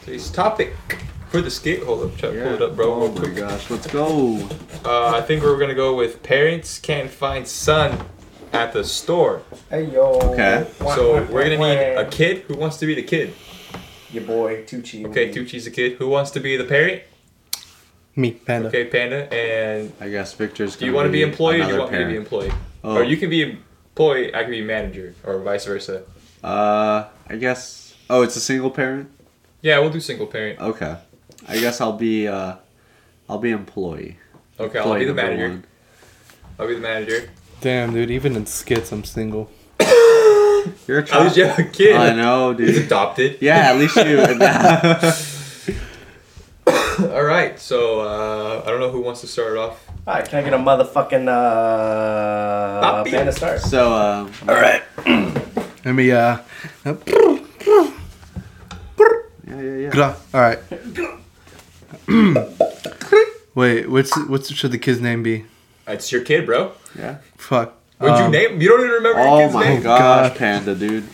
today's 0.05 0.31
topic 0.31 0.75
for 1.31 1.41
the 1.41 1.51
skit. 1.51 1.83
Hold 1.83 2.05
up, 2.11 2.17
try 2.17 2.31
to 2.31 2.43
pull 2.43 2.55
it 2.55 2.63
up, 2.63 2.77
bro. 2.77 2.93
Oh 2.95 3.01
real 3.07 3.13
my 3.13 3.21
quick. 3.21 3.37
gosh, 3.37 3.71
let's 3.71 3.87
go. 3.89 4.37
Uh, 4.85 5.09
I 5.17 5.21
think 5.23 5.43
we're 5.43 5.59
gonna 5.59 5.75
go 5.75 5.95
with 5.97 6.23
parents 6.23 6.79
can't 6.79 7.11
find 7.11 7.47
son 7.47 7.99
at 8.57 8.73
the 8.73 8.85
store. 8.85 9.43
Hey 9.71 9.85
yo. 9.85 10.19
Okay. 10.33 10.67
So 10.79 11.25
we're 11.31 11.45
gonna 11.45 11.59
need 11.59 11.97
a 11.97 12.09
kid 12.09 12.39
who 12.43 12.57
wants 12.57 12.79
to 12.79 12.87
be 12.87 12.95
the 12.95 13.03
kid. 13.03 13.35
Your 14.11 14.25
boy 14.25 14.65
Tucci. 14.65 15.05
Okay, 15.07 15.31
Tucci's 15.31 15.65
the 15.65 15.71
kid. 15.71 15.95
Who 15.95 16.09
wants 16.09 16.31
to 16.33 16.41
be 16.41 16.57
the 16.57 16.65
parent? 16.65 17.03
Me, 18.15 18.31
Panda. 18.33 18.69
Okay, 18.69 18.87
Panda. 18.87 19.33
And 19.33 19.93
I 20.01 20.09
guess 20.09 20.33
Victor's. 20.33 20.77
do 20.77 20.87
you 20.87 20.93
want 20.95 21.07
to 21.07 21.13
be 21.13 21.23
employee 21.23 21.61
or 21.61 21.65
do 21.65 21.69
you 21.69 21.75
another 21.75 21.81
want 21.81 21.93
me 21.93 21.99
to 21.99 22.05
be 22.05 22.13
parent. 22.13 22.25
employee? 22.25 22.53
Oh. 22.83 22.97
Or 22.97 23.05
you 23.05 23.17
can 23.19 23.29
be 23.29 23.43
employee, 23.43 24.35
I 24.35 24.43
can 24.43 24.53
be 24.53 24.63
manager, 24.63 25.15
or 25.25 25.41
vice 25.41 25.67
versa. 25.67 26.05
Uh, 26.43 27.05
I 27.29 27.37
guess. 27.37 27.95
Oh, 28.09 28.23
it's 28.23 28.37
a 28.37 28.41
single 28.41 28.71
parent. 28.71 29.11
Yeah, 29.61 29.81
we'll 29.81 29.91
do 29.91 30.01
single 30.01 30.27
parent. 30.27 30.61
Okay. 30.61 30.97
I 31.47 31.59
guess 31.59 31.81
I'll 31.81 31.93
be. 31.99 32.27
Uh, 32.27 32.57
I'll 33.29 33.39
be 33.39 33.51
employee. 33.51 34.17
Okay, 34.59 34.79
I'll 34.79 34.99
be 34.99 35.05
the 35.05 35.13
manager. 35.13 35.49
one. 35.49 35.65
I'll 36.59 36.69
be 36.69 36.75
the 36.75 36.81
manager. 36.81 37.29
Damn, 37.61 37.93
dude. 37.95 38.11
Even 38.11 38.37
in 38.37 38.47
skits, 38.47 38.93
I'm 38.93 39.05
single. 39.05 39.51
You're 40.87 41.01
a 41.01 41.11
At 41.11 41.23
least 41.23 41.37
you 41.37 41.45
child. 41.47 41.59
a 41.59 41.65
kid. 41.65 41.97
I 41.97 42.13
know, 42.15 42.53
He's 42.55 42.75
dude. 42.77 42.85
adopted. 42.87 43.39
Yeah, 43.41 43.71
at 43.73 43.77
least 43.77 43.97
you. 43.97 44.19
All 47.13 47.23
right, 47.25 47.59
so 47.61 48.01
uh, 48.01 48.63
I 48.67 48.71
don't 48.71 48.81
know 48.81 48.91
who 48.91 49.01
wants 49.01 49.21
to 49.21 49.27
start 49.27 49.57
off. 49.57 49.87
All 50.07 50.15
right, 50.15 50.29
can 50.29 50.39
I 50.39 50.43
get 50.43 50.55
a 50.55 50.59
motherfucking 50.59 51.29
uh, 51.29 52.81
Poppy. 52.81 53.11
Panda 53.11 53.33
start? 53.33 53.61
so, 53.61 53.93
um, 53.93 54.33
All 54.49 54.55
right. 54.55 54.83
Let 55.85 55.95
me, 55.95 56.11
uh. 56.11 56.39
yeah, 56.85 56.95
yeah, 59.47 59.91
yeah. 59.95 60.15
All 60.35 60.41
right. 60.41 60.59
Wait, 63.55 63.89
what's 63.89 64.17
what's 64.29 64.53
should 64.53 64.73
the 64.73 64.79
kid's 64.79 65.01
name 65.01 65.23
be? 65.23 65.45
It's 65.87 66.11
your 66.11 66.23
kid, 66.23 66.47
bro. 66.47 66.73
Yeah. 66.99 67.19
Fuck. 67.37 67.75
What'd 67.99 68.19
you 68.19 68.25
Um, 68.27 68.31
name? 68.33 68.61
You 68.61 68.69
don't 68.69 68.81
even 68.81 68.91
remember 68.93 69.21
your 69.21 69.29
Oh 69.29 69.39
kid's 69.41 69.55
my 69.55 69.65
name. 69.65 69.83
gosh, 69.83 70.29
God. 70.31 70.37
Panda, 70.37 70.75
dude. 70.75 71.05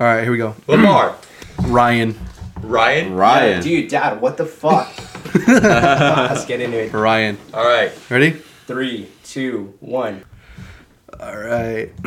All 0.00 0.06
right, 0.06 0.22
here 0.22 0.30
we 0.32 0.38
go. 0.38 0.54
Lamar. 0.68 1.16
Ryan. 1.62 2.14
Ryan. 2.60 3.14
Ryan. 3.14 3.62
Dude, 3.62 3.88
Dad, 3.88 4.20
what 4.20 4.36
the 4.36 4.46
fuck? 4.46 4.92
Let's 5.48 6.44
get 6.44 6.60
into 6.60 6.78
it. 6.78 6.92
Ryan. 6.92 7.38
All 7.52 7.64
right. 7.64 7.92
Ready? 8.10 8.30
Three, 8.66 9.08
two, 9.24 9.74
one. 9.80 10.24
All 11.20 11.36
right. 11.36 11.90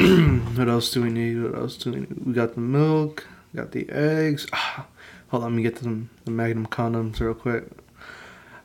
what 0.56 0.67
else 0.69 0.91
do 0.91 1.01
we 1.01 1.10
need? 1.10 1.41
What 1.41 1.56
else 1.56 1.77
do 1.77 1.91
we 1.91 1.99
need? 2.01 2.25
We 2.25 2.34
got 2.34 2.56
the 2.56 2.62
milk. 2.62 3.25
Got 3.56 3.71
the 3.71 3.89
eggs. 3.89 4.47
Ah, 4.53 4.86
hold 5.30 5.43
on, 5.43 5.51
let 5.51 5.56
me 5.58 5.63
get 5.63 5.80
some 5.80 6.10
the 6.25 6.32
Magnum 6.32 6.67
condoms 6.67 7.19
real 7.19 7.34
quick. 7.34 7.65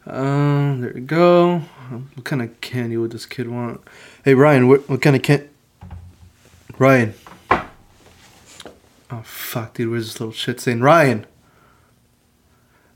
Um, 0.06 0.80
there 0.80 0.92
we 0.94 1.00
go. 1.00 1.58
What 2.14 2.24
kind 2.24 2.42
of 2.42 2.60
candy 2.60 2.96
would 2.96 3.12
this 3.12 3.26
kid 3.26 3.48
want? 3.48 3.80
Hey 4.24 4.34
Ryan, 4.34 4.68
what 4.68 4.88
what 4.88 5.00
kind 5.02 5.14
of 5.14 5.22
can? 5.22 5.48
Ryan. 6.78 7.14
Oh 9.10 9.22
fuck, 9.24 9.74
dude, 9.74 9.90
where's 9.90 10.06
this 10.06 10.20
little 10.20 10.32
shit 10.32 10.60
saying? 10.60 10.80
Ryan. 10.80 11.26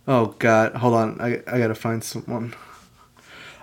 Oh 0.09 0.35
god, 0.38 0.75
hold 0.77 0.95
on, 0.95 1.21
I 1.21 1.42
I 1.47 1.59
gotta 1.59 1.75
find 1.75 2.03
someone. 2.03 2.55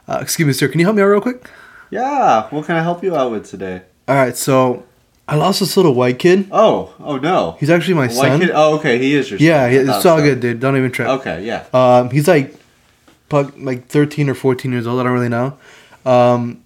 Uh, 0.07 0.19
excuse 0.21 0.45
me, 0.45 0.53
sir. 0.53 0.67
Can 0.67 0.79
you 0.79 0.85
help 0.85 0.95
me 0.95 1.01
out 1.01 1.07
real 1.07 1.21
quick? 1.21 1.49
Yeah. 1.89 2.47
What 2.49 2.65
can 2.65 2.75
I 2.75 2.81
help 2.83 3.03
you 3.03 3.15
out 3.15 3.31
with 3.31 3.45
today? 3.49 3.83
All 4.07 4.15
right, 4.15 4.35
so 4.35 4.83
I 5.27 5.35
lost 5.35 5.61
this 5.61 5.75
little 5.77 5.93
white 5.95 6.19
kid. 6.19 6.47
Oh. 6.51 6.93
Oh 6.99 7.17
no. 7.17 7.55
He's 7.59 7.69
actually 7.69 7.93
my 7.95 8.07
White 8.07 8.11
son. 8.11 8.39
kid. 8.41 8.51
Oh, 8.53 8.75
okay. 8.77 8.97
He 8.99 9.15
is 9.15 9.29
your 9.31 9.39
son. 9.39 9.47
Yeah, 9.47 9.69
he- 9.69 9.77
it's 9.77 9.89
all 9.89 10.01
so. 10.01 10.21
good, 10.21 10.39
dude. 10.41 10.59
Don't 10.59 10.75
even 10.77 10.91
trip. 10.91 11.07
Okay. 11.07 11.45
Yeah. 11.45 11.65
Um, 11.73 12.09
he's 12.09 12.27
like, 12.27 12.53
like 13.41 13.87
thirteen 13.87 14.29
or 14.29 14.33
fourteen 14.35 14.71
years 14.71 14.85
old. 14.87 14.99
I 14.99 15.03
don't 15.03 15.13
really 15.13 15.29
know. 15.29 15.57
Um, 16.05 16.63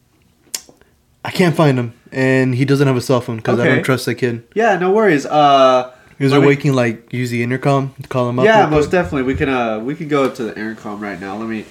I 1.25 1.31
can't 1.31 1.55
find 1.55 1.77
him, 1.77 1.93
and 2.11 2.55
he 2.55 2.65
doesn't 2.65 2.87
have 2.87 2.95
a 2.97 3.01
cell 3.01 3.21
phone 3.21 3.37
because 3.37 3.59
I 3.59 3.63
Okay. 3.63 3.75
don't 3.75 3.83
trust 3.83 4.05
the 4.05 4.15
kid. 4.15 4.43
Yeah. 4.53 4.77
No 4.77 4.91
worries. 4.91 5.25
Uh. 5.25 5.91
Is 6.19 6.31
Let 6.31 6.37
there 6.39 6.41
me- 6.41 6.47
waking 6.55 6.73
like 6.73 7.13
use 7.13 7.29
the 7.29 7.43
intercom 7.43 7.93
to 8.01 8.07
call 8.07 8.27
him 8.27 8.39
up? 8.39 8.45
Yeah, 8.45 8.57
real 8.61 8.67
quick? 8.69 8.71
most 8.79 8.91
definitely. 8.91 9.21
We 9.23 9.35
can 9.35 9.49
uh 9.49 9.79
we 9.79 9.93
can 9.93 10.07
go 10.07 10.23
up 10.23 10.33
to 10.35 10.43
the 10.45 10.57
intercom 10.57 10.99
right 10.99 11.19
now. 11.19 11.37
Let 11.37 11.47
me 11.47 11.65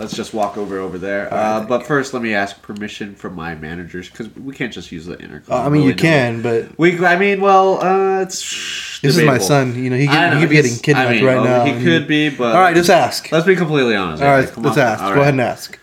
let's 0.00 0.16
just 0.16 0.32
walk 0.34 0.56
over 0.56 0.78
over 0.78 0.98
there. 0.98 1.32
Uh, 1.32 1.64
but 1.64 1.86
first, 1.86 2.12
let 2.14 2.22
me 2.22 2.34
ask 2.34 2.60
permission 2.62 3.14
from 3.14 3.34
my 3.34 3.54
managers 3.54 4.08
because 4.10 4.34
we 4.34 4.54
can't 4.54 4.72
just 4.72 4.90
use 4.90 5.06
the 5.06 5.20
intercom. 5.20 5.54
Uh, 5.54 5.66
I 5.66 5.68
mean, 5.68 5.82
you 5.82 5.94
willy-nilly. 5.94 5.94
can, 5.96 6.42
but 6.42 6.78
We, 6.78 7.04
I 7.04 7.16
mean, 7.18 7.40
well, 7.40 7.80
uh, 7.82 8.22
it's. 8.22 9.00
this 9.00 9.16
is 9.16 9.22
my 9.24 9.38
son. 9.38 9.74
You 9.76 9.90
know, 9.90 9.96
he 9.96 10.08
I 10.08 10.12
could, 10.12 10.30
know, 10.30 10.34
he 10.36 10.42
could 10.42 10.50
be 10.50 10.56
getting 10.56 10.78
kidnapped 10.78 11.08
I 11.10 11.12
mean, 11.14 11.24
right 11.24 11.36
oh, 11.36 11.44
now. 11.44 11.64
He 11.64 11.84
could 11.84 12.08
be, 12.08 12.30
but 12.30 12.54
All 12.56 12.62
right, 12.62 12.74
just 12.74 12.90
ask. 12.90 13.30
let's 13.30 13.46
be 13.46 13.56
completely 13.56 13.94
honest. 13.94 14.22
All 14.22 14.28
right, 14.30 14.44
okay? 14.44 14.54
right, 14.56 14.64
let's 14.64 14.78
on. 14.78 14.82
ask. 14.82 15.02
All 15.02 15.10
Go 15.10 15.14
right. 15.16 15.22
ahead 15.22 15.34
and 15.34 15.40
ask. 15.40 15.78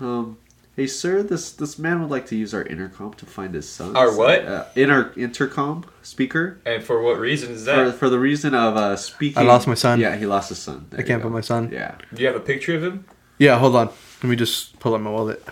Um, 0.00 0.38
hey, 0.76 0.86
sir, 0.86 1.22
this 1.22 1.52
this 1.52 1.78
man 1.78 2.00
would 2.00 2.10
like 2.10 2.26
to 2.26 2.36
use 2.36 2.52
our 2.52 2.62
intercom 2.62 3.14
to 3.14 3.26
find 3.26 3.54
his 3.54 3.68
son. 3.68 3.96
Our 3.96 4.14
what? 4.16 4.44
Uh, 4.44 4.64
inter 4.74 5.12
intercom 5.16 5.84
speaker. 6.02 6.60
And 6.66 6.82
for 6.82 7.00
what 7.00 7.18
reason 7.18 7.52
is 7.52 7.64
that? 7.64 7.94
for 7.94 8.10
the 8.10 8.18
reason 8.18 8.54
of 8.54 8.76
uh, 8.76 8.96
speaking. 8.96 9.38
I 9.38 9.42
lost 9.46 9.66
my 9.66 9.74
son. 9.74 10.00
Yeah, 10.00 10.16
he 10.16 10.26
lost 10.26 10.48
his 10.50 10.58
son. 10.58 10.86
There 10.90 11.00
I 11.00 11.02
can't 11.02 11.22
go. 11.22 11.28
put 11.28 11.32
my 11.32 11.40
son. 11.40 11.70
Yeah. 11.72 11.96
Do 12.12 12.20
you 12.22 12.26
have 12.28 12.36
a 12.36 12.40
picture 12.40 12.74
of 12.76 12.82
him? 12.82 13.06
Yeah, 13.38 13.58
hold 13.58 13.76
on. 13.76 13.86
Let 14.22 14.24
me 14.30 14.36
just 14.36 14.78
pull 14.78 14.94
out 14.94 15.00
my 15.00 15.10
wallet. 15.10 15.42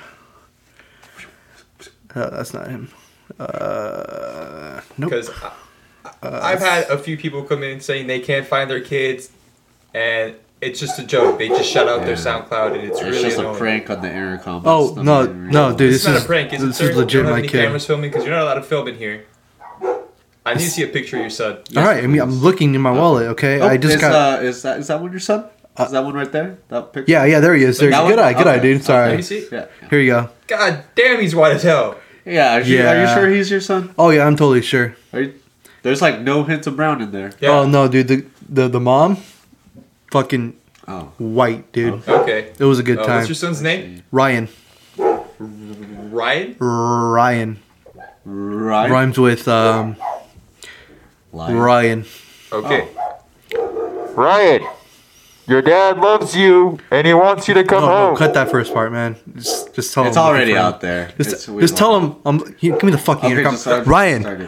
Uh, 2.15 2.31
that's 2.31 2.53
not 2.55 2.69
him. 2.69 2.91
Uh, 3.39 4.81
nope. 4.99 5.11
Because 5.11 5.31
I've 6.23 6.61
had 6.61 6.85
a 6.91 6.99
few 6.99 7.17
people 7.17 7.43
come 7.43 7.63
in 7.63 7.81
saying 7.81 8.07
they 8.07 8.21
can't 8.21 8.47
find 8.47 8.71
their 8.71 8.81
kids, 8.81 9.31
and 9.95 10.35
it's 10.61 10.79
just 10.79 10.99
a 10.99 11.05
joke. 11.05 11.39
They 11.39 11.49
just 11.49 11.71
shut 11.71 11.89
out 11.89 12.01
their 12.01 12.11
Yeah. 12.11 12.15
SoundCloud, 12.17 12.75
and 12.75 12.83
it's, 12.83 12.99
It's 13.01 13.03
really 13.03 13.23
just 13.23 13.39
annoying. 13.39 13.57
a 13.57 13.59
prank 13.59 13.91
on 13.91 14.01
the 14.03 14.09
intercom. 14.13 14.63
Oh 14.65 14.89
It's 14.89 14.97
no, 14.97 15.23
nothing 15.23 15.49
no, 15.51 15.69
real. 15.69 15.77
dude, 15.77 15.93
This 15.93 15.95
this 15.95 16.03
is 16.03 16.09
not 16.09 16.17
is 16.19 16.25
a 16.25 16.27
prank, 16.27 16.53
is 16.53 16.63
it, 16.63 16.67
this 16.67 16.77
sir? 16.77 16.91
is 16.91 16.97
legit, 16.97 17.13
you 17.15 17.19
don't 17.21 17.27
have 17.27 17.35
my 17.35 17.39
any 17.41 17.49
kid. 17.49 17.65
cameras 17.65 17.87
filming 17.87 18.11
because 18.11 18.25
you're 18.27 18.35
not 18.35 18.43
allowed 18.43 18.55
to 18.55 18.63
film 18.63 18.89
in 18.89 18.97
here. 18.97 19.25
I 20.45 20.55
need 20.55 20.65
to 20.65 20.71
see 20.71 20.83
a 20.83 20.89
picture 20.89 21.17
of 21.17 21.23
your 21.23 21.31
son. 21.31 21.59
All 21.77 21.85
right, 21.85 22.03
I 22.03 22.07
mean, 22.07 22.21
I'm 22.21 22.33
looking 22.33 22.75
in 22.75 22.81
my 22.81 22.91
wallet. 22.91 23.29
Okay, 23.29 23.61
Oh, 23.61 23.67
I 23.69 23.77
just 23.77 23.95
is, 23.95 24.01
got. 24.01 24.41
Uh, 24.41 24.43
is 24.43 24.63
that 24.63 24.81
is 24.81 24.89
that 24.89 25.01
one 25.01 25.11
your 25.13 25.21
son? 25.21 25.45
Is 25.81 25.91
that 25.93 26.05
one 26.05 26.15
right 26.15 26.31
there? 26.31 26.59
That 26.69 26.93
picture. 26.93 27.11
yeah, 27.11 27.25
yeah, 27.25 27.41
there 27.41 27.55
he 27.55 27.65
is. 27.65 27.79
There, 27.79 27.91
good 27.91 28.03
one? 28.17 28.19
eye, 28.19 28.35
good 28.35 28.47
eye, 28.47 28.57
Okay. 28.57 28.63
dude. 28.63 28.77
Let 28.79 28.85
Sorry. 28.85 29.17
me 29.17 29.23
see. 29.23 29.47
Yeah. 29.51 29.67
Here 29.89 30.01
you 30.01 30.11
go. 30.11 30.29
God 30.47 30.85
damn, 30.95 31.21
he's 31.21 31.35
white 31.35 31.53
as 31.53 31.63
hell. 31.63 31.97
Yeah. 32.27 32.59
Are 32.59 32.61
you, 32.61 32.83
are 32.87 33.01
you 33.01 33.07
sure 33.15 33.29
he's 33.31 33.51
your 33.51 33.61
son? 33.63 33.95
Oh 33.99 34.11
yeah, 34.11 34.27
I'm 34.27 34.37
totally 34.37 34.61
sure. 34.63 34.95
Are 35.15 35.23
you, 35.23 35.35
there's 35.83 36.03
like 36.03 36.21
no 36.21 36.45
hint 36.45 36.67
of 36.67 36.77
brown 36.77 37.01
in 37.01 37.11
there. 37.11 37.33
Yeah. 37.41 37.51
Oh 37.51 37.67
no, 37.67 37.89
dude, 37.89 38.07
the 38.09 38.27
the 38.49 38.69
the 38.69 38.81
mom, 38.81 39.17
fucking 40.11 40.57
Oh. 40.87 41.13
white, 41.19 41.73
dude. 41.73 42.07
Okay. 42.07 42.53
It 42.59 42.65
was 42.65 42.79
a 42.79 42.83
good 42.83 42.99
Uh, 42.99 43.07
time. 43.07 43.17
what's 43.19 43.29
your 43.29 43.35
son's 43.37 43.63
name? 43.63 44.03
Ryan, 44.13 44.49
Ryan. 45.39 46.57
Ryan 46.59 47.59
Ryan. 48.25 48.91
rhymes 48.93 49.19
with 49.19 49.49
um 49.49 49.97
Lion. 51.33 51.57
Ryan. 51.57 52.05
Okay. 52.53 52.89
Ryan, 54.15 54.63
your 55.47 55.63
dad 55.63 55.99
loves 55.99 56.37
you, 56.37 56.79
and 56.91 57.07
he 57.07 57.15
wants 57.15 57.49
you 57.49 57.55
to 57.55 57.65
come 57.65 57.83
No, 57.83 57.89
no, 57.89 58.07
home. 58.09 58.17
cut 58.17 58.35
that 58.35 58.51
first 58.51 58.73
part, 58.73 58.93
man. 58.93 59.17
Just, 59.37 59.75
just 59.75 59.93
tell 59.93 60.07
It's 60.07 60.17
him. 60.17 60.23
I'm 60.23 60.29
already 60.29 60.53
looking 60.53 60.57
for 60.57 60.61
him. 60.69 60.75
out 60.75 60.81
there. 60.81 61.11
Just, 61.19 61.49
It's- 61.49 61.61
just 61.61 61.77
tell 61.77 61.99
him. 61.99 62.17
I'm. 62.25 62.55
Here, 62.59 62.73
give 62.75 62.85
me 62.85 62.93
the 62.93 62.99
fucking 62.99 63.25
Okay, 63.25 63.33
intercom. 63.33 63.57
start- 63.57 63.87
Ryan, 63.87 64.23
start. 64.23 64.41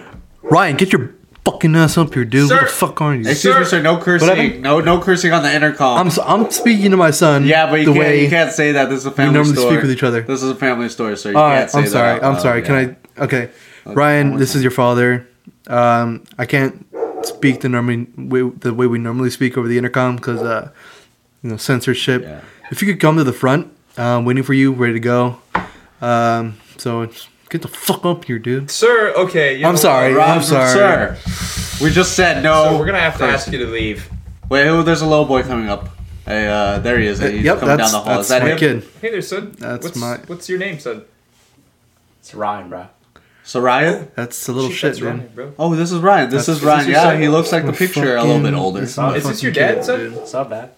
Ryan, 0.43 0.77
get 0.77 0.93
your 0.93 1.11
fucking 1.45 1.75
ass 1.77 1.99
up 1.99 2.15
here, 2.15 2.25
dude. 2.25 2.49
Sir. 2.49 2.55
What 2.57 2.63
the 2.65 2.69
fuck 2.71 3.01
are 3.01 3.15
you? 3.15 3.21
Excuse 3.23 3.43
Sir. 3.55 3.59
me, 3.61 3.65
sir. 3.67 3.83
No 3.83 3.97
cursing. 3.99 4.29
happened? 4.29 4.63
No, 4.63 4.81
no 4.81 4.99
cursing 5.01 5.33
on 5.33 5.43
the 5.43 5.53
intercom. 5.55 5.99
I'm 5.99 6.07
s- 6.07 6.19
I'm 6.25 6.51
speaking 6.51 6.91
to 6.93 6.97
my 6.97 7.11
son. 7.11 7.45
yeah, 7.45 7.69
but 7.71 7.81
you 7.81 7.87
the 7.87 7.93
can't. 7.93 7.99
way 8.05 8.23
you 8.23 8.31
can't 8.31 8.53
say 8.53 8.73
that. 8.73 8.89
This 8.89 9.01
is 9.01 9.07
a 9.07 9.11
family 9.11 9.33
story. 9.33 9.33
We 9.33 9.35
normally 9.35 9.57
store. 9.57 9.71
speak 9.73 9.83
with 9.83 9.91
each 9.91 10.03
other. 10.03 10.21
This 10.23 10.43
is 10.43 10.51
a 10.51 10.55
family 10.55 10.89
store, 10.89 11.17
so 11.17 11.31
you 11.31 11.37
All 11.37 11.51
can't 11.51 11.71
say 11.71 11.79
I'm 11.81 11.87
sorry. 11.89 12.11
out 12.21 12.25
I'm 12.25 12.41
sorry. 12.41 12.61
yeah. 12.61 12.67
Can 12.67 12.97
I? 13.19 13.23
Okay, 13.25 13.49
one 13.85 13.97
Ryan, 13.97 14.37
this 14.37 14.53
time. 14.53 14.59
is 14.59 14.63
your 14.65 14.71
father. 14.71 15.27
Um, 15.67 16.25
I 16.39 16.47
can't 16.47 16.87
speak 17.27 17.61
the 17.61 17.69
normally 17.69 18.07
way, 18.17 18.43
the 18.43 18.73
way 18.75 18.87
we 18.87 18.99
normally 18.99 19.31
speak 19.31 19.57
over 19.57 19.69
the 19.69 19.79
intercom 19.79 20.17
because 20.17 20.43
uh, 20.43 20.71
you 21.43 21.51
know 21.51 21.57
censorship. 21.57 22.23
Yeah. 22.23 22.41
If 22.71 22.81
you 22.83 22.89
could 22.89 23.01
come 23.01 23.17
to 23.17 23.25
the 23.25 23.33
front, 23.33 23.73
um, 23.97 24.25
waiting 24.25 24.43
for 24.43 24.55
you, 24.55 24.73
ready 24.73 24.95
to 24.95 25.01
go. 25.01 25.41
Um, 26.01 26.59
so 26.77 27.09
get 27.51 27.63
the 27.63 27.69
fuck 27.69 28.05
up 28.05 28.25
here, 28.25 28.39
dude. 28.39 28.71
Sir, 28.71 29.13
okay. 29.17 29.57
you 29.59 29.67
I'm 29.67 29.77
sorry. 29.77 30.15
what? 30.15 30.29
I'm 30.29 30.43
sorry. 30.43 31.17
Sir, 31.17 31.19
we 31.85 31.91
just 31.91 32.15
said 32.15 32.43
no. 32.43 32.65
So 32.71 32.79
we're 32.79 32.87
gonna 32.87 33.01
have 33.01 33.19
to 33.19 33.25
ask 33.25 33.51
you 33.51 33.59
to 33.59 33.67
leave. 33.67 34.09
Wait, 34.49 34.67
oh, 34.69 34.83
there's 34.83 35.03
a 35.03 35.07
little 35.07 35.25
boy 35.25 35.43
coming 35.43 35.69
up. 35.69 35.89
Hey, 36.27 36.49
uh, 36.49 36.79
there 36.79 36.99
he 36.99 37.07
is. 37.07 37.19
He's 37.21 37.43
yep, 37.43 37.61
coming 37.61 37.77
that's 37.77 37.93
down 37.93 38.01
the 38.01 38.05
hall. 38.07 38.17
that's 38.17 38.27
Is 38.27 38.29
that 38.31 38.43
my 38.43 38.49
him? 38.51 38.59
kid. 38.59 38.89
Hey 39.01 39.11
there, 39.11 39.21
son. 39.23 39.55
That's 39.59 39.85
what's, 39.85 39.97
my- 39.97 40.17
What's 40.27 40.49
your 40.49 40.59
name, 40.59 40.79
son? 40.81 41.03
It's 42.21 42.35
Ryan, 42.35 42.71
bro. 42.71 42.87
So 43.47 43.61
Ryan? 43.61 44.09
That's 44.15 44.49
a 44.49 44.53
little 44.53 44.71
Shit, 44.71 44.79
shit, 44.79 44.89
that's 44.91 44.99
dude. 45.01 45.09
Ryan, 45.09 45.31
bro. 45.35 45.53
Oh, 45.59 45.75
this 45.75 45.93
is 45.93 46.01
Ryan. 46.01 46.31
This 46.31 46.47
That's- 46.47 46.59
is 46.63 46.65
Ryan. 46.67 46.81
is 46.81 46.87
your 46.89 46.97
Yeah, 46.97 47.03
son? 47.05 47.21
he 47.21 47.29
looks 47.29 47.53
like 47.53 47.67
the 47.67 47.73
picture 47.73 48.17
a 48.17 48.23
little 48.23 48.39
bit 48.39 48.45
Fucking- 48.45 48.55
older. 48.59 48.81
this 48.81 48.91
is 48.93 48.97
my 48.97 49.15
Is 49.17 49.25
this 49.29 49.43
your 49.43 49.53
fucking 49.53 49.75
dad, 49.77 49.85
son? 49.85 49.99
dude. 49.99 50.15
What's 50.17 50.35
up, 50.35 50.51
Dad? 50.51 50.71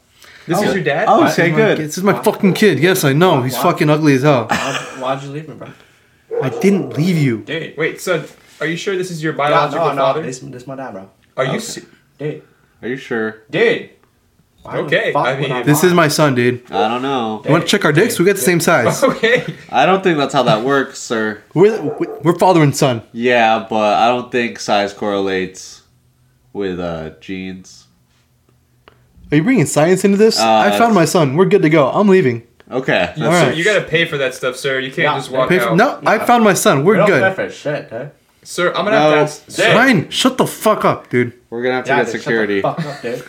This 0.48 0.62
is 0.62 0.74
your 0.74 0.82
dad? 0.84 1.04
Oh, 1.08 1.20
Why- 1.20 1.32
okay, 1.32 1.50
My- 1.50 1.56
good. 1.56 1.78
This 1.78 1.98
is 1.98 2.04
my 2.04 2.22
fucking 2.22 2.54
kid. 2.54 2.78
Yes, 2.80 3.04
I 3.04 3.12
know. 3.12 3.42
He's 3.42 3.54
Why? 3.56 3.62
fucking 3.62 3.88
ugly 3.90 4.14
as 4.14 4.22
hell. 4.22 4.46
Why'd, 4.48 5.00
why'd 5.00 5.22
you 5.22 5.30
leave 5.30 5.48
me, 5.48 5.54
bro? 5.54 5.68
I 6.42 6.48
didn't 6.50 6.96
leave 6.96 7.16
you. 7.16 7.38
Dude. 7.38 7.76
Wait, 7.76 8.00
son. 8.00 8.24
Are 8.60 8.66
you 8.66 8.76
sure 8.76 8.96
this 8.96 9.10
is 9.10 9.22
your 9.22 9.32
No, 9.32 9.38
biological 9.38 9.86
no, 9.86 9.92
no. 9.92 10.02
father? 10.02 10.22
This, 10.22 10.38
this 10.40 10.66
my 10.66 10.74
dad, 10.76 10.92
bro. 10.92 11.08
Are 11.36 11.44
you? 11.44 11.50
Okay. 11.52 11.58
se- 11.60 11.82
Dude. 12.18 12.42
Are 12.82 12.88
you 12.88 12.96
sure? 12.96 13.42
Dude. 13.50 13.90
Why 14.66 14.76
the 14.76 14.82
Okay, 14.82 15.12
I 15.14 15.40
mean- 15.40 15.66
This 15.66 15.82
is 15.84 15.92
my 15.94 16.08
son, 16.08 16.34
dude. 16.34 16.62
I 16.70 16.88
don't 16.88 17.02
know. 17.02 17.42
You 17.44 17.50
want 17.50 17.64
to 17.64 17.68
check 17.68 17.84
our 17.84 17.92
dicks? 17.92 18.18
We 18.18 18.24
got 18.24 18.36
the 18.36 18.42
same 18.42 18.60
size. 18.60 19.02
Okay. 19.04 19.44
I 19.70 19.86
don't 19.86 20.02
think 20.02 20.18
that's 20.18 20.34
how 20.34 20.42
that 20.44 20.62
works, 20.64 20.98
sir. 20.98 21.42
We're 21.54 21.80
we're 22.22 22.38
father 22.38 22.62
and 22.62 22.74
son. 22.76 23.02
Yeah, 23.12 23.66
but 23.68 23.94
I 23.94 24.08
don't 24.08 24.30
think 24.32 24.58
size 24.58 24.92
correlates 24.92 25.82
with 26.52 26.78
uh, 26.80 27.10
genes. 27.20 27.86
Are 29.32 29.36
you 29.36 29.42
bringing 29.42 29.66
science 29.66 30.04
into 30.04 30.16
this? 30.16 30.38
Uh, 30.38 30.46
I 30.48 30.78
found 30.78 30.94
my 30.94 31.04
son. 31.04 31.36
We're 31.36 31.46
good 31.46 31.62
to 31.62 31.68
go. 31.70 31.88
I'm 31.90 32.08
leaving. 32.08 32.46
Okay. 32.70 33.12
You, 33.16 33.26
All 33.26 33.32
sir, 33.32 33.48
right. 33.48 33.56
you 33.56 33.64
gotta 33.64 33.82
pay 33.82 34.04
for 34.04 34.18
that 34.18 34.34
stuff, 34.34 34.56
sir. 34.56 34.78
You 34.80 34.88
can't 34.88 34.98
Yeah, 34.98 35.16
just 35.16 35.30
walk 35.30 35.48
Pay 35.48 35.58
for- 35.58 35.70
out. 35.70 35.76
no, 35.76 36.00
I 36.04 36.18
found 36.18 36.42
my 36.44 36.54
son. 36.54 36.84
We're 36.84 36.94
We 36.94 36.98
don't 36.98 37.06
pay 37.08 37.20
good. 37.20 37.34
for 37.34 37.50
shit, 37.50 37.90
dude. 37.90 38.10
Sir, 38.42 38.68
I'm 38.74 38.84
gonna 38.84 38.92
No. 38.92 39.10
have 39.16 39.46
to 39.46 39.62
ask. 39.64 39.74
Ryan, 39.74 40.08
shut 40.10 40.38
the 40.38 40.46
fuck 40.46 40.84
up, 40.84 41.08
dude. 41.10 41.32
We're 41.50 41.62
gonna 41.62 41.74
have 41.76 41.84
to 41.86 41.90
Yeah, 41.90 42.04
get 42.04 42.12
dude, 42.12 42.22
shut 42.22 42.48
the 42.48 42.60
fuck 42.62 42.84
up, 42.84 43.02
dude. 43.02 43.24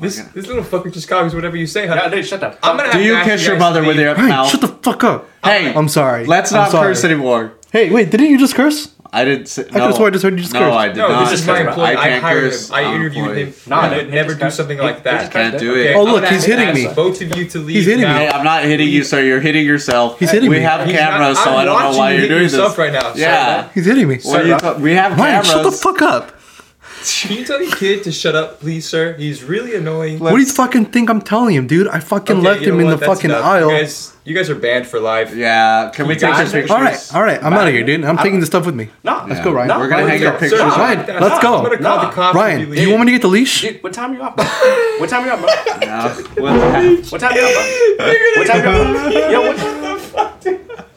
This 0.00 0.16
this 0.34 0.46
little 0.46 0.64
fucker 0.64 0.92
just 0.92 1.08
copies 1.08 1.34
whatever 1.34 1.56
you 1.56 1.66
say, 1.66 1.86
huh? 1.86 1.94
Yeah, 1.94 2.08
dude, 2.08 2.26
shut 2.26 2.40
the 2.40 2.50
fuck 2.52 2.58
I'm 2.62 2.76
gonna 2.76 2.88
up. 2.88 2.94
have 2.94 2.94
Do 2.94 2.98
to 3.00 3.04
you 3.06 3.14
ask 3.14 3.28
kiss 3.28 3.46
your 3.46 3.54
guys 3.56 3.60
mother 3.60 3.82
to 3.82 3.86
with 3.86 3.96
leave. 3.96 4.06
your 4.06 4.14
Ryan, 4.14 4.28
mouth? 4.28 4.50
shut 4.50 4.60
the 4.60 4.68
fuck 4.68 5.04
up. 5.04 5.28
Hey, 5.44 5.72
I'm 5.74 5.88
sorry. 5.88 6.24
let's 6.26 6.52
I'm 6.52 6.58
not 6.62 6.70
sorry. 6.70 6.88
curse 6.88 7.04
anymore. 7.04 7.52
Hey, 7.70 7.90
wait, 7.90 8.10
didn't 8.10 8.26
you 8.30 8.38
just 8.38 8.54
curse? 8.54 8.90
I 9.14 9.26
didn't 9.26 9.46
say. 9.46 9.62
I 9.66 9.72
could've 9.72 9.96
swore 9.96 10.06
I 10.06 10.10
just 10.10 10.24
heard 10.24 10.32
you 10.34 10.40
just 10.40 10.54
no, 10.54 10.60
curse. 10.60 10.72
I 10.74 10.88
did 10.88 10.96
No, 10.96 11.08
not. 11.08 11.28
this 11.30 11.40
is 11.42 11.46
my 11.46 11.58
curse. 11.58 11.68
employee. 11.68 11.86
I, 11.88 11.94
can't 12.08 12.22
hired 12.22 12.50
curse. 12.52 12.68
him. 12.70 12.74
I 12.74 12.80
I'm 12.80 12.94
interviewed 12.96 13.24
employed. 13.26 13.36
him. 13.48 13.54
No, 13.66 13.76
I 13.76 13.96
would 13.96 14.04
he 14.06 14.10
never 14.12 14.34
do 14.34 14.50
something 14.50 14.78
He- 14.78 14.82
like 14.82 15.02
that. 15.02 15.20
just 15.20 15.32
Can't 15.32 15.58
do 15.58 15.74
dude. 15.74 15.86
it. 15.86 15.96
Oh, 15.96 16.06
I'm 16.06 16.12
look, 16.12 16.22
gonna 16.22 16.34
he's 16.34 16.44
hitting 16.46 16.68
ask 16.68 16.74
me. 16.74 16.94
Both 16.94 17.20
of 17.20 17.36
you 17.36 17.44
to 17.50 17.58
leave. 17.58 17.76
He's 17.76 17.84
hitting 17.84 18.00
me. 18.00 18.04
now. 18.08 18.16
Hey, 18.16 18.28
I'm 18.30 18.42
not 18.44 18.64
hitting 18.64 18.88
you, 18.88 19.04
sir. 19.04 19.20
You're 19.22 19.40
hitting 19.40 19.66
yourself. 19.66 20.18
He's 20.18 20.30
hitting 20.30 20.48
me. 20.48 20.56
we 20.56 20.60
me. 20.60 20.62
have 20.64 20.86
He's 20.86 20.96
cameras, 20.96 21.38
so 21.44 21.50
I'm 21.50 21.56
I 21.58 21.64
don't 21.66 21.78
know 21.78 21.84
watching 21.86 21.98
why 21.98 22.08
you 22.12 22.14
you're 22.14 22.20
hit 22.22 22.28
doing 22.28 22.42
yourself 22.44 22.68
this. 22.70 22.78
right 22.78 22.92
now. 22.92 23.12
Yeah. 23.14 23.68
He's 23.74 23.84
hitting 23.84 24.08
me. 24.08 24.18
What 24.22 24.40
are 24.40 24.46
you 24.46 24.56
ta- 24.58 24.78
we 24.78 24.92
have 24.94 25.12
Ryan, 25.18 25.42
cameras. 25.42 25.50
shut 25.50 25.62
the 25.64 25.72
fuck 25.72 26.00
up. 26.00 26.32
Can 27.02 27.36
you 27.36 27.44
tell 27.44 27.60
your 27.60 27.74
kid 27.74 28.04
to 28.04 28.12
shut 28.12 28.34
up, 28.36 28.60
please, 28.60 28.88
sir? 28.88 29.14
He's 29.14 29.42
really 29.42 29.74
annoying. 29.74 30.18
What 30.20 30.30
do 30.32 30.38
you 30.38 30.46
fucking 30.46 30.86
think 30.86 31.10
I'm 31.10 31.20
telling 31.20 31.54
him, 31.54 31.66
dude? 31.66 31.88
I 31.88 31.98
fucking 32.00 32.36
Okay, 32.38 32.46
left 32.46 32.60
you 32.62 32.68
know 32.68 32.74
him 32.74 32.80
in 32.80 32.86
what? 32.86 32.90
the 33.00 33.06
That's 33.06 33.12
fucking 33.18 33.30
enough. 33.30 33.44
aisle. 33.44 33.70
You 33.72 33.78
guys, 33.78 34.16
you 34.24 34.34
guys 34.34 34.50
are 34.50 34.54
banned 34.54 34.86
for 34.86 35.00
life. 35.00 35.34
Yeah, 35.34 35.90
can 35.92 36.06
we 36.06 36.14
take 36.14 36.22
got 36.30 36.38
this 36.38 36.50
it. 36.54 36.60
picture? 36.62 36.74
all 36.74 36.80
right, 36.80 37.14
all 37.14 37.22
right. 37.22 37.42
I'm 37.42 37.52
out 37.54 37.66
of 37.66 37.74
here, 37.74 37.82
dude. 37.84 38.04
I'm 38.04 38.16
taking 38.18 38.38
this 38.40 38.48
stuff 38.48 38.66
with 38.66 38.74
me. 38.76 38.88
No, 39.02 39.24
Let's 39.28 39.42
go, 39.42 39.52
Ryan. 39.52 39.68
No, 39.68 39.78
We're 39.80 39.88
gonna 39.88 40.02
Ryan, 40.04 40.10
hang 40.10 40.20
your 40.22 40.32
pictures 40.32 40.60
sir, 40.60 40.66
up. 40.66 40.76
Ryan, 40.78 41.06
no, 41.06 41.26
let's 41.26 41.42
go. 41.42 41.56
I'm 41.56 41.62
gonna 41.64 41.78
call 41.78 41.96
Nah. 41.96 42.06
the 42.06 42.12
cops. 42.14 42.36
Ryan, 42.36 42.70
do 42.70 42.74
you 42.76 42.82
you 42.82 42.90
want 42.90 43.00
me 43.00 43.06
to 43.06 43.12
get 43.12 43.22
the 43.22 43.28
leash? 43.28 43.62
Dude, 43.62 43.82
what 43.82 43.92
time 43.92 44.12
are 44.12 44.14
you 44.14 44.22
up, 44.22 44.36
bro? 44.36 44.44
What 45.00 45.08
time 45.08 45.22
are 45.24 45.26
you 45.26 45.32
up, 45.32 45.40
bro? 45.40 45.48
No, 45.86 46.08
what 46.42 46.60
the 46.60 46.70
heck? 46.70 47.12
What 47.12 47.20
time 47.20 47.32
are 47.32 47.36
you 47.36 47.46
up, 47.46 47.96
bro? 47.98 48.12
What 48.36 48.46
time 48.46 48.66
are 48.68 49.10
you 49.10 49.18
up? 49.18 49.32
Yo, 49.32 49.40
what? 49.42 50.88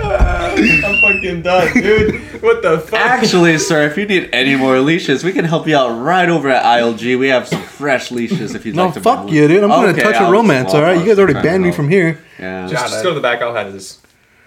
I'm 0.00 1.00
fucking 1.00 1.42
done, 1.42 1.72
dude. 1.74 2.42
What 2.42 2.62
the 2.62 2.78
fuck? 2.80 3.00
Actually, 3.00 3.58
sir, 3.58 3.84
if 3.86 3.96
you 3.96 4.06
need 4.06 4.30
any 4.32 4.56
more 4.56 4.78
leashes, 4.80 5.22
we 5.24 5.32
can 5.32 5.44
help 5.44 5.66
you 5.68 5.76
out 5.76 5.90
right 6.00 6.28
over 6.28 6.48
at 6.48 6.64
ILG. 6.64 7.18
We 7.18 7.28
have 7.28 7.46
some 7.48 7.62
fresh 7.62 8.10
leashes 8.10 8.54
if 8.54 8.64
you'd 8.66 8.74
No, 8.76 8.86
like 8.86 8.94
to. 8.94 9.00
No, 9.00 9.04
fuck 9.04 9.30
you, 9.30 9.46
dude. 9.48 9.62
I'm 9.62 9.70
gonna 9.70 9.88
Okay, 9.88 10.02
touch 10.02 10.16
I'll 10.16 10.28
a 10.28 10.32
romance, 10.32 10.70
swap 10.70 10.82
all 10.82 10.82
right? 10.82 10.94
You 10.96 11.02
us. 11.02 11.06
guys 11.08 11.18
already 11.18 11.32
Trying 11.34 11.44
banned 11.44 11.62
me 11.62 11.68
help. 11.68 11.76
from 11.76 11.88
here. 11.88 12.18
Yeah. 12.38 12.66
just, 12.68 12.90
just 12.92 13.02
go 13.02 13.10
to 13.10 13.14
the 13.14 13.20
back. 13.20 13.40
I'll 13.42 13.54
handle 13.54 13.72
this. 13.74 14.00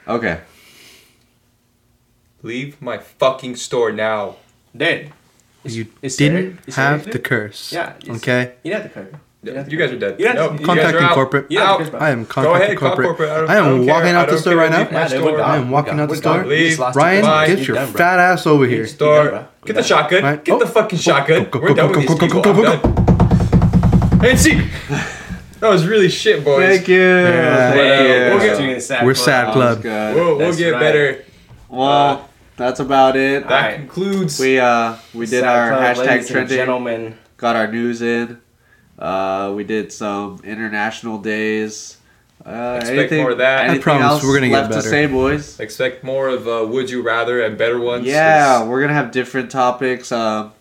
okay. 0.08 0.42
Leave 2.44 2.80
my 2.82 2.98
fucking 3.00 3.56
store 3.56 3.92
now. 3.92 4.36
Dude. 4.76 5.12
You 5.64 5.88
is 6.04 6.16
didn't 6.16 6.38
Sarah- 6.38 6.68
is 6.68 6.76
Sarah 6.76 6.88
have 6.90 7.04
here? 7.06 7.14
to 7.14 7.20
curse. 7.20 7.72
Yeah. 7.74 7.94
it's- 7.98 8.18
Okay. 8.18 8.54
You 8.64 8.72
didn't 8.72 8.84
have 8.84 8.94
to 8.94 9.00
cover. 9.00 9.20
Yeah, 9.46 9.66
you 9.68 9.78
guys 9.78 9.92
are 9.92 10.00
dead. 10.00 10.16
Yeah, 10.20 10.34
Nope, 10.34 10.52
I'm 10.54 10.60
you 10.60 10.66
guys 10.66 10.78
are 10.78 10.82
contacting 10.82 11.08
corporate. 11.14 11.52
You 11.52 11.60
don't 11.60 11.68
Out. 11.68 11.78
have 11.80 11.86
to 11.88 11.92
curse, 11.94 12.02
I 12.02 12.10
am 12.10 12.24
Go 12.24 12.30
contacting 12.30 12.62
ahead, 12.64 12.78
call 12.78 12.88
corporate. 12.96 13.08
corporate. 13.18 13.50
I, 13.50 13.54
I 13.54 13.58
am 13.58 13.64
don't 13.66 13.86
walking 13.86 14.04
care. 14.06 14.16
out 14.18 14.26
the 14.26 14.32
don't 14.34 14.42
store 14.42 14.56
right 14.56 14.72
now. 14.72 14.80
Yeah, 14.90 15.08
store. 15.08 15.42
I 15.42 15.58
am 15.58 15.70
walking 15.72 16.00
out 16.00 16.10
the 16.10 16.16
done. 16.16 16.22
store. 16.22 16.34
We're 16.34 16.40
done. 16.42 16.50
We 16.50 16.68
just 16.70 16.80
Leave. 16.80 16.96
Ryan, 16.96 17.22
Bye. 17.24 17.48
get 17.48 17.68
your 17.68 17.76
done, 17.76 17.94
fat 17.94 18.20
ass 18.20 18.48
over 18.48 18.66
here. 18.66 18.88
Store. 18.88 19.30
done. 19.32 19.48
Get 19.66 19.76
the 19.76 19.84
shotgun. 19.84 20.24
Right. 20.24 20.44
Get 20.44 20.60
the 20.60 20.66
Oh. 20.66 20.68
fucking 20.68 21.00
shotgun. 21.00 21.48
go, 21.52 21.60
We're 21.60 21.74
done 21.74 21.90
with 21.92 22.00
these 22.08 22.10
people. 22.20 22.42
go, 22.42 22.50
I'm 22.52 22.56
go, 22.56 22.64
done. 22.64 24.26
And 24.26 24.40
see, 24.40 24.62
that 25.60 25.70
was 25.70 25.86
really 25.86 26.10
shit, 26.10 26.44
boys. 26.44 26.66
Thank 26.78 26.88
you. 26.88 27.00
Yeah. 27.02 27.72
Thank 27.72 27.78
Well, 27.78 28.04
you. 28.04 28.34
we'll 28.36 28.40
get- 28.40 28.58
Doing 28.58 28.72
a 28.72 28.82
sad 28.82 29.06
We're 29.06 29.14
sad 29.14 29.54
club. 29.54 29.84
We'll, 29.84 30.38
we'll 30.38 30.56
get 30.56 30.80
better. 30.80 31.24
Well, 31.70 32.30
that's 32.58 32.80
about 32.80 33.16
it. 33.18 33.48
That 33.48 33.76
concludes. 33.76 34.40
We 34.40 34.60
uh 34.60 34.96
we 35.14 35.26
did 35.28 35.44
our 35.44 35.72
hashtag 35.72 36.28
trending. 36.28 36.58
Gentlemen. 36.58 37.18
Got 37.38 37.56
our 37.58 37.68
news 37.72 38.02
in. 38.02 38.40
Uh, 38.98 39.54
we 39.56 39.64
did 39.64 39.92
some 39.92 40.40
international 40.44 41.18
days. 41.18 41.98
Uh, 42.46 42.78
Expect 42.80 43.00
anything, 43.00 43.22
more 43.22 43.32
of 43.32 43.38
that. 43.40 43.70
I 43.70 43.78
promise 43.80 44.04
else 44.04 44.24
we're 44.24 44.36
gonna 44.36 44.50
get 44.50 44.56
left 44.56 44.72
to 44.74 44.78
better. 44.78 44.90
say, 44.90 45.06
boys? 45.08 45.60
Expect 45.60 46.04
more 46.04 46.28
of 46.28 46.48
uh, 46.48 46.66
Would 46.70 46.90
You 46.90 47.02
Rather 47.02 47.42
and 47.42 47.58
better 47.58 47.80
ones. 47.80 48.06
Yeah, 48.06 48.64
we're 48.66 48.82
gonna 48.82 48.94
have 48.94 49.12
different 49.12 49.50
topics. 49.50 50.12
Um, 50.12 50.54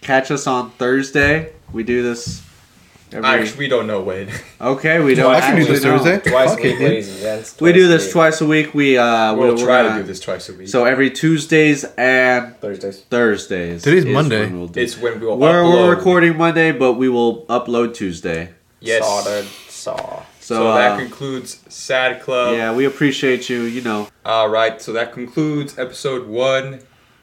catch 0.00 0.30
us 0.30 0.46
on 0.46 0.70
Thursday. 0.72 1.52
We 1.72 1.84
do 1.84 2.02
this. 2.02 2.42
Every, 3.12 3.28
Actually, 3.28 3.58
we 3.58 3.68
don't 3.68 3.86
know 3.88 4.00
when. 4.02 4.30
okay, 4.60 5.00
we 5.00 5.14
don't. 5.16 5.34
I 5.34 5.40
can 5.40 5.56
do 5.56 5.64
this 5.64 5.82
know. 5.82 5.98
Thursday. 5.98 6.30
Twice 6.30 6.50
Fuck 6.50 6.60
a 6.60 6.62
week, 6.62 6.74
it, 6.74 6.78
dude. 6.78 6.88
ladies 6.88 7.24
and. 7.24 7.54
We 7.60 7.72
do 7.72 7.88
this 7.88 8.04
week. 8.04 8.12
twice 8.12 8.40
a 8.40 8.46
week. 8.46 8.74
We 8.74 8.98
uh, 8.98 9.34
We'll 9.34 9.56
we're 9.56 9.64
try 9.64 9.82
gonna- 9.82 9.96
to 9.96 10.02
do 10.02 10.06
this 10.06 10.20
twice 10.20 10.48
a 10.48 10.54
week. 10.54 10.68
So 10.68 10.84
every 10.84 11.10
Tuesdays 11.10 11.84
and 11.98 12.56
Thursdays. 12.60 13.00
Thursdays. 13.02 13.82
Today's 13.82 14.04
is 14.04 14.12
Monday. 14.14 14.40
when 14.42 14.58
we'll 14.58 14.68
do- 14.68 14.80
it's 14.80 14.96
when 14.96 15.18
we'll 15.20 15.36
we're, 15.36 15.64
we're 15.64 15.94
recording 15.94 16.36
Monday, 16.36 16.70
but 16.72 16.94
we 16.94 17.08
will 17.08 17.44
upload 17.46 17.94
Tuesday. 17.94 18.50
Yes. 18.80 19.04
Saw 19.04 19.22
that. 19.22 19.44
Saw. 19.68 20.22
So, 20.40 20.54
So, 20.56 20.68
uh, 20.70 20.76
that 20.76 20.98
concludes 20.98 21.60
Sad 21.68 22.22
Club. 22.22 22.56
yeah, 22.56 22.74
we 22.74 22.84
appreciate 22.84 23.48
you. 23.48 23.62
You 23.62 23.82
know, 23.82 24.08
All 24.24 24.48
right. 24.48 24.80
So 24.80 24.92
that 24.94 25.12
concludes 25.12 25.78
episode 25.78 26.26
one 26.26 26.80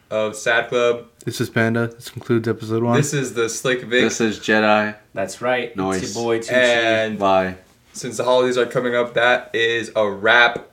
of 0.09 0.35
Sad 0.35 0.69
Club. 0.69 1.05
This 1.25 1.41
is 1.41 1.49
Panda. 1.49 1.87
This 1.87 2.09
concludes 2.09 2.47
episode 2.47 2.83
one. 2.83 2.95
This 2.97 3.13
is 3.13 3.33
the 3.33 3.49
Slick 3.49 3.81
Vic. 3.81 4.01
this 4.03 4.21
is 4.21 4.39
Jedi. 4.39 4.95
That's 5.13 5.41
right. 5.41 5.75
Nice. 5.75 6.03
It's 6.03 6.15
your 6.15 6.23
boy 6.23 6.39
Tucci. 6.39 6.51
and 6.53 7.19
Bye. 7.19 7.55
since 7.93 8.17
the 8.17 8.23
holidays 8.23 8.57
are 8.57 8.65
coming 8.65 8.95
up, 8.95 9.13
that 9.15 9.51
is 9.53 9.91
a 9.95 10.09
wrap. 10.09 10.67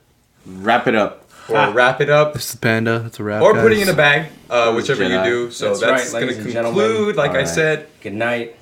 Wrap 0.45 0.87
it 0.87 0.95
up. 0.95 1.23
Or 1.49 1.57
Ah. 1.57 1.71
wrap 1.73 2.01
it 2.01 2.09
up. 2.09 2.33
This 2.33 2.49
is 2.49 2.55
Panda. 2.55 2.99
That's 2.99 3.19
a 3.19 3.23
wrap. 3.23 3.41
Or 3.41 3.53
guys. 3.53 3.61
putting 3.63 3.81
in 3.81 3.89
a 3.89 3.93
bag, 3.93 4.27
uh, 4.49 4.71
was 4.73 4.87
whichever 4.87 5.03
you 5.03 5.23
do. 5.23 5.51
So 5.51 5.67
That's 5.69 5.79
that's, 5.81 5.91
right, 6.05 6.11
going 6.11 6.21
ladies 6.23 6.37
to 6.37 6.41
and 6.43 6.51
gentlemen. 6.53 6.85
conclude, 6.87 7.15
like 7.17 7.31
I 7.31 7.33
Alright. 7.33 7.47
said. 7.49 7.87
Good 8.01 8.13
night, 8.13 8.55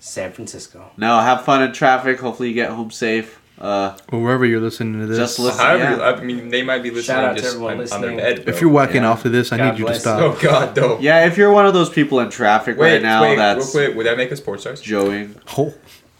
San 0.00 0.32
Francisco. 0.32 0.90
Now 0.96 1.20
have 1.20 1.44
fun 1.44 1.62
in 1.62 1.72
traffic. 1.72 2.20
Hopefully 2.20 2.48
you 2.48 2.54
get 2.54 2.70
home 2.70 2.90
safe. 2.90 3.40
Uh, 3.58 3.96
Or 4.12 4.20
wherever 4.22 4.44
you're 4.44 4.60
listening 4.60 5.00
to 5.00 5.06
this. 5.06 5.16
Just 5.16 5.38
listen. 5.38 5.58
However, 5.64 5.96
yeah. 5.96 6.02
I 6.10 6.20
mean, 6.22 6.50
they 6.50 6.62
might 6.62 6.82
be 6.82 6.90
listening 6.90 7.16
Shout 7.16 7.24
out 7.24 7.36
to 7.36 7.42
just 7.42 7.54
everyone 7.54 7.80
on, 7.80 7.92
on 7.92 8.00
their 8.02 8.10
listening. 8.12 8.16
bed. 8.18 8.44
Bro. 8.44 8.54
if 8.54 8.60
you're 8.60 8.70
whacking 8.70 9.02
Yeah. 9.02 9.10
off 9.10 9.22
to 9.22 9.28
this, 9.30 9.50
I 9.52 9.56
God 9.56 9.70
need 9.72 9.78
you 9.78 9.86
to 9.86 9.94
stop. 9.98 10.20
Oh 10.20 10.38
God, 10.42 10.76
no. 10.76 10.98
yeah, 11.00 11.26
if 11.26 11.38
you're 11.38 11.50
one 11.50 11.64
of 11.66 11.72
those 11.72 11.88
people 11.88 12.20
in 12.20 12.28
traffic 12.28 12.76
Wait, 12.76 12.92
right 12.94 13.02
now 13.02 13.22
wait, 13.22 13.36
that's 13.36 13.74
real 13.74 13.86
quick. 13.86 13.96
Would 13.96 14.06
that 14.06 14.18
make 14.18 14.30
us 14.30 14.38
sports 14.38 14.62
stars? 14.62 14.80
joeing, 14.82 15.36
Oh. 15.56 15.72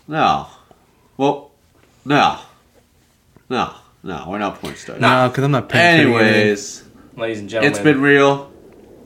no. 0.08 0.46
Well, 1.18 1.50
no. 2.04 2.38
No. 3.50 3.74
No, 4.02 4.24
we're 4.28 4.38
not 4.38 4.60
point 4.60 4.78
stars. 4.78 5.00
No, 5.00 5.28
because 5.28 5.44
I'm 5.44 5.50
not 5.50 5.68
paying. 5.68 6.00
Anyways, 6.06 6.84
Ladies 7.16 7.40
and 7.40 7.48
gentlemen. 7.50 7.72
it's 7.72 7.82
been 7.82 8.00
real. 8.00 8.50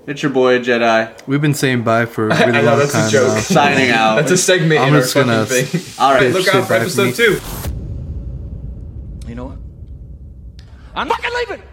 It's 0.07 0.23
your 0.23 0.33
boy 0.33 0.59
Jedi 0.61 1.13
We've 1.29 1.41
been 1.43 1.55
saying 1.55 1.83
bye 1.83 2.07
for 2.07 2.29
a 2.29 2.35
I 2.35 2.41
really 2.47 2.53
know 2.53 2.63
long 2.63 2.79
that's 2.81 2.95
a 2.95 3.11
joke. 3.11 3.35
now. 3.35 3.41
signing 3.41 3.91
out. 3.91 4.17
That's 4.17 4.31
a 4.33 4.37
segment 4.37 4.81
I'm 4.81 4.89
in 4.89 4.95
our 4.95 5.01
just 5.03 5.15
gonna 5.15 5.47
fucking 5.47 5.65
thing. 5.67 5.95
All 5.99 6.15
right, 6.15 6.33
Look 6.33 6.49
out 6.55 6.67
for 6.67 6.75
episode 6.75 7.07
me. 7.07 7.13
two. 7.13 7.41
You 10.97 11.05
know 11.05 11.09
what? 11.09 11.19
I'm 11.19 11.23
fucking 11.23 11.31
leaving. 11.51 11.70